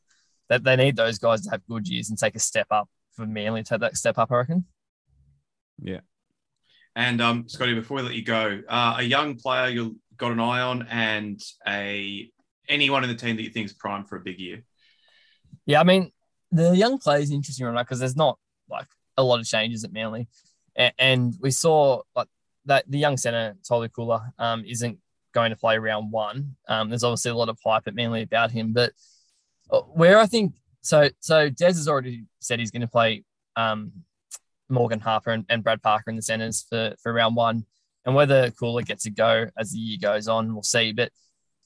That 0.49 0.63
they 0.63 0.75
need 0.75 0.95
those 0.95 1.17
guys 1.17 1.41
to 1.43 1.49
have 1.51 1.65
good 1.65 1.87
years 1.87 2.09
and 2.09 2.19
take 2.19 2.35
a 2.35 2.39
step 2.39 2.67
up 2.69 2.89
for 3.15 3.25
Manly 3.25 3.63
to 3.63 3.69
take 3.69 3.79
that 3.79 3.97
step 3.97 4.17
up, 4.17 4.31
I 4.31 4.35
reckon. 4.35 4.65
And 6.95 7.21
um, 7.21 7.47
Scotty, 7.47 7.73
before 7.73 7.97
we 7.97 8.03
let 8.03 8.15
you 8.15 8.23
go, 8.23 8.61
uh, 8.67 8.95
a 8.99 9.03
young 9.03 9.35
player 9.35 9.69
you've 9.69 9.95
got 10.17 10.31
an 10.31 10.39
eye 10.39 10.61
on, 10.61 10.87
and 10.89 11.39
a 11.67 12.29
anyone 12.67 13.03
in 13.03 13.09
the 13.09 13.15
team 13.15 13.35
that 13.37 13.43
you 13.43 13.49
think 13.49 13.65
is 13.65 13.73
primed 13.73 14.09
for 14.09 14.17
a 14.17 14.19
big 14.19 14.39
year. 14.39 14.63
Yeah, 15.65 15.79
I 15.79 15.83
mean, 15.83 16.11
the 16.51 16.75
young 16.75 16.97
players 16.97 17.25
is 17.25 17.31
interesting 17.31 17.65
right 17.65 17.73
now 17.73 17.83
because 17.83 17.99
there's 17.99 18.15
not 18.15 18.37
like 18.69 18.87
a 19.17 19.23
lot 19.23 19.39
of 19.39 19.45
changes 19.45 19.83
at 19.83 19.93
Manly. 19.93 20.27
And, 20.75 20.93
and 20.97 21.35
we 21.39 21.51
saw 21.51 22.01
like 22.15 22.27
that 22.65 22.89
the 22.89 22.99
young 22.99 23.17
centre, 23.17 23.55
Tolu 23.67 23.89
Koula, 23.89 24.33
um, 24.37 24.63
isn't 24.65 24.99
going 25.33 25.51
to 25.51 25.55
play 25.55 25.77
round 25.77 26.11
one. 26.11 26.55
Um, 26.67 26.89
there's 26.89 27.03
obviously 27.03 27.31
a 27.31 27.35
lot 27.35 27.49
of 27.49 27.57
hype 27.63 27.87
at 27.87 27.95
Manly 27.95 28.21
about 28.21 28.51
him, 28.51 28.73
but 28.73 28.91
uh, 29.69 29.81
where 29.81 30.19
I 30.19 30.25
think 30.25 30.55
so, 30.81 31.09
so 31.19 31.49
Des 31.49 31.67
has 31.67 31.87
already 31.87 32.25
said 32.39 32.59
he's 32.59 32.71
going 32.71 32.81
to 32.81 32.87
play 32.87 33.23
um, 33.55 33.91
Morgan 34.71 34.99
Harper 34.99 35.31
and, 35.31 35.45
and 35.49 35.63
Brad 35.63 35.81
Parker 35.81 36.09
in 36.09 36.15
the 36.15 36.21
centres 36.21 36.65
for, 36.69 36.95
for 37.01 37.13
round 37.13 37.35
one. 37.35 37.65
And 38.05 38.15
whether 38.15 38.49
Koula 38.51 38.83
gets 38.83 39.05
a 39.05 39.11
go 39.11 39.47
as 39.57 39.71
the 39.71 39.79
year 39.79 39.97
goes 40.01 40.27
on, 40.27 40.53
we'll 40.53 40.63
see. 40.63 40.91
But 40.91 41.11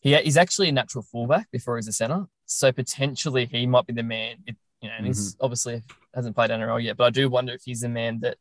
he, 0.01 0.15
he's 0.17 0.37
actually 0.37 0.69
a 0.69 0.73
natural 0.73 1.03
fullback 1.03 1.49
before 1.51 1.77
he's 1.77 1.87
a 1.87 1.93
centre. 1.93 2.25
So 2.45 2.71
potentially 2.71 3.45
he 3.45 3.65
might 3.65 3.87
be 3.87 3.93
the 3.93 4.03
man, 4.03 4.37
it, 4.45 4.55
you 4.81 4.89
know, 4.89 4.95
and 4.97 5.07
he's 5.07 5.37
obviously 5.39 5.81
hasn't 6.13 6.35
played 6.35 6.51
NRL 6.51 6.83
yet, 6.83 6.97
but 6.97 7.05
I 7.05 7.09
do 7.09 7.29
wonder 7.29 7.53
if 7.53 7.61
he's 7.65 7.81
the 7.81 7.89
man 7.89 8.19
that 8.21 8.37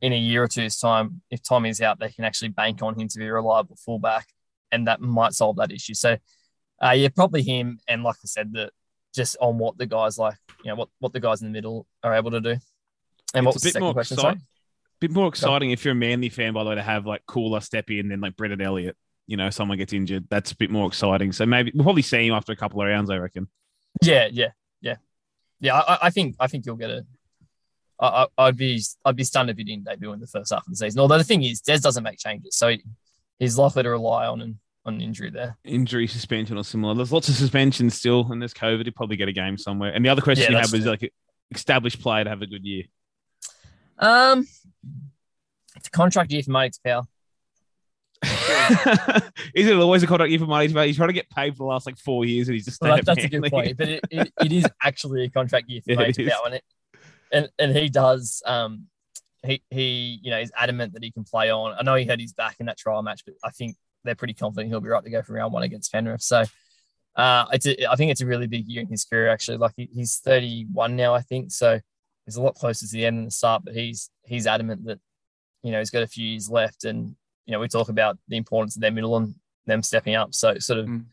in 0.00 0.12
a 0.12 0.18
year 0.18 0.44
or 0.44 0.48
two's 0.48 0.78
time, 0.78 1.22
if 1.30 1.42
Tommy's 1.42 1.80
out, 1.80 1.98
they 1.98 2.10
can 2.10 2.24
actually 2.24 2.50
bank 2.50 2.82
on 2.82 2.98
him 2.98 3.08
to 3.08 3.18
be 3.18 3.26
a 3.26 3.32
reliable 3.32 3.76
fullback 3.76 4.26
and 4.70 4.86
that 4.86 5.00
might 5.00 5.32
solve 5.32 5.56
that 5.56 5.72
issue. 5.72 5.94
So, 5.94 6.16
uh, 6.84 6.90
yeah, 6.90 7.08
probably 7.08 7.42
him. 7.42 7.78
And 7.88 8.02
like 8.02 8.16
I 8.16 8.26
said, 8.26 8.52
that 8.52 8.70
just 9.14 9.36
on 9.40 9.58
what 9.58 9.78
the 9.78 9.86
guys 9.86 10.18
like, 10.18 10.36
you 10.64 10.70
know, 10.70 10.74
what, 10.74 10.88
what 10.98 11.12
the 11.12 11.20
guys 11.20 11.40
in 11.40 11.48
the 11.48 11.52
middle 11.52 11.86
are 12.02 12.14
able 12.14 12.32
to 12.32 12.40
do. 12.40 12.56
And 13.34 13.44
what 13.46 13.54
was 13.54 13.62
the 13.62 13.66
a 13.66 13.68
bit 13.68 13.72
second 13.74 13.84
more 13.84 13.92
question? 13.92 14.42
bit 15.00 15.10
more 15.10 15.28
exciting 15.28 15.70
if 15.70 15.84
you're 15.84 15.92
a 15.92 15.96
Manly 15.96 16.28
fan, 16.30 16.54
by 16.54 16.64
the 16.64 16.70
way, 16.70 16.76
to 16.76 16.82
have 16.82 17.04
like 17.06 17.26
cooler 17.26 17.60
Steppy 17.60 18.00
and 18.00 18.10
then 18.10 18.20
like 18.20 18.36
Brendan 18.36 18.60
Elliot. 18.60 18.96
You 19.26 19.36
know, 19.36 19.50
someone 19.50 19.78
gets 19.78 19.92
injured. 19.92 20.26
That's 20.30 20.52
a 20.52 20.56
bit 20.56 20.70
more 20.70 20.86
exciting. 20.86 21.32
So 21.32 21.46
maybe 21.46 21.72
we'll 21.74 21.84
probably 21.84 22.02
see 22.02 22.26
him 22.26 22.34
after 22.34 22.52
a 22.52 22.56
couple 22.56 22.80
of 22.80 22.88
rounds. 22.88 23.10
I 23.10 23.16
reckon. 23.16 23.48
Yeah, 24.02 24.28
yeah, 24.30 24.50
yeah, 24.80 24.96
yeah. 25.60 25.78
I, 25.78 25.98
I 26.02 26.10
think 26.10 26.36
I 26.38 26.46
think 26.46 26.66
you'll 26.66 26.76
get 26.76 26.90
a. 26.90 27.06
I, 28.00 28.26
I'd 28.36 28.56
be 28.56 28.82
I'd 29.04 29.16
be 29.16 29.24
stunned 29.24 29.50
if 29.50 29.56
he 29.56 29.64
didn't 29.64 29.84
debut 29.84 30.12
in 30.12 30.20
the 30.20 30.26
first 30.26 30.52
half 30.52 30.66
of 30.66 30.70
the 30.70 30.76
season. 30.76 31.00
Although 31.00 31.18
the 31.18 31.24
thing 31.24 31.42
is, 31.42 31.60
Des 31.60 31.78
doesn't 31.78 32.02
make 32.02 32.18
changes, 32.18 32.56
so 32.56 32.74
he's 33.38 33.56
likely 33.56 33.82
to 33.82 33.90
rely 33.90 34.26
on 34.26 34.40
an 34.40 34.58
on 34.84 35.00
injury 35.00 35.30
there. 35.30 35.56
Injury, 35.64 36.06
suspension, 36.06 36.58
or 36.58 36.64
similar. 36.64 36.94
There's 36.94 37.12
lots 37.12 37.28
of 37.28 37.34
suspensions 37.34 37.94
still, 37.94 38.30
and 38.30 38.42
there's 38.42 38.52
COVID. 38.54 38.84
He'd 38.84 38.96
probably 38.96 39.16
get 39.16 39.28
a 39.28 39.32
game 39.32 39.56
somewhere. 39.56 39.92
And 39.92 40.04
the 40.04 40.10
other 40.10 40.22
question 40.22 40.52
Yeah, 40.52 40.58
you 40.58 40.64
is 40.64 40.70
true. 40.70 40.80
like 40.80 41.12
established 41.50 42.00
player 42.00 42.24
to 42.24 42.30
have 42.30 42.42
a 42.42 42.46
good 42.46 42.64
year. 42.64 42.84
Um, 43.98 44.46
it's 45.76 45.88
a 45.88 45.90
contract 45.90 46.32
year 46.32 46.42
for 46.42 46.50
Mike 46.50 46.74
Powell. 46.84 47.08
is 49.54 49.66
it 49.66 49.76
always 49.76 50.02
a 50.02 50.06
contract 50.06 50.30
year 50.30 50.38
for 50.38 50.46
money? 50.46 50.66
He's 50.66 50.96
trying 50.96 51.08
to 51.08 51.14
get 51.14 51.28
paid 51.28 51.52
for 51.54 51.58
the 51.58 51.64
last 51.64 51.86
like 51.86 51.98
four 51.98 52.24
years, 52.24 52.48
and 52.48 52.54
he's 52.54 52.64
just 52.64 52.80
well, 52.80 52.96
that, 52.96 53.04
that's 53.04 53.24
a 53.24 53.28
good 53.28 53.50
point, 53.50 53.76
but 53.76 53.88
it, 53.88 54.00
it, 54.10 54.32
it 54.42 54.52
is 54.52 54.66
actually 54.82 55.24
a 55.24 55.30
contract 55.30 55.68
year 55.68 55.80
for 55.82 55.92
Yeah, 55.92 56.08
is. 56.08 56.32
And, 56.46 56.54
it, 56.54 56.64
and 57.32 57.48
and 57.58 57.76
he 57.76 57.88
does. 57.88 58.42
Um, 58.46 58.86
he 59.44 59.62
he, 59.70 60.20
you 60.22 60.30
know, 60.30 60.38
is 60.38 60.52
adamant 60.56 60.94
that 60.94 61.04
he 61.04 61.10
can 61.10 61.24
play 61.24 61.50
on. 61.50 61.76
I 61.78 61.82
know 61.82 61.96
he 61.96 62.06
had 62.06 62.20
his 62.20 62.32
back 62.32 62.56
in 62.60 62.66
that 62.66 62.78
trial 62.78 63.02
match, 63.02 63.22
but 63.26 63.34
I 63.44 63.50
think 63.50 63.76
they're 64.04 64.14
pretty 64.14 64.34
confident 64.34 64.70
he'll 64.70 64.80
be 64.80 64.88
right 64.88 65.04
to 65.04 65.10
go 65.10 65.22
for 65.22 65.34
round 65.34 65.52
one 65.52 65.62
against 65.62 65.92
Penrith. 65.92 66.22
So. 66.22 66.44
Uh, 67.16 67.46
it's 67.52 67.64
a, 67.64 67.88
I 67.88 67.94
think 67.94 68.10
it's 68.10 68.22
a 68.22 68.26
really 68.26 68.48
big 68.48 68.66
year 68.66 68.80
in 68.80 68.88
his 68.88 69.04
career. 69.04 69.28
Actually, 69.28 69.58
like 69.58 69.74
he, 69.76 69.88
he's 69.92 70.16
31 70.16 70.96
now, 70.96 71.14
I 71.14 71.20
think. 71.20 71.52
So 71.52 71.78
he's 72.26 72.36
a 72.36 72.42
lot 72.42 72.54
closer 72.54 72.86
to 72.86 72.92
the 72.92 73.06
end 73.06 73.18
than 73.18 73.24
the 73.26 73.30
start. 73.30 73.64
But 73.64 73.74
he's 73.74 74.10
he's 74.24 74.46
adamant 74.46 74.84
that 74.86 74.98
you 75.62 75.72
know 75.72 75.78
he's 75.78 75.90
got 75.90 76.02
a 76.02 76.06
few 76.06 76.26
years 76.26 76.50
left, 76.50 76.84
and 76.84 77.14
you 77.46 77.52
know 77.52 77.60
we 77.60 77.68
talk 77.68 77.88
about 77.88 78.18
the 78.28 78.36
importance 78.36 78.76
of 78.76 78.82
their 78.82 78.90
middle 78.90 79.16
and 79.16 79.34
them 79.66 79.82
stepping 79.82 80.14
up. 80.14 80.34
So 80.34 80.58
sort 80.58 80.80
of 80.80 80.86
Mm. 80.86 81.04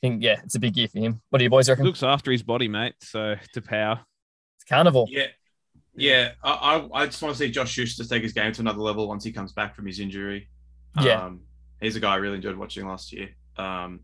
think 0.00 0.22
yeah, 0.22 0.40
it's 0.44 0.54
a 0.54 0.60
big 0.60 0.76
year 0.76 0.88
for 0.88 0.98
him. 0.98 1.20
What 1.30 1.38
do 1.38 1.44
you 1.44 1.50
boys 1.50 1.68
reckon? 1.68 1.84
Looks 1.84 2.02
after 2.02 2.30
his 2.30 2.42
body, 2.42 2.68
mate. 2.68 2.94
So 3.00 3.36
to 3.54 3.62
power. 3.62 4.00
It's 4.56 4.64
carnival. 4.64 5.06
Yeah. 5.10 5.26
Yeah, 5.98 6.32
I, 6.44 6.50
I, 6.92 7.02
I 7.02 7.06
just 7.06 7.22
want 7.22 7.34
to 7.34 7.38
see 7.38 7.50
Josh 7.50 7.70
Schuster 7.70 8.04
take 8.04 8.22
his 8.22 8.34
game 8.34 8.52
to 8.52 8.60
another 8.60 8.80
level 8.80 9.08
once 9.08 9.24
he 9.24 9.32
comes 9.32 9.52
back 9.54 9.74
from 9.74 9.86
his 9.86 9.98
injury. 9.98 10.50
Yeah. 11.00 11.24
Um, 11.24 11.40
he's 11.80 11.96
a 11.96 12.00
guy 12.00 12.12
I 12.12 12.16
really 12.16 12.36
enjoyed 12.36 12.56
watching 12.58 12.86
last 12.86 13.14
year. 13.14 13.30
Um, 13.56 14.00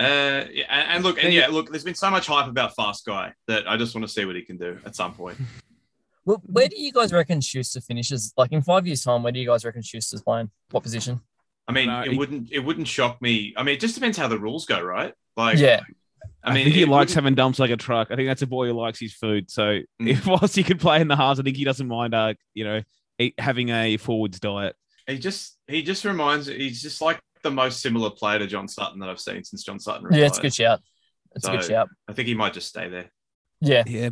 uh, 0.00 0.44
yeah, 0.52 0.64
and, 0.68 0.88
and 0.96 1.04
look, 1.04 1.22
and 1.22 1.32
yeah, 1.32 1.46
look, 1.48 1.70
there's 1.70 1.84
been 1.84 1.94
so 1.94 2.10
much 2.10 2.26
hype 2.26 2.48
about 2.48 2.74
Fast 2.74 3.04
Guy 3.06 3.32
that 3.48 3.68
I 3.68 3.76
just 3.76 3.94
want 3.94 4.06
to 4.06 4.12
see 4.12 4.24
what 4.24 4.34
he 4.36 4.42
can 4.42 4.56
do 4.56 4.78
at 4.84 4.94
some 4.96 5.14
point. 5.14 5.38
Well, 6.26 6.40
where 6.46 6.68
do 6.68 6.80
you 6.80 6.90
guys 6.90 7.12
reckon 7.12 7.42
Schuster 7.42 7.82
finishes? 7.82 8.32
Like 8.34 8.50
in 8.50 8.62
five 8.62 8.86
years' 8.86 9.02
time, 9.02 9.22
where 9.22 9.30
do 9.30 9.38
you 9.38 9.46
guys 9.46 9.62
reckon 9.62 9.82
Schuster's 9.82 10.22
playing? 10.22 10.50
What 10.70 10.82
position? 10.82 11.20
I 11.68 11.72
mean, 11.72 11.88
No, 11.88 12.00
it 12.00 12.12
he- 12.12 12.16
wouldn't 12.16 12.50
it 12.50 12.60
wouldn't 12.60 12.88
shock 12.88 13.20
me. 13.20 13.52
I 13.58 13.62
mean, 13.62 13.74
it 13.74 13.80
just 13.80 13.94
depends 13.94 14.16
how 14.16 14.26
the 14.26 14.38
rules 14.38 14.64
go, 14.64 14.80
right? 14.80 15.12
Like, 15.36 15.58
Yeah. 15.58 15.82
I 16.42 16.50
I, 16.50 16.54
mean, 16.54 16.64
think 16.64 16.76
he 16.76 16.86
likes 16.86 17.10
wouldn't- 17.10 17.14
having 17.26 17.34
dumps 17.34 17.58
like 17.58 17.70
a 17.70 17.76
truck. 17.76 18.08
I 18.10 18.16
think 18.16 18.26
that's 18.26 18.40
a 18.40 18.46
boy 18.46 18.68
who 18.68 18.72
likes 18.72 18.98
his 18.98 19.12
food. 19.12 19.50
So 19.50 19.80
Mm. 20.00 20.08
if 20.08 20.26
whilst 20.26 20.56
he 20.56 20.62
could 20.62 20.80
play 20.80 20.98
in 21.02 21.08
the 21.08 21.16
halves, 21.16 21.38
I 21.40 21.42
think 21.42 21.58
he 21.58 21.64
doesn't 21.64 21.88
mind. 21.88 22.14
Uh, 22.14 22.32
you 22.54 22.64
know, 22.64 22.80
eat, 23.18 23.34
having 23.38 23.68
a 23.68 23.98
forwards 23.98 24.40
diet. 24.40 24.76
He 25.06 25.18
just 25.18 25.58
he 25.68 25.82
just 25.82 26.06
reminds 26.06 26.46
he's 26.46 26.80
just 26.80 27.02
like 27.02 27.20
the 27.44 27.50
most 27.52 27.80
similar 27.80 28.10
player 28.10 28.40
to 28.40 28.46
John 28.48 28.66
Sutton 28.66 28.98
that 28.98 29.08
I've 29.08 29.20
seen 29.20 29.44
since 29.44 29.62
John 29.62 29.78
Sutton. 29.78 30.08
Yeah, 30.10 30.26
it's 30.26 30.38
a 30.38 30.42
good 30.42 30.54
shout. 30.54 30.80
It's 31.36 31.46
a 31.46 31.52
good 31.52 31.64
shout. 31.64 31.88
I 32.08 32.12
think 32.12 32.26
he 32.26 32.34
might 32.34 32.52
just 32.52 32.68
stay 32.68 32.88
there. 32.88 33.10
Yeah. 33.60 33.84
Yeah. 33.86 34.10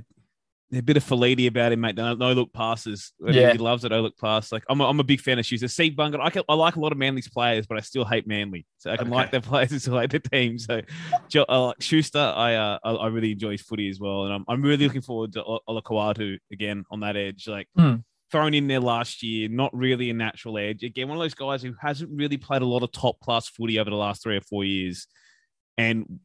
A 0.74 0.80
bit 0.80 0.96
of 0.96 1.04
Felidi 1.04 1.48
about 1.48 1.70
him, 1.72 1.80
mate. 1.82 1.96
No, 1.96 2.14
no 2.14 2.32
look 2.32 2.50
passes. 2.54 3.12
Yeah. 3.20 3.52
He 3.52 3.58
loves 3.58 3.84
it. 3.84 3.90
No 3.90 4.00
look 4.00 4.16
pass. 4.16 4.50
Like 4.50 4.64
I'm 4.70 4.80
a, 4.80 4.88
I'm 4.88 4.98
a 5.00 5.04
big 5.04 5.20
fan 5.20 5.38
of 5.38 5.44
Schuster. 5.44 5.68
Steve 5.68 5.92
Bungan. 5.92 6.18
I, 6.20 6.30
can, 6.30 6.42
I 6.48 6.54
like 6.54 6.76
a 6.76 6.80
lot 6.80 6.92
of 6.92 6.98
Manly's 6.98 7.28
players, 7.28 7.66
but 7.66 7.76
I 7.76 7.82
still 7.82 8.06
hate 8.06 8.26
Manly. 8.26 8.64
So 8.78 8.90
I 8.90 8.96
can 8.96 9.08
Okay. 9.08 9.14
like 9.16 9.30
their 9.30 9.40
players 9.52 9.70
and 9.72 9.82
still 9.82 9.98
hate 10.00 10.10
their 10.10 10.20
team. 10.20 10.58
So 10.58 10.80
Jo- 11.28 11.44
I 11.46 11.58
like 11.58 11.82
Schuster, 11.82 12.18
I, 12.18 12.54
uh, 12.54 12.78
I 12.82 12.90
I 12.92 13.06
really 13.08 13.32
enjoy 13.32 13.50
his 13.50 13.60
footy 13.62 13.90
as 13.90 14.00
well, 14.00 14.24
and 14.24 14.32
I'm, 14.32 14.44
I'm 14.48 14.62
really 14.62 14.84
looking 14.86 15.02
forward 15.02 15.34
to 15.34 15.44
Ol- 15.44 15.62
Olakau'atu 15.68 16.38
again 16.50 16.84
on 16.90 17.00
that 17.00 17.16
edge. 17.18 17.46
Like 17.48 17.68
Hmm. 17.76 17.96
Thrown 18.32 18.54
in 18.54 18.66
there 18.66 18.80
last 18.80 19.22
year, 19.22 19.48
not 19.48 19.76
really 19.76 20.10
a 20.10 20.14
natural 20.14 20.58
edge. 20.58 20.82
Again, 20.82 21.06
one 21.06 21.18
of 21.18 21.22
those 21.22 21.34
guys 21.34 21.62
who 21.62 21.74
hasn't 21.80 22.10
really 22.10 22.38
played 22.38 22.62
a 22.62 22.66
lot 22.66 22.82
of 22.82 22.90
top 22.90 23.20
class 23.20 23.46
footy 23.46 23.78
over 23.78 23.90
the 23.90 23.96
last 23.96 24.22
three 24.22 24.36
or 24.36 24.40
four 24.40 24.64
years, 24.64 25.06
and 25.78 26.18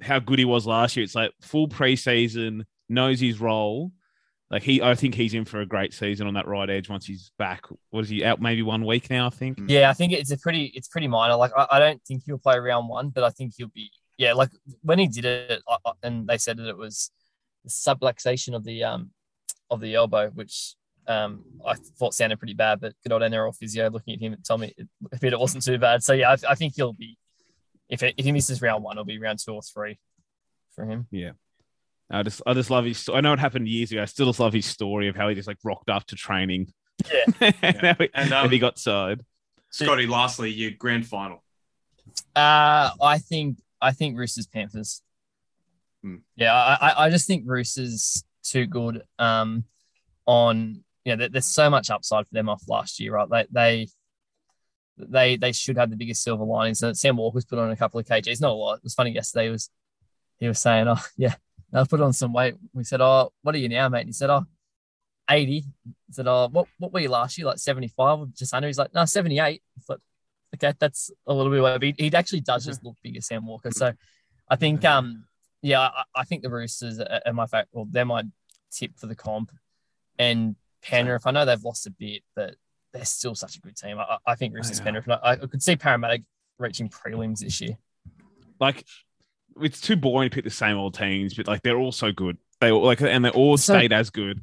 how 0.00 0.18
good 0.18 0.38
he 0.38 0.44
was 0.44 0.66
last 0.66 0.96
year. 0.96 1.04
It's 1.04 1.14
like 1.14 1.32
full 1.40 1.68
preseason, 1.68 2.62
knows 2.88 3.18
his 3.18 3.40
role. 3.40 3.92
Like 4.50 4.62
he, 4.62 4.80
I 4.80 4.94
think 4.94 5.14
he's 5.16 5.34
in 5.34 5.44
for 5.44 5.60
a 5.60 5.66
great 5.66 5.92
season 5.92 6.28
on 6.28 6.34
that 6.34 6.46
right 6.46 6.70
edge 6.70 6.88
once 6.88 7.04
he's 7.04 7.32
back. 7.36 7.64
Was 7.90 8.08
he 8.08 8.24
out 8.24 8.40
maybe 8.40 8.62
one 8.62 8.84
week 8.84 9.10
now? 9.10 9.26
I 9.26 9.30
think. 9.30 9.58
Yeah, 9.66 9.90
I 9.90 9.92
think 9.92 10.12
it's 10.12 10.30
a 10.30 10.38
pretty 10.38 10.66
it's 10.66 10.86
pretty 10.86 11.08
minor. 11.08 11.34
Like 11.34 11.50
I, 11.56 11.66
I 11.72 11.78
don't 11.80 12.00
think 12.06 12.22
he'll 12.24 12.38
play 12.38 12.58
round 12.58 12.88
one, 12.88 13.08
but 13.08 13.24
I 13.24 13.30
think 13.30 13.54
he'll 13.56 13.68
be 13.68 13.90
yeah. 14.18 14.34
Like 14.34 14.50
when 14.82 15.00
he 15.00 15.08
did 15.08 15.24
it, 15.24 15.62
and 16.02 16.28
they 16.28 16.38
said 16.38 16.58
that 16.58 16.68
it 16.68 16.76
was 16.76 17.10
subluxation 17.68 18.54
of 18.54 18.62
the 18.62 18.84
um 18.84 19.10
of 19.68 19.80
the 19.80 19.96
elbow, 19.96 20.30
which 20.30 20.76
um 21.08 21.44
I 21.66 21.74
thought 21.74 22.14
sounded 22.14 22.38
pretty 22.38 22.54
bad, 22.54 22.80
but 22.80 22.94
good 23.02 23.12
old 23.12 23.22
NRL 23.22 23.54
physio 23.56 23.90
looking 23.90 24.14
at 24.14 24.20
him 24.20 24.32
and 24.32 24.44
told 24.44 24.60
me 24.60 24.74
it, 24.76 24.88
it 25.22 25.38
wasn't 25.38 25.64
too 25.64 25.78
bad. 25.78 26.02
So 26.02 26.12
yeah, 26.12 26.30
I, 26.30 26.36
I 26.50 26.54
think 26.54 26.74
he'll 26.76 26.92
be 26.92 27.18
if 27.88 28.02
it, 28.02 28.14
if 28.16 28.24
he 28.24 28.32
misses 28.32 28.60
round 28.62 28.82
one, 28.82 28.96
it'll 28.96 29.04
be 29.04 29.18
round 29.18 29.38
two 29.38 29.52
or 29.52 29.62
three 29.62 29.98
for 30.74 30.84
him. 30.84 31.06
Yeah. 31.10 31.32
I 32.10 32.22
just 32.22 32.40
I 32.46 32.54
just 32.54 32.70
love 32.70 32.84
his. 32.84 33.08
I 33.12 33.20
know 33.20 33.32
it 33.32 33.38
happened 33.40 33.66
years 33.68 33.90
ago. 33.90 34.02
I 34.02 34.04
still 34.04 34.26
just 34.26 34.38
love 34.38 34.52
his 34.52 34.66
story 34.66 35.08
of 35.08 35.16
how 35.16 35.28
he 35.28 35.34
just 35.34 35.48
like 35.48 35.58
rocked 35.64 35.90
up 35.90 36.04
to 36.06 36.16
training. 36.16 36.72
Yeah. 37.12 37.24
and, 37.62 37.76
how 37.80 37.94
he, 37.94 38.08
And, 38.14 38.24
and 38.26 38.32
um, 38.32 38.50
he 38.50 38.58
got 38.60 38.78
signed. 38.78 39.24
Scotty, 39.70 40.06
lastly, 40.06 40.50
your 40.50 40.70
grand 40.70 41.06
final. 41.06 41.42
Uh, 42.34 42.90
I 43.02 43.18
think 43.18 43.58
I 43.80 43.90
think 43.92 44.16
Roosters 44.16 44.46
Panthers. 44.46 45.02
Hmm. 46.02 46.16
Yeah, 46.36 46.54
I, 46.54 46.90
I- 46.90 47.04
I 47.06 47.10
just 47.10 47.26
think 47.26 47.42
Roosters 47.46 48.24
too 48.44 48.66
good. 48.66 49.02
Um, 49.18 49.64
on 50.26 50.82
you 51.06 51.16
know, 51.16 51.28
there's 51.28 51.46
so 51.46 51.70
much 51.70 51.88
upside 51.88 52.26
for 52.26 52.34
them 52.34 52.48
off 52.48 52.64
last 52.68 52.98
year, 52.98 53.14
right? 53.14 53.28
They 53.30 53.46
they 53.50 53.88
they 54.98 55.36
they 55.36 55.52
should 55.52 55.78
have 55.78 55.90
the 55.90 55.96
biggest 55.96 56.22
silver 56.22 56.44
linings. 56.44 56.82
And 56.82 56.98
Sam 56.98 57.16
Walker's 57.16 57.44
put 57.44 57.60
on 57.60 57.70
a 57.70 57.76
couple 57.76 58.00
of 58.00 58.06
kgs, 58.06 58.40
not 58.40 58.50
a 58.50 58.54
lot. 58.54 58.78
It 58.78 58.84
was 58.84 58.94
funny 58.94 59.12
yesterday. 59.12 59.44
He 59.44 59.50
was 59.50 59.70
he 60.38 60.48
was 60.48 60.58
saying, 60.58 60.88
oh 60.88 61.02
yeah, 61.16 61.34
I 61.72 61.84
put 61.84 62.00
on 62.00 62.12
some 62.12 62.32
weight. 62.32 62.56
We 62.74 62.82
said, 62.82 63.00
oh, 63.00 63.32
what 63.42 63.54
are 63.54 63.58
you 63.58 63.68
now, 63.68 63.88
mate? 63.88 64.00
And 64.00 64.08
he 64.08 64.12
said, 64.12 64.30
oh. 64.30 64.44
80. 65.28 65.64
I 65.86 65.90
said, 66.12 66.28
Oh, 66.28 66.48
what, 66.52 66.68
what 66.78 66.92
were 66.92 67.00
you 67.00 67.08
last 67.08 67.36
year? 67.36 67.48
Like 67.48 67.58
75 67.58 68.32
just 68.32 68.54
under? 68.54 68.68
He's 68.68 68.78
like, 68.78 68.94
No, 68.94 69.04
78. 69.04 69.60
It's 69.76 69.88
like, 69.88 69.98
okay, 70.54 70.72
that's 70.78 71.10
a 71.26 71.34
little 71.34 71.50
bit. 71.50 71.62
But 71.62 71.82
he, 71.82 71.94
he 71.98 72.14
actually 72.14 72.42
does 72.42 72.64
just 72.64 72.84
look 72.84 72.94
bigger, 73.02 73.20
Sam 73.20 73.44
Walker. 73.44 73.72
So 73.72 73.92
I 74.48 74.54
think, 74.54 74.84
um, 74.84 75.24
yeah, 75.62 75.80
I, 75.80 76.04
I 76.14 76.24
think 76.24 76.42
the 76.42 76.50
Roosters 76.50 77.00
are, 77.00 77.22
are 77.26 77.32
my 77.32 77.46
fact. 77.46 77.70
Well, 77.72 77.88
they're 77.90 78.04
my 78.04 78.22
tip 78.70 78.92
for 78.96 79.06
the 79.06 79.16
comp. 79.16 79.50
And 80.18 80.56
Penrith, 80.82 81.26
I 81.26 81.30
know 81.30 81.44
they've 81.44 81.62
lost 81.62 81.86
a 81.86 81.90
bit, 81.90 82.22
but 82.34 82.54
they're 82.92 83.04
still 83.04 83.34
such 83.34 83.56
a 83.56 83.60
good 83.60 83.76
team. 83.76 83.98
I, 83.98 84.18
I 84.26 84.34
think 84.36 84.54
Roosters 84.54 84.78
know. 84.78 84.84
Penrith. 84.84 85.04
and 85.04 85.14
I, 85.14 85.32
I 85.32 85.36
could 85.36 85.62
see 85.62 85.76
Parramatta 85.76 86.22
reaching 86.58 86.88
prelims 86.88 87.40
this 87.40 87.60
year. 87.60 87.76
Like 88.60 88.84
it's 89.60 89.80
too 89.80 89.96
boring 89.96 90.30
to 90.30 90.34
pick 90.34 90.44
the 90.44 90.50
same 90.50 90.76
old 90.76 90.94
teams, 90.94 91.34
but 91.34 91.46
like 91.46 91.62
they're 91.62 91.78
all 91.78 91.92
so 91.92 92.12
good. 92.12 92.38
They 92.60 92.70
all 92.70 92.82
like 92.84 93.00
and 93.02 93.24
they 93.24 93.30
all 93.30 93.56
So- 93.56 93.74
stayed 93.74 93.92
as 93.92 94.10
good. 94.10 94.40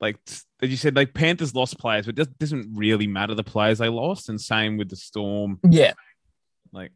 Like 0.00 0.16
as 0.62 0.70
you 0.70 0.76
said, 0.76 0.94
like 0.94 1.12
Panthers 1.14 1.54
lost 1.54 1.78
players, 1.78 2.06
but 2.06 2.10
it 2.10 2.16
does- 2.16 2.34
doesn't 2.38 2.76
really 2.76 3.06
matter 3.06 3.34
the 3.34 3.42
players 3.44 3.78
they 3.78 3.88
lost. 3.88 4.28
And 4.28 4.40
same 4.40 4.76
with 4.76 4.88
the 4.90 4.96
Storm. 4.96 5.58
Yeah, 5.68 5.94
Like 6.72 6.92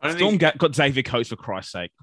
I 0.00 0.10
Storm 0.16 0.30
think 0.32 0.40
got, 0.40 0.58
got 0.58 0.74
Xavier 0.74 1.02
Coates 1.02 1.28
for 1.28 1.36
Christ's 1.36 1.72
sake. 1.72 1.90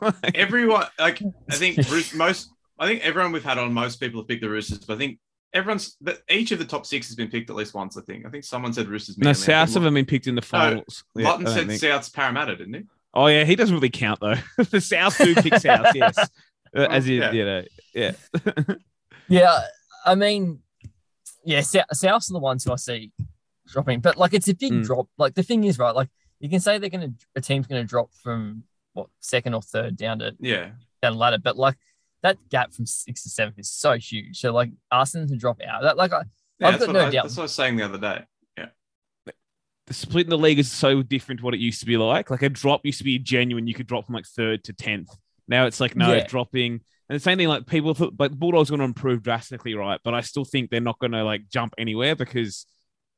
Like, 0.00 0.34
everyone 0.34 0.86
like 0.98 1.20
I 1.50 1.54
think 1.56 1.76
most 2.14 2.48
I 2.78 2.86
think 2.86 3.02
everyone 3.04 3.32
we've 3.32 3.44
had 3.44 3.58
on 3.58 3.72
most 3.72 4.00
people 4.00 4.20
have 4.20 4.28
picked 4.28 4.42
the 4.42 4.48
Roosters, 4.50 4.78
but 4.78 4.94
I 4.94 4.98
think 4.98 5.18
everyone's 5.52 5.96
but 6.00 6.22
each 6.28 6.50
of 6.52 6.58
the 6.58 6.64
top 6.64 6.84
six 6.86 7.06
has 7.08 7.14
been 7.16 7.28
picked 7.30 7.48
at 7.50 7.56
least 7.56 7.74
once. 7.74 7.96
I 7.96 8.00
think. 8.02 8.26
I 8.26 8.30
think 8.30 8.44
someone 8.44 8.72
said 8.72 8.88
Roosters. 8.88 9.16
no, 9.18 9.24
Manly. 9.26 9.30
I 9.30 9.32
South 9.34 9.68
think 9.68 9.74
have 9.74 9.82
them 9.84 9.94
been 9.94 10.06
picked 10.06 10.26
in 10.26 10.34
the 10.34 10.42
finals. 10.42 11.04
Yeah, 11.14 11.28
Lutton 11.28 11.46
I 11.46 11.54
said 11.54 11.66
think. 11.68 11.80
South's 11.80 12.08
Parramatta, 12.08 12.56
didn't 12.56 12.74
he? 12.74 12.82
Oh 13.14 13.26
yeah, 13.28 13.44
he 13.44 13.54
doesn't 13.54 13.74
really 13.74 13.90
count 13.90 14.18
though. 14.20 14.34
the 14.70 14.80
South 14.80 15.16
do 15.18 15.34
pick 15.36 15.54
South, 15.56 15.86
yes. 15.94 16.18
Uh, 16.76 16.80
As 16.90 17.06
in, 17.06 17.14
Yeah. 17.14 17.32
you 17.32 17.44
know, 17.44 17.62
yeah. 17.94 18.12
yeah. 19.28 19.60
I 20.04 20.14
mean, 20.16 20.60
yeah, 21.44 21.60
Sou- 21.60 21.78
Souths 21.94 22.30
are 22.30 22.34
the 22.34 22.38
ones 22.40 22.64
who 22.64 22.72
I 22.72 22.76
see 22.76 23.12
dropping, 23.68 24.00
but 24.00 24.16
like 24.16 24.34
it's 24.34 24.48
a 24.48 24.54
big 24.54 24.72
Mm. 24.72 24.84
drop. 24.84 25.08
Like 25.18 25.34
the 25.34 25.42
thing 25.42 25.64
is, 25.64 25.78
right? 25.78 25.94
Like 25.94 26.08
you 26.40 26.48
can 26.50 26.60
say 26.60 26.78
they're 26.78 26.90
gonna 26.90 27.12
a 27.36 27.40
team's 27.40 27.66
gonna 27.66 27.84
drop 27.84 28.10
from 28.22 28.64
what 28.92 29.08
second 29.20 29.54
or 29.54 29.62
third 29.62 29.96
down 29.96 30.18
to 30.18 30.34
Yeah. 30.40 30.70
down 31.00 31.12
the 31.12 31.18
ladder, 31.18 31.38
but 31.38 31.56
like 31.56 31.76
that 32.24 32.36
gap 32.48 32.72
from 32.72 32.86
six 32.86 33.22
to 33.22 33.28
seven 33.30 33.54
is 33.56 33.70
so 33.70 33.92
huge. 33.92 34.40
So 34.40 34.52
like 34.52 34.70
asking 34.90 35.20
them 35.20 35.28
to 35.30 35.36
drop 35.36 35.60
out, 35.64 35.82
that 35.82 35.96
like 35.96 36.12
I, 36.12 36.22
Yeah, 36.58 36.68
I've 36.68 36.72
that's, 36.74 36.86
got 36.86 36.94
what 36.94 37.00
no 37.00 37.06
I, 37.06 37.10
doubt. 37.10 37.22
that's 37.24 37.36
what 37.36 37.42
I 37.42 37.44
was 37.44 37.52
saying 37.54 37.76
the 37.76 37.84
other 37.84 37.98
day. 37.98 38.24
Yeah, 38.58 38.66
the 39.86 39.94
split 39.94 40.26
in 40.26 40.30
the 40.30 40.38
league 40.38 40.58
is 40.58 40.70
so 40.72 41.02
different 41.02 41.40
to 41.40 41.44
what 41.44 41.54
it 41.54 41.60
used 41.60 41.80
to 41.80 41.86
be 41.86 41.96
like. 41.96 42.30
Like 42.30 42.42
a 42.42 42.48
drop 42.48 42.80
used 42.84 42.98
to 42.98 43.04
be 43.04 43.18
genuine. 43.18 43.66
You 43.66 43.74
could 43.74 43.86
drop 43.86 44.06
from 44.06 44.14
like 44.14 44.26
third 44.26 44.64
to 44.64 44.72
tenth. 44.72 45.10
Now 45.46 45.66
it's 45.66 45.78
like 45.80 45.94
no 45.94 46.08
Yeah. 46.10 46.18
it's 46.18 46.30
dropping. 46.30 46.80
And 47.10 47.16
the 47.16 47.20
same 47.20 47.36
thing, 47.36 47.48
like 47.48 47.66
people 47.66 47.92
thought, 47.92 48.14
like 48.18 48.32
Bulldogs 48.32 48.70
going 48.70 48.78
to 48.78 48.84
improve 48.86 49.22
drastically, 49.22 49.74
right? 49.74 50.00
But 50.02 50.14
I 50.14 50.22
still 50.22 50.46
think 50.46 50.70
they're 50.70 50.80
not 50.80 50.98
going 50.98 51.12
to 51.12 51.22
like 51.22 51.50
jump 51.52 51.74
anywhere 51.76 52.16
because 52.16 52.64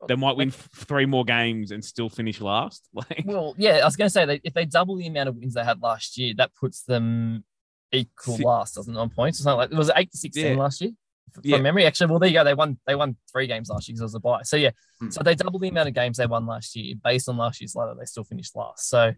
they 0.09 0.17
might 0.17 0.37
win 0.37 0.49
f- 0.49 0.69
three 0.75 1.07
more 1.07 1.25
games 1.25 1.71
and 1.71 1.85
still 1.85 2.09
finish 2.09 2.41
last. 2.41 2.89
Like, 2.95 3.23
Well, 3.25 3.55
yeah, 3.57 3.79
I 3.83 3.85
was 3.85 3.95
going 3.95 4.07
to 4.07 4.13
say 4.13 4.25
that 4.27 4.41
if 4.43 4.55
they 4.55 4.65
double 4.65 4.97
the 4.97 5.07
amount 5.07 5.29
of 5.29 5.37
wins 5.37 5.55
they 5.55 5.63
had 5.63 5.81
last 5.83 6.19
year, 6.19 6.35
that 6.39 6.51
puts 6.57 6.83
them 6.83 7.45
equal 7.93 8.37
Si- 8.37 8.45
last, 8.45 8.75
doesn't 8.75 8.95
it, 8.95 8.99
on 8.99 9.11
points? 9.11 9.41
Or 9.41 9.45
something 9.45 9.59
like 9.59 9.79
was 9.79 9.89
it 9.89 9.95
eight 9.97 10.11
to 10.13 10.17
sixteen 10.19 10.53
Yeah. 10.57 10.63
last 10.63 10.81
year? 10.81 10.91
From 11.33 11.43
Yeah. 11.45 11.59
memory, 11.59 11.85
actually, 11.85 12.09
well, 12.11 12.19
there 12.19 12.29
you 12.29 12.35
go. 12.35 12.45
They 12.45 12.55
won. 12.55 12.79
They 12.87 12.95
won 12.95 13.17
three 13.31 13.47
games 13.47 13.69
last 13.69 13.89
year 13.89 13.95
because 13.95 14.01
it 14.01 14.05
was 14.05 14.15
a 14.15 14.21
bye. 14.21 14.43
So 14.45 14.57
yeah, 14.57 14.71
Hmm. 15.01 15.11
so 15.11 15.23
they 15.23 15.35
doubled 15.35 15.61
the 15.63 15.69
amount 15.69 15.89
of 15.89 15.95
games 15.95 16.17
they 16.19 16.27
won 16.27 16.47
last 16.47 16.75
year. 16.77 16.95
Based 17.03 17.29
on 17.29 17.37
last 17.37 17.61
year's 17.61 17.75
ladder, 17.75 17.95
they 17.99 18.05
still 18.07 18.25
finished 18.25 18.55
last. 18.57 18.89
So 18.89 19.13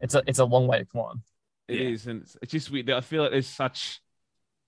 it's 0.00 0.14
a 0.14 0.22
it's 0.26 0.38
a 0.38 0.44
long 0.44 0.66
way 0.66 0.78
to 0.78 0.84
climb. 0.84 1.22
It 1.66 1.80
is, 1.80 2.04
Yeah. 2.06 2.12
and 2.12 2.22
it's, 2.22 2.36
it's 2.42 2.52
just 2.52 2.70
weird. 2.70 2.90
I 2.90 3.00
feel 3.00 3.22
like 3.22 3.32
there's 3.32 3.46
such 3.48 4.00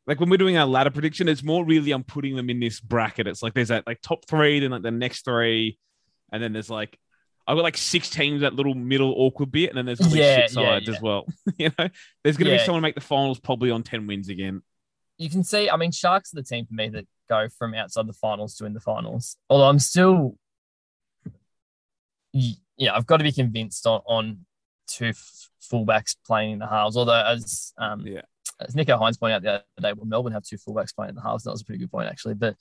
like 0.07 0.19
when 0.19 0.31
we're 0.31 0.39
doing 0.39 0.57
our 0.57 0.67
ladder 0.67 0.91
prediction, 0.91 1.29
it's 1.29 1.43
more 1.43 1.65
really 1.65 1.93
I'm 1.93 2.03
putting 2.05 2.35
them 2.35 2.51
in 2.51 2.59
this 2.59 2.81
bracket. 2.81 3.27
It's 3.29 3.43
like 3.43 3.55
there's 3.55 3.69
that 3.69 3.87
like 3.87 4.01
top 4.01 4.25
three, 4.27 4.59
then 4.61 4.71
like 4.71 4.83
the 4.83 4.91
next 4.91 5.25
three, 5.25 5.79
and 6.33 6.43
then 6.43 6.53
there's 6.53 6.71
like 6.71 6.99
I've 7.51 7.57
got 7.57 7.63
like 7.65 7.77
six 7.77 8.09
teams 8.09 8.43
that 8.43 8.55
little 8.55 8.75
middle 8.75 9.13
awkward 9.17 9.51
bit, 9.51 9.71
and 9.71 9.79
then 9.79 9.87
there's 9.87 9.99
be 9.99 10.19
Yeah, 10.21 10.37
shit 10.43 10.51
sides 10.51 10.87
yeah. 10.89 10.95
as 10.95 11.03
well. 11.03 11.27
you 11.59 11.71
know, 11.79 11.89
there's 12.23 12.37
gonna 12.37 12.51
be 12.51 12.57
Yeah. 12.57 12.65
someone 12.65 12.83
make 12.83 12.95
the 12.95 13.01
finals 13.01 13.41
probably 13.41 13.71
on 13.71 13.83
ten 13.83 14.07
wins 14.07 14.29
again. 14.29 14.63
You 15.19 15.29
can 15.29 15.43
see. 15.45 15.69
I 15.69 15.77
mean, 15.77 15.91
Sharks 15.93 16.33
are 16.33 16.37
the 16.37 16.43
team 16.43 16.65
for 16.67 16.75
me 16.75 16.89
that 16.91 17.07
go 17.29 17.49
from 17.49 17.75
outside 17.75 18.07
the 18.07 18.13
finals 18.13 18.55
to 18.57 18.65
in 18.65 18.73
the 18.73 18.81
finals. 18.81 19.37
Although 19.51 19.69
I'm 19.69 19.79
still, 19.79 20.37
yeah, 22.33 22.95
I've 22.95 23.07
got 23.07 23.19
to 23.19 23.25
be 23.25 23.33
convinced 23.33 23.87
on 23.87 24.01
on 24.07 24.47
two 24.87 25.07
f- 25.09 25.49
fullbacks 25.71 26.17
playing 26.27 26.53
in 26.53 26.59
the 26.61 26.67
halves. 26.67 26.97
Although 26.97 27.23
as 27.25 27.73
um, 27.79 28.07
Yeah. 28.07 28.23
as 28.61 28.75
Nico 28.75 28.97
Hines 28.97 29.17
pointed 29.17 29.37
out 29.37 29.43
the 29.43 29.51
other 29.51 29.65
day, 29.81 29.93
well, 29.99 30.07
Melbourne 30.07 30.33
have 30.33 30.45
two 30.45 30.57
fullbacks 30.57 30.95
playing 30.95 31.11
in 31.11 31.15
the 31.17 31.23
halves. 31.23 31.45
That 31.45 31.51
was 31.51 31.63
a 31.63 31.65
pretty 31.65 31.81
good 31.81 31.91
point 31.91 32.09
actually. 32.09 32.35
But 32.35 32.57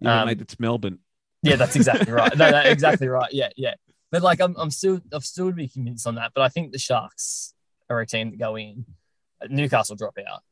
Yeah, 0.00 0.20
Um, 0.22 0.26
mate, 0.28 0.40
it's 0.40 0.58
Melbourne. 0.60 0.98
yeah, 1.42 1.56
that's 1.56 1.76
exactly 1.76 2.12
right. 2.12 2.36
No, 2.36 2.50
no, 2.50 2.60
exactly 2.60 3.08
right. 3.08 3.32
Yeah, 3.32 3.48
yeah. 3.56 3.74
But 4.14 4.22
like, 4.22 4.40
I'm, 4.40 4.54
I'm 4.56 4.70
still, 4.70 5.00
I've 5.12 5.24
still 5.24 5.48
to 5.48 5.52
be 5.56 5.66
convinced 5.66 6.06
on 6.06 6.14
that. 6.14 6.30
But 6.36 6.42
I 6.42 6.48
think 6.48 6.70
the 6.70 6.78
Sharks 6.78 7.52
are 7.90 7.98
a 7.98 8.06
team 8.06 8.30
that 8.30 8.38
go 8.38 8.54
in. 8.56 8.84
Newcastle 9.48 9.96
drop 9.96 10.16
out. 10.24 10.42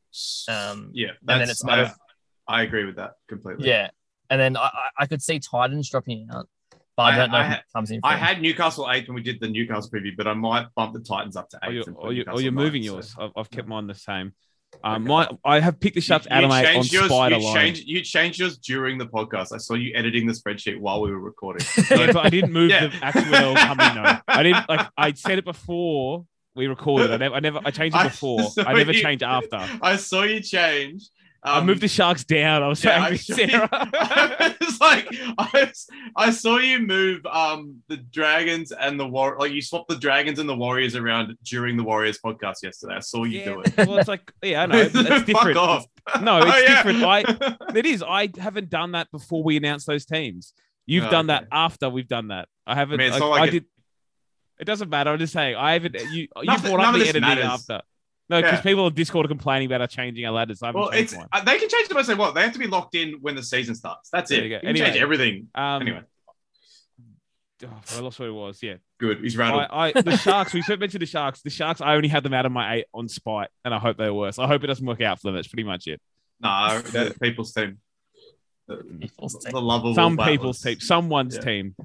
Um, 0.49 0.89
Yeah. 0.93 1.11
And 1.25 1.39
then 1.39 1.49
it's 1.49 1.63
a 1.63 1.71
I, 1.71 1.79
of- 1.83 1.95
I 2.45 2.63
agree 2.63 2.83
with 2.83 2.97
that 2.97 3.11
completely. 3.29 3.69
Yeah, 3.69 3.89
and 4.29 4.41
then 4.41 4.57
I, 4.57 4.63
I, 4.65 4.89
I 4.99 5.05
could 5.05 5.21
see 5.21 5.39
Titans 5.39 5.89
dropping 5.89 6.27
out, 6.29 6.49
but 6.97 7.03
I, 7.03 7.13
I- 7.13 7.15
don't 7.17 7.31
know 7.31 7.37
I 7.37 7.43
who 7.43 7.49
had- 7.51 7.63
comes 7.73 7.91
in. 7.91 8.01
I 8.03 8.17
had 8.17 8.41
Newcastle 8.41 8.85
eighth 8.91 9.07
when 9.07 9.15
we 9.15 9.23
did 9.23 9.39
the 9.39 9.47
Newcastle 9.47 9.89
preview, 9.89 10.11
but 10.17 10.27
I 10.27 10.33
might 10.33 10.67
bump 10.75 10.93
the 10.93 10.99
Titans 10.99 11.37
up 11.37 11.47
to 11.51 11.57
Or 11.65 11.69
eighth. 11.69 11.73
you're, 11.75 11.83
and 11.87 11.95
put 11.95 12.03
or 12.03 12.11
you, 12.11 12.21
or 12.23 12.25
Newcastle 12.25 12.41
you're 12.41 12.51
ninth, 12.51 12.65
moving 12.65 12.83
so- 12.83 12.93
yours. 12.95 13.15
I've, 13.17 13.31
I've 13.37 13.49
kept 13.49 13.69
mine 13.69 13.87
the 13.87 13.95
same. 13.95 14.33
Um, 14.83 15.03
Okay. 15.03 15.09
my 15.09 15.29
I 15.45 15.59
have 15.59 15.79
picked 15.79 15.95
out 16.31 16.43
of 16.43 16.49
my 16.49 16.65
on 16.75 16.85
yours, 16.85 17.05
Spider 17.05 17.37
you 17.37 17.53
changed, 17.53 17.83
you 17.87 18.01
changed 18.01 18.39
yours 18.39 18.57
during 18.57 18.97
the 18.97 19.05
podcast. 19.05 19.53
I 19.53 19.57
saw 19.57 19.73
you 19.75 19.93
editing 19.95 20.25
the 20.27 20.33
spreadsheet 20.33 20.79
while 20.79 21.01
we 21.01 21.11
were 21.11 21.19
recording. 21.19 21.65
Yeah, 21.89 22.11
but 22.11 22.25
I 22.25 22.29
didn't 22.29 22.51
move 22.53 22.69
Yeah. 22.69 22.87
the 22.87 22.95
actual 23.05 23.55
company 23.67 24.01
note. 24.01 24.19
I 24.27 24.43
didn't 24.43 24.67
like. 24.69 24.87
I 24.97 25.13
said 25.13 25.37
it 25.37 25.45
before 25.45 26.25
we 26.55 26.67
recorded. 26.67 27.11
I 27.11 27.17
never. 27.17 27.35
I 27.35 27.39
never. 27.39 27.59
I 27.65 27.71
changed 27.71 27.95
it 27.97 28.03
before. 28.03 28.43
saw 28.43 28.63
I 28.63 28.73
never 28.73 28.91
you- 28.93 29.01
changed 29.01 29.23
after. 29.23 29.65
I 29.81 29.95
saw 29.95 30.23
you 30.23 30.39
change. 30.39 31.09
I 31.45 31.59
Um, 31.59 31.65
moved 31.65 31.81
the 31.81 31.89
Sharks 31.89 32.23
down. 32.23 32.63
I 32.63 32.67
was 32.69 32.81
yeah, 32.83 32.97
trying 32.97 33.13
I, 33.13 33.17
to 33.17 33.17
Sarah. 33.17 33.69
I 33.93 34.55
was 34.61 34.79
like, 34.79 35.07
I, 35.37 35.49
was- 35.53 35.87
I 36.15 36.31
saw 36.31 36.57
you 36.57 36.79
move 36.79 37.25
um 37.25 37.81
the 37.89 37.97
dragons 37.97 38.71
and 38.71 38.97
the 38.99 39.05
war, 39.05 39.35
like 39.39 39.51
you 39.51 39.61
swapped 39.61 39.89
the 39.89 39.97
dragons 39.97 40.39
and 40.39 40.47
the 40.47 40.55
warriors 40.55 40.95
around 40.95 41.35
during 41.43 41.75
the 41.75 41.83
Warriors 41.83 42.17
podcast 42.23 42.63
yesterday. 42.63 42.95
I 42.95 42.99
saw 42.99 43.25
you 43.25 43.39
yeah, 43.39 43.45
do 43.45 43.61
it. 43.61 43.75
well, 43.77 43.97
it's 43.97 44.07
like 44.07 44.31
yeah, 44.41 44.63
I 44.63 44.65
know 44.67 44.87
Fuck 44.89 45.25
different. 45.25 45.57
off. 45.57 45.85
No, 46.21 46.37
it's 46.37 46.45
Oh, 46.55 46.57
yeah. 46.59 46.83
different. 46.83 47.03
I 47.03 47.75
it 47.75 47.85
is. 47.85 48.01
I 48.07 48.29
haven't 48.39 48.69
done 48.69 48.93
that 48.93 49.11
before 49.11 49.43
we 49.43 49.57
announced 49.57 49.85
those 49.85 50.05
teams. 50.05 50.53
You've 50.85 51.05
Oh, 51.05 51.09
done 51.11 51.27
that 51.27 51.47
after 51.51 51.89
we've 51.89 52.07
done 52.07 52.29
that. 52.29 52.47
I 52.65 52.75
haven't. 52.75 52.99
I 53.01 53.03
mean, 53.03 53.11
like, 53.11 53.21
like 53.21 53.41
I 53.41 53.45
it- 53.47 53.51
did. 53.51 53.65
It 54.59 54.65
doesn't 54.65 54.89
matter. 54.89 55.09
I'm 55.09 55.19
just 55.19 55.33
saying. 55.33 55.55
I 55.57 55.73
haven't. 55.73 55.95
You 56.11 56.27
you 56.41 56.57
brought 56.59 56.79
up 56.79 56.93
the 56.95 57.01
editing 57.01 57.21
matters. 57.21 57.43
after. 57.45 57.81
No, 58.33 58.41
because 58.41 58.57
Yeah. 58.59 58.61
people 58.61 58.85
on 58.85 58.93
Discord 58.93 59.25
are 59.25 59.29
complaining 59.29 59.67
about 59.67 59.81
us 59.81 59.91
changing 59.91 60.25
our 60.25 60.31
ladders. 60.31 60.63
I 60.63 60.71
Well, 60.71 60.89
it's 60.89 61.15
mine. 61.15 61.27
uh, 61.31 61.43
they 61.43 61.57
can 61.59 61.69
change 61.69 61.87
them 61.87 61.97
most 61.97 62.07
they 62.07 62.15
want. 62.15 62.33
They 62.35 62.41
have 62.41 62.53
to 62.53 62.59
be 62.59 62.67
locked 62.67 62.95
in 62.95 63.13
when 63.21 63.35
the 63.35 63.43
season 63.43 63.75
starts. 63.75 64.09
That's 64.09 64.29
There 64.29 64.39
it. 64.39 64.45
you 64.45 64.49
You 64.49 64.55
go. 64.55 64.59
can 64.61 64.69
Anyway. 64.69 64.85
change 64.87 64.97
everything. 65.01 65.47
Um, 65.55 65.81
Anyway, 65.81 66.01
oh, 67.65 67.81
I 67.95 67.99
lost 67.99 68.19
what 68.19 68.27
it 68.27 68.31
was. 68.31 68.61
Yeah. 68.61 68.75
good. 68.99 69.19
He's 69.19 69.35
rattled. 69.37 69.67
I, 69.69 69.91
I 69.95 70.01
the 70.01 70.17
Sharks. 70.17 70.53
We 70.53 70.61
should 70.61 70.79
mention 70.79 70.99
the 70.99 71.05
Sharks. 71.05 71.41
The 71.41 71.49
Sharks. 71.49 71.81
I 71.81 71.95
only 71.95 72.07
had 72.09 72.23
them 72.23 72.33
out 72.33 72.45
of 72.45 72.51
my 72.51 72.75
eight 72.75 72.85
on 72.93 73.07
spite, 73.09 73.49
and 73.65 73.73
I 73.73 73.79
hope 73.79 73.97
they're 73.97 74.13
worse. 74.13 74.39
I 74.39 74.47
hope 74.47 74.63
it 74.63 74.67
doesn't 74.67 74.85
work 74.85 75.01
out 75.01 75.19
for 75.19 75.27
them. 75.27 75.35
That's 75.35 75.47
pretty 75.47 75.63
much 75.63 75.87
it. 75.87 76.01
no, 76.39 76.79
the 76.81 77.15
people's 77.21 77.53
team. 77.53 77.79
The, 78.67 78.77
People's 78.77 79.37
team. 79.43 79.51
the 79.51 79.61
lovable 79.61 79.93
Some 79.93 80.15
battlers. 80.15 80.37
people's 80.37 80.61
team, 80.61 80.79
someone's 80.79 81.35
Yeah. 81.35 81.41
team. 81.41 81.75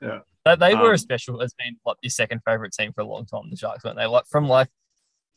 They, 0.00 0.56
they 0.56 0.74
were 0.74 0.88
Um, 0.90 0.94
a 0.94 0.98
special 0.98 1.40
has 1.40 1.54
been 1.54 1.76
like 1.86 1.96
your 2.02 2.10
second 2.10 2.40
favorite 2.46 2.72
team 2.72 2.92
for 2.94 3.00
a 3.02 3.04
long 3.06 3.24
time. 3.26 3.42
The 3.50 3.56
Sharks 3.56 3.84
weren't 3.84 3.96
they? 3.98 4.06
Like 4.06 4.24
from 4.26 4.48
like 4.48 4.68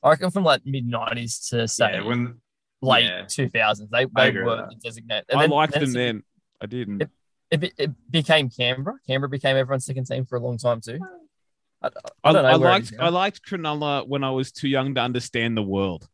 I 0.04 0.10
reckon 0.12 0.32
from 0.32 0.44
like 0.44 0.62
mid 0.66 0.86
nineties 0.86 1.40
to 1.50 1.68
say 1.68 1.94
Yeah, 1.94 2.02
when 2.06 2.36
late 2.82 3.06
Yeah. 3.06 3.24
2000s. 3.26 3.90
They, 3.90 4.06
they 4.06 4.32
were 4.42 4.56
that. 4.58 4.70
the 4.70 4.76
designated. 4.84 5.26
And 5.30 5.40
I 5.40 5.44
then- 5.44 5.50
liked 5.52 5.74
then 5.74 5.84
them 5.84 5.94
then. 5.94 6.24
I 6.62 6.66
did. 6.66 7.02
It- 7.02 7.10
It, 7.50 7.74
it 7.78 7.92
became 8.12 8.50
Canberra. 8.50 8.98
Canberra 9.08 9.30
became 9.30 9.56
everyone's 9.56 9.86
second 9.86 10.06
team 10.06 10.26
for 10.26 10.36
a 10.36 10.42
long 10.42 10.58
time 10.58 10.82
too. 10.82 11.00
I, 11.82 11.88
I 11.88 11.90
I, 12.26 12.34
don't 12.34 12.44
know. 12.44 12.50
I 12.50 12.56
liked 12.56 12.94
I 13.00 13.08
liked 13.10 13.42
Cronulla 13.46 14.06
when 14.06 14.24
I 14.26 14.32
was 14.32 14.52
too 14.52 14.68
young 14.68 14.94
to 14.96 15.02
understand 15.02 15.56
the 15.56 15.64
world. 15.64 16.06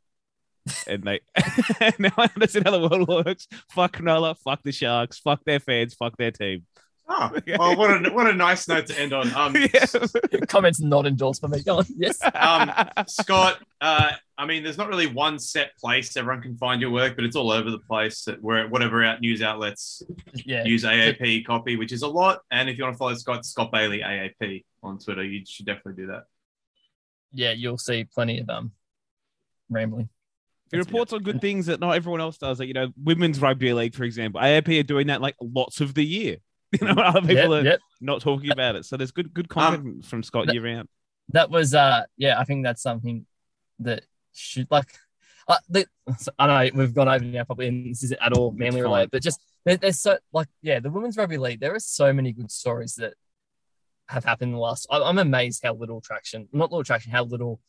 And 0.88 1.04
they 1.04 1.22
now 2.00 2.12
I 2.18 2.30
understand 2.36 2.66
how 2.68 2.72
the 2.78 2.88
world 2.88 3.08
works. 3.26 3.48
Fuck 3.72 3.98
Cronulla, 3.98 4.38
fuck 4.46 4.62
the 4.64 4.72
Sharks, 4.72 5.18
fuck 5.20 5.44
their 5.44 5.60
fans, 5.60 5.96
fuck 5.96 6.16
their 6.18 6.30
team. 6.32 6.66
Oh, 7.10 7.30
well, 7.60 7.76
what 7.78 8.06
a 8.08 8.10
what 8.14 8.28
a 8.28 8.34
nice 8.34 8.68
note 8.68 8.88
to 8.88 9.00
end 9.00 9.12
on. 9.14 9.30
Um, 9.36 9.56
Yeah. 9.56 9.86
Comments 10.48 10.80
not 10.82 11.06
endorsed 11.06 11.42
by 11.42 11.50
me. 11.50 11.62
Go 11.62 11.80
on. 11.80 11.86
Yes. 11.98 12.18
um, 12.34 12.72
Scott, 13.08 13.60
uh, 13.82 14.12
I 14.38 14.46
mean, 14.46 14.64
there's 14.64 14.78
not 14.78 14.88
really 14.88 15.08
one 15.08 15.38
set 15.38 15.78
place 15.78 16.16
everyone 16.16 16.42
can 16.42 16.56
find 16.56 16.82
your 16.82 16.92
work, 16.92 17.16
but 17.16 17.26
it's 17.26 17.36
all 17.36 17.52
over 17.52 17.70
the 17.70 17.80
place. 17.80 18.28
At 18.28 18.42
where 18.42 18.68
whatever 18.70 19.04
out 19.04 19.20
news 19.22 19.42
outlets 19.42 20.02
Yeah. 20.34 20.64
use 20.64 20.84
AAP 20.86 21.46
copy, 21.46 21.76
which 21.76 21.92
is 21.92 22.04
a 22.04 22.08
lot. 22.08 22.40
And 22.52 22.70
if 22.70 22.78
you 22.78 22.86
want 22.86 22.94
to 22.96 22.98
follow 22.98 23.14
Scott, 23.16 23.46
Scott 23.46 23.72
Bailey 23.72 24.00
AAP 24.00 24.64
on 24.82 24.98
Twitter, 24.98 25.24
you 25.24 25.44
should 25.46 25.66
definitely 25.66 26.02
do 26.04 26.08
that. 26.08 26.24
Yeah. 27.34 27.52
You'll 27.52 27.78
see 27.78 28.06
plenty 28.06 28.40
of 28.40 28.50
um 28.50 28.72
rambling. 29.70 30.08
He 30.72 30.78
reports 30.78 31.14
on 31.14 31.22
good 31.22 31.42
things 31.42 31.68
that 31.68 31.80
not 31.80 31.92
everyone 31.92 32.22
else 32.22 32.38
does. 32.38 32.58
Like, 32.60 32.68
you 32.70 32.74
know, 32.74 32.88
women's 33.04 33.40
rugby 33.40 33.74
league, 33.74 33.94
for 33.94 34.06
example. 34.06 34.42
AAP 34.42 34.80
are 34.80 34.84
doing 34.84 35.08
that 35.08 35.22
like 35.22 35.36
lots 35.42 35.82
of 35.82 35.94
the 35.94 36.04
year. 36.06 36.38
You 36.82 36.88
know, 36.88 37.02
other 37.02 37.22
people 37.22 37.36
Yep, 37.36 37.50
are 37.52 37.64
yep. 37.64 37.80
not 38.02 38.22
talking 38.22 38.52
about 38.52 38.76
it. 38.76 38.86
So 38.86 38.98
there's 38.98 39.12
good 39.12 39.34
good 39.34 39.48
content 39.50 40.06
from 40.06 40.24
Scott 40.24 40.48
that- 40.48 40.54
year 40.54 40.64
round. 40.64 40.90
That 41.30 41.50
was 41.50 41.74
uh 41.74 42.04
yeah. 42.18 42.40
I 42.40 42.44
think 42.44 42.64
that's 42.66 42.82
something 42.82 43.26
that 43.80 44.04
should 44.34 44.68
like. 44.70 44.88
Uh, 45.48 45.58
the, 45.70 45.86
I 46.40 46.48
know 46.48 46.72
we've 46.74 46.94
gone 46.94 47.10
over 47.10 47.24
now 47.24 47.44
probably, 47.44 47.68
and 47.68 47.92
this 47.92 48.04
isn't 48.04 48.20
at 48.22 48.34
all 48.34 48.52
manly 48.52 48.82
related, 48.82 49.12
but 49.12 49.22
just 49.22 49.42
there, 49.66 49.78
there's 49.78 50.00
so 50.00 50.18
like 50.32 50.48
yeah, 50.62 50.80
the 50.80 50.90
women's 50.90 51.18
rugby 51.18 51.38
league. 51.38 51.60
There 51.60 51.76
are 51.76 51.80
so 51.80 52.12
many 52.14 52.32
good 52.32 52.52
stories 52.52 52.96
that 52.96 53.14
have 54.10 54.26
happened 54.26 54.50
in 54.50 54.54
the 54.54 54.60
last. 54.60 54.88
I, 54.90 55.02
I'm 55.02 55.18
amazed 55.20 55.62
how 55.64 55.74
little 55.74 56.02
traction, 56.02 56.48
not 56.52 56.72
little 56.72 56.84
traction, 56.84 57.12
how 57.12 57.24
little 57.24 57.60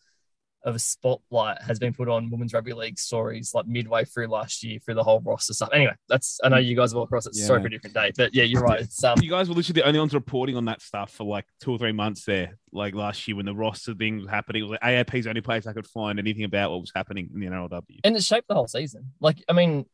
of 0.64 0.74
a 0.74 0.78
spotlight 0.78 1.60
has 1.60 1.78
been 1.78 1.92
put 1.92 2.08
on 2.08 2.30
women's 2.30 2.54
rugby 2.54 2.72
league 2.72 2.98
stories 2.98 3.52
like 3.54 3.66
midway 3.66 4.02
through 4.04 4.26
last 4.28 4.62
year 4.64 4.78
through 4.78 4.94
the 4.94 5.02
whole 5.04 5.20
roster 5.20 5.52
stuff. 5.52 5.68
Anyway, 5.74 5.92
that's 6.08 6.40
I 6.42 6.48
know 6.48 6.56
you 6.56 6.74
guys 6.74 6.94
are 6.94 6.96
all 6.96 7.02
across. 7.02 7.26
It's 7.26 7.38
a 7.38 7.44
story 7.44 7.58
Yeah. 7.58 7.62
for 7.62 7.66
a 7.66 7.70
different 7.70 7.94
day, 7.94 8.12
but 8.16 8.34
yeah, 8.34 8.44
you're 8.44 8.62
right. 8.62 8.80
It's 8.80 9.04
um 9.04 9.18
You 9.22 9.28
guys 9.28 9.48
were 9.48 9.54
literally 9.54 9.80
the 9.82 9.86
only 9.86 10.00
ones 10.00 10.14
reporting 10.14 10.56
on 10.56 10.64
that 10.64 10.80
stuff 10.80 11.10
for 11.10 11.24
like 11.24 11.44
two 11.60 11.72
or 11.72 11.78
three 11.78 11.92
months 11.92 12.24
there. 12.24 12.56
Like 12.72 12.94
last 12.94 13.28
year 13.28 13.36
when 13.36 13.44
the 13.46 13.54
roster 13.54 13.94
thing 13.94 14.16
was 14.18 14.28
happening, 14.28 14.62
it 14.62 14.68
was 14.68 14.78
like 14.80 14.80
AAP's 15.06 15.24
the 15.24 15.28
only 15.30 15.42
place 15.42 15.66
I 15.66 15.74
could 15.74 15.86
find 15.86 16.18
anything 16.18 16.44
about 16.44 16.70
what 16.70 16.80
was 16.80 16.92
happening 16.94 17.28
in 17.34 17.40
the 17.40 17.46
NRLW. 17.46 18.00
and 18.02 18.16
it 18.16 18.22
shaped 18.22 18.48
the 18.48 18.54
whole 18.54 18.66
season. 18.66 19.12
Like, 19.20 19.44
I 19.48 19.52
mean, 19.52 19.84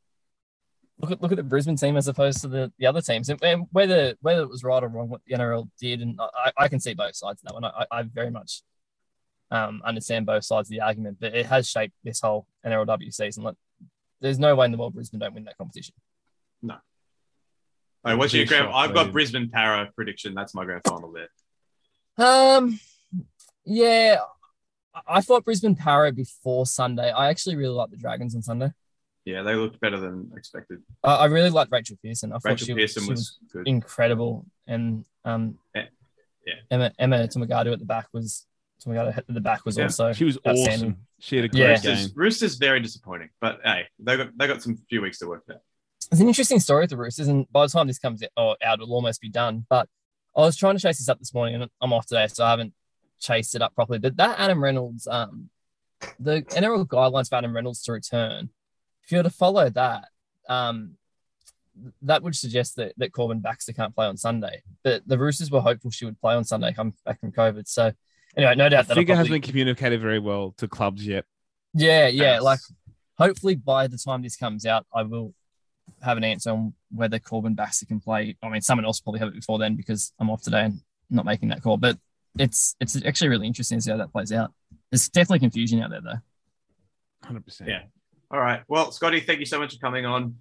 look 1.00 1.10
at 1.10 1.20
look 1.20 1.32
at 1.32 1.36
the 1.36 1.42
Brisbane 1.42 1.76
team 1.76 1.96
as 1.96 2.06
opposed 2.08 2.42
to 2.42 2.48
the, 2.48 2.72
the 2.78 2.86
other 2.86 3.00
teams, 3.00 3.28
and, 3.28 3.42
and 3.42 3.66
whether 3.72 4.14
whether 4.20 4.42
it 4.42 4.48
was 4.48 4.62
right 4.62 4.82
or 4.84 4.88
wrong 4.88 5.08
what 5.08 5.22
the 5.26 5.34
NRL 5.34 5.68
did, 5.80 6.00
and 6.00 6.18
I, 6.20 6.52
I 6.56 6.68
can 6.68 6.78
see 6.78 6.94
both 6.94 7.16
sides 7.16 7.42
of 7.42 7.48
that 7.48 7.54
one. 7.54 7.64
I, 7.64 7.86
I 7.90 8.02
very 8.02 8.30
much 8.30 8.62
um, 9.50 9.82
understand 9.84 10.26
both 10.26 10.44
sides 10.44 10.68
of 10.68 10.70
the 10.70 10.80
argument, 10.80 11.18
but 11.20 11.34
it 11.34 11.46
has 11.46 11.68
shaped 11.68 11.94
this 12.04 12.20
whole 12.20 12.46
NRLW 12.64 13.12
season. 13.12 13.42
Like, 13.44 13.56
there's 14.20 14.38
no 14.38 14.54
way 14.54 14.66
in 14.66 14.72
the 14.72 14.78
world 14.78 14.94
Brisbane 14.94 15.18
don't 15.20 15.34
win 15.34 15.44
that 15.44 15.56
competition. 15.58 15.94
No. 16.62 16.74
All 16.74 16.80
right, 18.04 18.14
what's 18.14 18.32
your 18.32 18.46
grand? 18.46 18.66
shot, 18.66 18.74
I've 18.74 18.94
got 18.94 19.06
please. 19.06 19.12
Brisbane 19.12 19.50
Parra 19.50 19.90
prediction. 19.94 20.34
That's 20.34 20.54
my 20.54 20.64
grand 20.64 20.82
final 20.86 21.12
there. 21.12 21.28
Um, 22.18 22.78
yeah, 23.64 24.18
I- 24.94 25.00
I 25.06 25.20
thought 25.20 25.44
Brisbane 25.44 25.76
Parra 25.76 26.12
before 26.12 26.66
Sunday. 26.66 27.10
I 27.10 27.28
actually 27.28 27.56
really 27.56 27.74
like 27.74 27.90
the 27.90 27.96
Dragons 27.96 28.34
on 28.34 28.42
Sunday. 28.42 28.70
Yeah, 29.24 29.42
they 29.42 29.54
looked 29.54 29.80
better 29.80 29.98
than 30.00 30.30
expected. 30.36 30.82
I, 31.04 31.14
I 31.16 31.24
really 31.26 31.50
liked 31.50 31.70
Rachael 31.70 31.98
Pearson. 32.02 32.32
I 32.32 32.36
thought 32.36 32.44
Rachael 32.52 32.66
she, 32.68 32.74
Pearson 32.74 33.04
she 33.04 33.10
was 33.10 33.38
good. 33.52 33.68
incredible. 33.68 34.46
And 34.66 35.04
um, 35.24 35.58
Yeah. 35.74 35.86
Yeah. 36.46 36.54
Emma 36.70 36.90
Emma 36.98 37.28
Tonegato 37.28 37.72
at 37.72 37.78
the 37.78 37.84
back 37.84 38.08
was 38.12 38.46
Tonegato 38.80 39.12
at 39.16 39.24
the 39.28 39.40
back 39.40 39.64
was 39.64 39.76
Yeah. 39.76 39.84
also 39.84 40.12
She 40.12 40.24
was 40.24 40.38
awesome. 40.44 41.06
She 41.18 41.36
had 41.36 41.44
a 41.44 41.48
great 41.48 41.60
Yeah. 41.60 41.78
game. 41.78 41.90
Roosters, 41.96 42.16
Roosters 42.16 42.54
very 42.56 42.80
disappointing, 42.80 43.30
but 43.40 43.60
hey, 43.64 43.86
they 43.98 44.16
got 44.16 44.36
they 44.36 44.46
got 44.46 44.62
some 44.62 44.76
few 44.88 45.02
weeks 45.02 45.18
to 45.18 45.26
work 45.28 45.44
that. 45.46 45.62
It's 46.10 46.20
an 46.20 46.26
interesting 46.28 46.58
story 46.60 46.82
with 46.84 46.90
the 46.90 46.96
Roosters, 46.96 47.28
and 47.28 47.50
by 47.52 47.66
the 47.66 47.70
time 47.70 47.86
this 47.86 47.98
comes 47.98 48.22
out, 48.36 48.56
out, 48.62 48.80
it'll 48.80 48.92
almost 48.94 49.20
be 49.20 49.28
done. 49.28 49.66
But 49.68 49.88
I 50.36 50.40
was 50.40 50.56
trying 50.56 50.76
to 50.76 50.80
chase 50.82 50.98
this 50.98 51.08
up 51.08 51.18
this 51.18 51.34
morning, 51.34 51.60
and 51.60 51.70
I'm 51.80 51.92
off 51.92 52.06
today, 52.06 52.26
so 52.26 52.44
I 52.44 52.50
haven't 52.50 52.72
chased 53.20 53.54
it 53.54 53.62
up 53.62 53.74
properly. 53.74 53.98
But 53.98 54.16
that 54.16 54.38
Adam 54.38 54.62
Reynolds, 54.62 55.06
um, 55.06 55.50
the 56.18 56.42
NRL 56.42 56.86
guidelines 56.86 57.28
for 57.28 57.36
Adam 57.36 57.54
Reynolds 57.54 57.82
to 57.82 57.92
return, 57.92 58.48
if 59.04 59.12
you 59.12 59.18
were 59.18 59.22
to 59.24 59.30
follow 59.30 59.68
that, 59.70 60.08
um, 60.48 60.96
that 62.02 62.22
would 62.22 62.34
suggest 62.34 62.76
that, 62.76 62.92
that 62.96 63.12
Corban 63.12 63.40
Baxter 63.40 63.72
can't 63.72 63.94
play 63.94 64.06
on 64.06 64.16
Sunday. 64.16 64.62
But 64.82 65.06
the 65.06 65.18
Roosters 65.18 65.50
were 65.50 65.60
hopeful 65.60 65.90
she 65.90 66.04
would 66.06 66.20
play 66.20 66.34
on 66.34 66.44
Sunday, 66.44 66.72
come 66.72 66.94
back 67.04 67.20
from 67.20 67.32
COVID. 67.32 67.68
So 67.68 67.92
anyway, 68.36 68.54
no 68.54 68.68
doubt 68.68 68.88
that 68.88 68.94
Figure 68.94 69.14
hasn't 69.14 69.32
been 69.32 69.42
communicated 69.42 70.00
very 70.00 70.18
well 70.18 70.54
to 70.58 70.68
clubs 70.68 71.06
yet. 71.06 71.24
yeah, 71.74 72.08
yeah. 72.08 72.34
Yes. 72.34 72.42
Like, 72.42 72.60
hopefully 73.18 73.54
by 73.54 73.86
the 73.86 73.98
time 73.98 74.22
this 74.22 74.36
comes 74.36 74.66
out, 74.66 74.86
I 74.94 75.02
will 75.02 75.34
have 76.02 76.16
an 76.16 76.24
answer 76.24 76.50
on 76.50 76.74
whether 76.90 77.18
Corban 77.18 77.54
Baxter 77.54 77.86
can 77.86 78.00
play. 78.00 78.36
I 78.42 78.48
mean, 78.48 78.62
someone 78.62 78.84
else 78.84 79.00
will 79.00 79.12
probably 79.12 79.20
have 79.20 79.28
it 79.28 79.34
before 79.34 79.58
then 79.58 79.76
because 79.76 80.12
I'm 80.18 80.30
off 80.30 80.42
today 80.42 80.64
and 80.64 80.80
not 81.10 81.24
making 81.24 81.48
that 81.48 81.62
call. 81.62 81.76
But 81.76 81.98
it's 82.38 82.76
it's 82.80 82.96
actually 83.04 83.28
really 83.28 83.46
interesting 83.46 83.78
to 83.78 83.82
see 83.82 83.90
how 83.90 83.96
that 83.98 84.12
plays 84.12 84.32
out. 84.32 84.52
There's 84.90 85.08
definitely 85.08 85.40
confusion 85.40 85.82
out 85.82 85.90
there 85.90 86.00
though. 86.00 87.28
100%. 87.28 87.66
Yeah. 87.66 87.82
All 88.30 88.40
right. 88.40 88.62
Well, 88.68 88.92
Scotty, 88.92 89.20
thank 89.20 89.40
you 89.40 89.46
so 89.46 89.58
much 89.58 89.74
for 89.74 89.80
coming 89.80 90.06
on. 90.06 90.36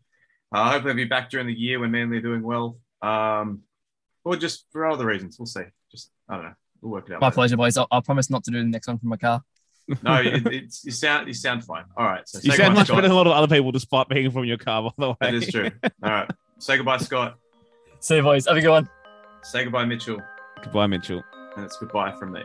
Uh, 0.51 0.71
hopefully, 0.71 0.91
I'll 0.91 0.97
be 0.97 1.05
back 1.05 1.29
during 1.29 1.47
the 1.47 1.53
year 1.53 1.79
when 1.79 1.91
Manly 1.91 2.17
are 2.17 2.21
doing 2.21 2.41
well, 2.41 2.79
um, 3.01 3.61
or 4.23 4.35
just 4.35 4.65
for 4.71 4.87
other 4.87 5.05
reasons. 5.05 5.37
We'll 5.37 5.45
see. 5.45 5.63
Just 5.91 6.11
I 6.27 6.35
don't 6.35 6.45
know. 6.45 6.53
We'll 6.82 6.91
work 6.93 7.09
it 7.09 7.13
out. 7.13 7.21
My 7.21 7.27
later. 7.27 7.36
pleasure, 7.36 7.57
boys. 7.57 7.77
I'll, 7.77 7.88
I'll 7.91 8.01
promise 8.01 8.30
not 8.30 8.43
to 8.45 8.51
do 8.51 8.59
the 8.59 8.65
next 8.65 8.88
one 8.88 8.97
from 8.97 9.09
my 9.09 9.17
car. 9.17 9.41
No, 10.03 10.17
it, 10.21 10.45
it's 10.45 10.86
you 10.86 10.91
sound 10.91 11.27
you 11.27 11.34
sound 11.34 11.63
fine. 11.63 11.84
All 11.97 12.05
right. 12.05 12.21
So 12.30 12.39
You 12.43 12.51
sound 12.51 12.75
much 12.75 12.86
Scott. 12.86 12.97
better 12.97 13.07
than 13.07 13.11
a 13.11 13.15
lot 13.15 13.25
of 13.25 13.34
other 13.34 13.47
people 13.55 13.71
despite 13.71 14.07
being 14.07 14.30
from 14.30 14.45
your 14.45 14.57
car, 14.57 14.84
by 14.84 14.89
the 14.99 15.09
way. 15.09 15.15
That 15.19 15.34
is 15.34 15.47
true. 15.47 15.71
All 15.84 16.11
right. 16.11 16.30
Say 16.59 16.77
goodbye, 16.77 16.97
Scott. 16.97 17.39
See 17.99 18.17
you, 18.17 18.21
boys. 18.21 18.45
Have 18.47 18.55
a 18.57 18.61
good 18.61 18.69
one. 18.69 18.88
Say 19.41 19.63
goodbye, 19.63 19.86
Mitchell. 19.86 20.21
Goodbye, 20.61 20.86
Mitchell. 20.86 21.23
And 21.55 21.65
it's 21.65 21.75
goodbye 21.77 22.11
from 22.19 22.34
me. 22.34 22.43